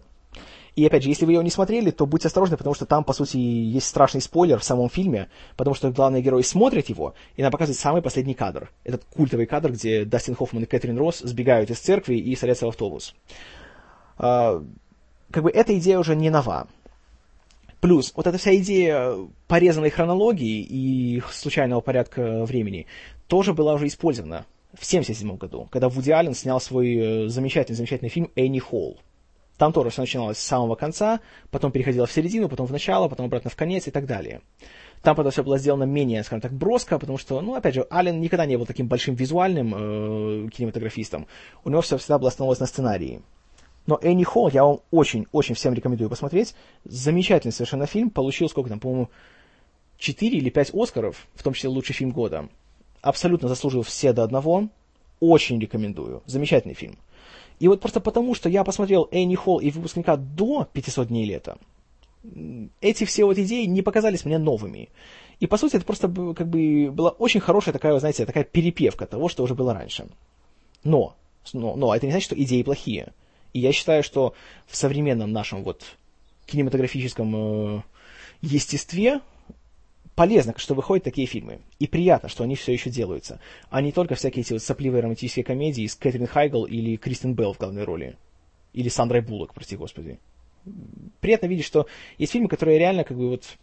И 0.77 0.85
опять 0.87 1.03
же, 1.03 1.09
если 1.09 1.25
вы 1.25 1.33
его 1.33 1.43
не 1.43 1.51
смотрели, 1.51 1.91
то 1.91 2.05
будьте 2.05 2.29
осторожны, 2.29 2.59
потому 2.59 2.75
что 2.75 2.85
там, 2.85 3.03
по 3.03 3.15
сути, 3.15 3.39
есть 3.39 3.87
страшный 3.87 4.21
спойлер 4.21 4.59
в 4.59 4.65
самом 4.65 4.91
фильме, 4.91 5.31
потому 5.57 5.75
что 5.75 5.91
главный 5.91 6.21
герой 6.21 6.45
смотрит 6.45 6.91
его, 6.91 7.15
и 7.37 7.43
нам 7.43 7.51
показывает 7.51 7.79
самый 7.79 8.03
последний 8.03 8.35
кадр. 8.35 8.71
Этот 8.85 9.03
культовый 9.05 9.47
кадр, 9.47 9.73
где 9.73 10.05
Дастин 10.05 10.35
Хоффман 10.35 10.65
и 10.65 10.67
Кэтрин 10.67 10.99
Росс 10.99 11.21
сбегают 11.21 11.71
из 11.71 11.79
церкви 11.79 12.17
и 12.17 12.37
садятся 12.37 12.67
в 12.67 12.69
автобус. 12.69 13.15
Как 15.31 15.43
бы 15.43 15.51
эта 15.51 15.77
идея 15.79 15.99
уже 15.99 16.15
не 16.17 16.31
нова. 16.31 16.69
Плюс, 17.81 18.13
вот 18.17 18.27
эта 18.27 18.39
вся 18.39 18.57
идея 18.57 19.15
порезанной 19.49 19.91
хронологии 19.91 20.63
и 20.63 21.23
случайного 21.31 21.81
порядка 21.81 22.45
времени 22.45 22.87
тоже 23.29 23.53
была 23.53 23.75
уже 23.75 23.87
использована 23.87 24.47
в 24.73 24.85
1977 24.85 25.37
году, 25.37 25.69
когда 25.71 25.89
Вуди 25.89 26.11
Аллен 26.11 26.35
снял 26.35 26.61
свой 26.61 27.29
замечательный-замечательный 27.29 28.09
э, 28.09 28.11
фильм 28.11 28.31
«Энни 28.37 28.59
Холл». 28.59 28.99
Там 29.57 29.73
тоже 29.73 29.91
все 29.91 30.03
начиналось 30.03 30.39
с 30.39 30.43
самого 30.43 30.75
конца, 30.75 31.21
потом 31.51 31.73
переходило 31.73 32.07
в 32.07 32.13
середину, 32.13 32.49
потом 32.49 32.67
в 32.67 32.73
начало, 32.73 33.09
потом 33.09 33.27
обратно 33.27 33.51
в 33.51 33.57
конец 33.57 33.87
и 33.87 33.91
так 33.91 34.07
далее. 34.07 34.43
Там, 35.03 35.15
правда, 35.15 35.31
все 35.31 35.43
было 35.43 35.59
сделано 35.59 35.85
менее, 35.85 36.23
скажем 36.25 36.41
так, 36.41 36.53
броско, 36.53 36.99
потому 36.99 37.17
что, 37.17 37.41
ну, 37.41 37.55
опять 37.55 37.75
же, 37.75 37.87
Аллен 37.91 38.21
никогда 38.21 38.45
не 38.45 38.57
был 38.57 38.67
таким 38.67 38.87
большим 38.87 39.15
визуальным 39.15 39.75
э, 39.75 40.49
кинематографистом. 40.51 41.27
У 41.65 41.71
него 41.71 41.81
все 41.81 41.97
всегда 41.97 42.19
было 42.19 42.29
основывалось 42.29 42.61
на 42.61 42.67
сценарии. 42.67 43.23
Но 43.87 43.99
Энни 44.03 44.25
Холл 44.25 44.49
я 44.49 44.65
вам 44.65 44.81
очень-очень 44.91 45.55
всем 45.55 45.73
рекомендую 45.75 46.11
посмотреть. 46.11 46.55
Замечательный 46.85 47.53
совершенно 47.53 47.87
фильм. 47.87 48.11
Получил 48.11 48.49
сколько 48.49 48.69
там, 48.69 48.81
по-моему, 48.81 49.11
4 49.99 50.37
или 50.37 50.51
5 50.51 50.73
Оскаров, 50.75 51.27
в 51.35 51.43
том 51.43 51.53
числе 51.53 51.69
лучший 51.69 51.95
фильм 51.95 52.11
года. 52.11 52.49
Абсолютно 53.01 53.49
заслужил 53.49 53.83
все 53.83 54.13
до 54.13 54.25
одного. 54.25 54.69
Очень 55.21 55.61
рекомендую. 55.61 56.23
Замечательный 56.27 56.75
фильм. 56.75 56.99
И 57.59 57.69
вот 57.69 57.81
просто 57.81 58.01
потому, 58.01 58.35
что 58.35 58.49
я 58.49 58.65
посмотрел 58.65 59.09
Энни 59.13 59.35
Холл 59.35 59.61
и 59.61 59.71
выпускника 59.71 60.17
до 60.17 60.69
500 60.73 61.09
дней 61.09 61.25
лета, 61.25 61.57
эти 62.81 63.05
все 63.05 63.25
вот 63.25 63.39
идеи 63.39 63.65
не 63.65 63.83
показались 63.83 64.25
мне 64.25 64.39
новыми. 64.39 64.91
И, 65.39 65.47
по 65.47 65.57
сути, 65.57 65.77
это 65.77 65.87
просто 65.87 66.09
как 66.09 66.49
бы 66.49 66.91
была 66.91 67.11
очень 67.11 67.41
хорошая 67.41 67.73
такая, 67.73 67.99
знаете, 67.99 68.27
такая 68.27 68.45
перепевка 68.45 69.07
того, 69.07 69.29
что 69.29 69.43
уже 69.43 69.55
было 69.55 69.73
раньше. 69.73 70.09
Но, 70.83 71.15
но, 71.53 71.77
но 71.77 71.95
это 71.95 72.07
не 72.07 72.13
значит, 72.13 72.27
что 72.27 72.43
идеи 72.43 72.63
плохие. 72.63 73.13
И 73.57 73.59
я 73.59 73.73
считаю, 73.73 74.03
что 74.03 74.35
в 74.67 74.77
современном 74.77 75.33
нашем 75.33 75.65
вот 75.65 75.83
кинематографическом 76.45 77.79
э, 77.79 77.83
естестве 78.43 79.23
полезно, 80.15 80.53
что 80.59 80.75
выходят 80.75 81.05
такие 81.05 81.27
фильмы. 81.27 81.61
И 81.79 81.87
приятно, 81.87 82.29
что 82.29 82.45
они 82.45 82.55
все 82.55 82.75
еще 82.75 82.91
делаются. 82.91 83.41
А 83.71 83.81
не 83.81 83.93
только 83.93 84.15
всякие 84.15 84.43
эти 84.43 84.53
вот 84.53 84.63
сопливые 84.63 85.01
романтические 85.01 85.43
комедии 85.43 85.87
с 85.87 85.95
Кэтрин 85.95 86.27
Хайгл 86.27 86.67
или 86.67 86.97
Кристен 86.97 87.33
Белл 87.33 87.55
в 87.55 87.59
главной 87.59 87.85
роли. 87.85 88.19
Или 88.75 88.91
Сандрой 88.91 89.23
Буллок, 89.23 89.55
прости 89.55 89.75
господи. 89.75 90.19
Приятно 91.21 91.47
видеть, 91.47 91.65
что 91.65 91.87
есть 92.19 92.33
фильмы, 92.33 92.49
которые 92.49 92.79
реально 92.79 93.05
как 93.05 93.17
бы 93.17 93.31
вот 93.31 93.57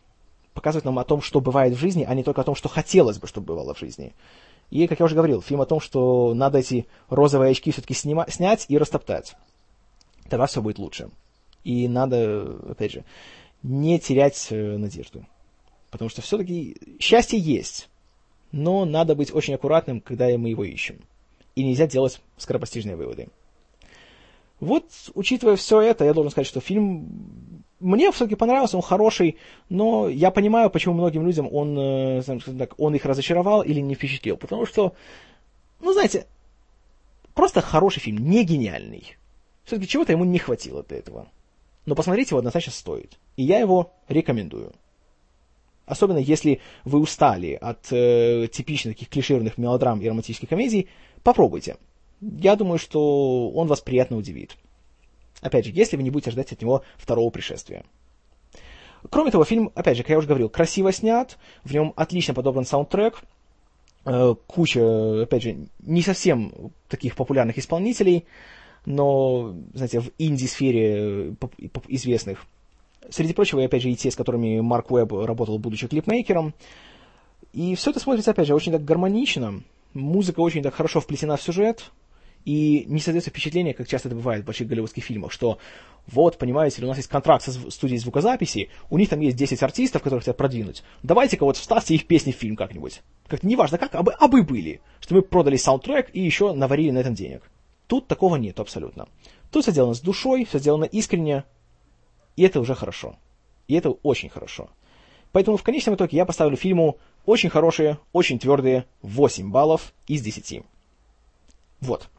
показывают 0.56 0.86
нам 0.86 0.98
о 0.98 1.04
том, 1.04 1.22
что 1.22 1.40
бывает 1.40 1.76
в 1.76 1.80
жизни, 1.80 2.04
а 2.10 2.16
не 2.16 2.24
только 2.24 2.42
о 2.42 2.46
том, 2.46 2.56
что 2.56 2.68
хотелось 2.68 3.20
бы, 3.20 3.28
чтобы 3.28 3.46
бывало 3.46 3.76
в 3.76 3.80
жизни. 3.80 4.16
И, 4.72 4.88
как 4.88 5.00
я 5.00 5.06
уже 5.06 5.14
говорил, 5.14 5.44
фильм 5.44 5.62
о 5.62 5.68
том, 5.68 5.80
что 5.80 6.34
надо 6.34 6.58
эти 6.58 6.88
розовые 7.10 7.52
очки 7.52 7.70
все-таки 7.70 7.94
снима- 7.94 8.32
снять 8.32 8.66
и 8.70 8.80
растоптать. 8.80 9.36
Тогда 10.34 10.48
все 10.48 10.64
будет 10.64 10.80
лучше. 10.80 11.12
И 11.64 11.88
надо, 11.88 12.58
опять 12.68 12.92
же, 12.92 13.04
не 13.62 14.00
терять 14.00 14.48
э, 14.50 14.78
надежду. 14.78 15.28
Потому 15.92 16.10
что 16.10 16.24
все-таки 16.24 16.76
счастье 17.00 17.38
есть, 17.38 17.88
но 18.52 18.84
надо 18.84 19.14
быть 19.14 19.32
очень 19.32 19.54
аккуратным, 19.54 20.02
когда 20.02 20.36
мы 20.40 20.50
его 20.50 20.64
ищем. 20.64 21.02
И 21.54 21.64
нельзя 21.64 21.86
делать 21.86 22.20
скоропостижные 22.38 22.96
выводы. 22.96 23.28
Вот, 24.60 24.86
учитывая 25.14 25.56
все 25.56 25.82
это, 25.82 26.04
я 26.04 26.16
должен 26.16 26.32
сказать, 26.32 26.48
что 26.48 26.62
фильм 26.62 27.64
мне 27.80 28.12
все-таки 28.12 28.34
понравился, 28.34 28.78
он 28.78 28.82
хороший, 28.82 29.38
но 29.70 30.10
я 30.10 30.32
понимаю, 30.32 30.72
почему 30.72 30.96
многим 30.96 31.28
людям 31.28 31.48
он, 31.54 31.78
э, 31.78 32.24
так, 32.58 32.74
он 32.80 32.96
их 32.96 33.06
разочаровал 33.06 33.62
или 33.62 33.82
не 33.82 33.94
впечатлил. 33.94 34.38
Потому 34.38 34.66
что, 34.66 34.96
ну, 35.80 35.94
знаете, 35.94 36.26
просто 37.36 37.62
хороший 37.62 38.00
фильм, 38.00 38.28
не 38.28 38.44
гениальный. 38.44 39.16
Все-таки 39.64 39.88
чего-то 39.88 40.12
ему 40.12 40.26
не 40.26 40.40
хватило 40.40 40.84
для 40.84 40.98
этого. 40.98 41.28
Но 41.86 41.96
посмотреть 41.96 42.30
его 42.32 42.40
однозначно 42.40 42.72
стоит. 42.72 43.18
И 43.36 43.44
я 43.44 43.60
его 43.60 43.94
рекомендую. 44.08 44.74
Особенно 45.86 46.18
если 46.18 46.62
вы 46.86 47.00
устали 47.00 47.58
от 47.60 47.92
э, 47.92 48.48
типичных 48.48 48.96
таких 48.96 49.10
клишированных 49.10 49.58
мелодрам 49.58 50.00
и 50.00 50.08
романтических 50.08 50.48
комедий, 50.48 50.88
попробуйте. 51.24 51.78
Я 52.22 52.56
думаю, 52.56 52.78
что 52.80 53.50
он 53.50 53.68
вас 53.68 53.82
приятно 53.82 54.16
удивит. 54.16 54.56
Опять 55.42 55.66
же, 55.66 55.72
если 55.74 55.98
вы 55.98 56.04
не 56.04 56.10
будете 56.10 56.32
ждать 56.32 56.54
от 56.54 56.62
него 56.62 56.84
второго 56.98 57.30
пришествия. 57.30 57.84
Кроме 59.10 59.32
того, 59.32 59.44
фильм, 59.44 59.72
опять 59.76 59.98
же, 59.98 60.04
как 60.04 60.12
я 60.12 60.18
уже 60.18 60.28
говорил, 60.28 60.48
красиво 60.48 60.94
снят, 60.94 61.38
в 61.66 61.74
нем 61.74 61.92
отлично 61.98 62.34
подобран 62.34 62.66
саундтрек, 62.66 63.22
э, 64.06 64.36
куча, 64.48 65.24
опять 65.24 65.44
же, 65.44 65.68
не 65.80 66.02
совсем 66.02 66.72
таких 66.88 67.18
популярных 67.18 67.58
исполнителей, 67.58 68.26
но, 68.86 69.56
знаете, 69.74 70.02
в 70.02 70.12
инди-сфере 70.18 71.36
э, 71.42 71.70
известных. 71.88 72.46
Среди 73.10 73.34
прочего, 73.34 73.60
и 73.60 73.66
опять 73.66 73.82
же, 73.82 73.90
и 73.90 73.96
те, 73.96 74.12
с 74.12 74.16
которыми 74.16 74.60
Марк 74.62 74.92
Уэбб 74.92 75.14
работал, 75.26 75.60
будучи 75.60 75.88
клипмейкером. 75.88 76.54
И 77.54 77.76
все 77.76 77.92
это 77.92 78.00
смотрится, 78.00 78.32
опять 78.32 78.48
же, 78.48 78.56
очень 78.56 78.72
так 78.72 78.84
гармонично. 78.84 79.62
Музыка 79.94 80.40
очень 80.40 80.64
так 80.64 80.74
хорошо 80.74 81.00
вплетена 81.00 81.38
в 81.38 81.42
сюжет. 81.42 81.92
И 82.46 82.84
не 82.88 83.00
создается 83.00 83.30
впечатление, 83.30 83.74
как 83.74 83.88
часто 83.88 84.10
это 84.10 84.18
бывает 84.18 84.44
в 84.44 84.46
больших 84.46 84.68
голливудских 84.68 85.04
фильмах, 85.04 85.32
что 85.32 85.60
вот, 86.08 86.38
понимаете 86.38 86.82
ли, 86.82 86.86
у 86.86 86.90
нас 86.90 86.98
есть 86.98 87.10
контракт 87.10 87.44
со 87.44 87.52
студией 87.72 88.00
звукозаписи, 88.00 88.70
у 88.90 88.98
них 88.98 89.08
там 89.08 89.22
есть 89.22 89.38
10 89.38 89.64
артистов, 89.64 90.04
которых 90.04 90.24
хотят 90.24 90.36
продвинуть. 90.36 90.84
Давайте-ка 91.04 91.46
вот 91.46 91.56
вставьте 91.56 91.96
их 91.96 92.06
песни 92.06 92.34
в 92.34 92.36
фильм 92.36 92.58
как-нибудь. 92.58 93.02
Как-то 93.28 93.48
неважно 93.48 93.78
как, 93.78 93.96
а 93.96 94.04
бы, 94.04 94.12
а 94.12 94.28
бы 94.28 94.44
были. 94.44 94.82
Что 95.00 95.16
мы 95.16 95.22
продали 95.22 95.56
саундтрек 95.56 96.10
и 96.14 96.20
еще 96.20 96.54
наварили 96.54 96.92
на 96.92 97.00
этом 97.00 97.16
денег. 97.16 97.44
Тут 97.88 98.08
такого 98.08 98.36
нет 98.38 98.60
абсолютно. 98.60 99.08
Тут 99.52 99.64
все 99.64 99.72
сделано 99.72 99.94
с 99.94 100.00
душой, 100.00 100.46
все 100.46 100.60
сделано 100.60 100.86
искренне, 100.86 101.44
и 102.36 102.44
это 102.44 102.60
уже 102.60 102.76
хорошо. 102.76 103.16
И 103.68 103.76
это 103.76 103.92
очень 103.92 104.30
хорошо. 104.30 104.70
Поэтому 105.32 105.58
в 105.58 105.64
конечном 105.64 105.96
итоге 105.96 106.18
я 106.18 106.26
поставлю 106.26 106.58
фильму 106.58 106.98
очень 107.26 107.50
хорошие, 107.50 107.98
очень 108.12 108.40
твердые 108.40 108.86
8 109.02 109.52
баллов 109.52 109.94
из 110.08 110.22
10. 110.22 110.64
Вот. 111.82 112.10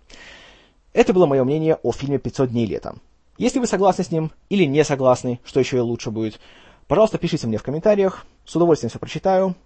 Это 0.92 1.12
было 1.12 1.26
мое 1.26 1.44
мнение 1.44 1.76
о 1.82 1.92
фильме 1.92 2.16
«500 2.16 2.48
дней 2.48 2.66
лета». 2.66 2.96
Если 3.36 3.58
вы 3.58 3.66
согласны 3.66 4.04
с 4.04 4.10
ним 4.10 4.30
или 4.48 4.64
не 4.64 4.84
согласны, 4.84 5.40
что 5.44 5.58
еще 5.58 5.78
и 5.78 5.80
лучше 5.80 6.10
будет, 6.10 6.38
пожалуйста, 6.86 7.18
пишите 7.18 7.48
мне 7.48 7.58
в 7.58 7.64
комментариях. 7.64 8.26
С 8.44 8.54
удовольствием 8.54 8.90
все 8.90 8.98
прочитаю. 9.00 9.56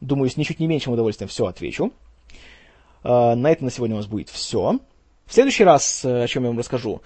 Думаю, 0.00 0.30
с 0.30 0.36
ничуть 0.36 0.60
не 0.60 0.68
меньшим 0.68 0.92
удовольствием 0.92 1.28
все 1.28 1.46
отвечу. 1.46 1.92
А, 3.02 3.34
на 3.34 3.50
этом 3.50 3.64
на 3.64 3.70
сегодня 3.72 3.96
у 3.96 3.98
нас 3.98 4.06
будет 4.06 4.28
все. 4.28 4.78
В 5.26 5.32
следующий 5.34 5.64
раз, 5.64 6.04
э, 6.04 6.24
о 6.24 6.26
чем 6.26 6.42
я 6.44 6.50
вам 6.50 6.58
расскажу, 6.58 7.02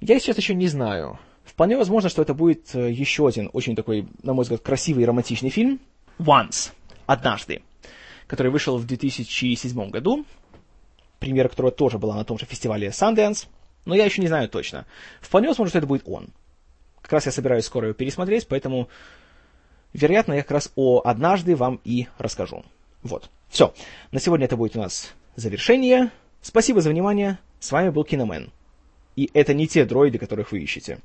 я 0.00 0.18
сейчас 0.18 0.36
еще 0.36 0.54
не 0.54 0.68
знаю. 0.68 1.18
Вполне 1.44 1.76
возможно, 1.76 2.08
что 2.08 2.22
это 2.22 2.34
будет 2.34 2.74
э, 2.74 2.90
еще 2.90 3.26
один 3.26 3.50
очень 3.52 3.76
такой, 3.76 4.06
на 4.22 4.32
мой 4.34 4.42
взгляд, 4.42 4.60
красивый 4.60 5.04
и 5.04 5.06
романтичный 5.06 5.50
фильм. 5.50 5.80
Once. 6.18 6.72
Однажды. 7.06 7.62
Который 8.26 8.52
вышел 8.52 8.78
в 8.78 8.86
2007 8.86 9.90
году. 9.90 10.24
Премьера 11.18 11.48
которого 11.48 11.72
тоже 11.72 11.98
была 11.98 12.16
на 12.16 12.24
том 12.24 12.38
же 12.38 12.46
фестивале 12.46 12.88
Sundance. 12.88 13.46
Но 13.84 13.94
я 13.94 14.04
еще 14.04 14.20
не 14.20 14.28
знаю 14.28 14.48
точно. 14.48 14.86
Вполне 15.20 15.48
возможно, 15.48 15.70
что 15.70 15.78
это 15.78 15.86
будет 15.86 16.02
он. 16.06 16.28
Как 17.00 17.12
раз 17.12 17.26
я 17.26 17.32
собираюсь 17.32 17.64
скоро 17.64 17.88
его 17.88 17.94
пересмотреть, 17.94 18.46
поэтому, 18.46 18.88
вероятно, 19.92 20.34
я 20.34 20.42
как 20.42 20.52
раз 20.52 20.72
о 20.76 21.02
«Однажды» 21.04 21.56
вам 21.56 21.80
и 21.84 22.06
расскажу. 22.18 22.64
Вот. 23.02 23.28
Все. 23.48 23.74
На 24.12 24.20
сегодня 24.20 24.46
это 24.46 24.56
будет 24.56 24.76
у 24.76 24.80
нас 24.80 25.12
завершение. 25.34 26.10
Спасибо 26.40 26.80
за 26.80 26.90
внимание. 26.90 27.38
С 27.62 27.70
вами 27.70 27.90
был 27.90 28.02
Киномен. 28.02 28.50
И 29.14 29.30
это 29.34 29.54
не 29.54 29.68
те 29.68 29.84
дроиды, 29.84 30.18
которых 30.18 30.50
вы 30.50 30.58
ищете. 30.58 30.98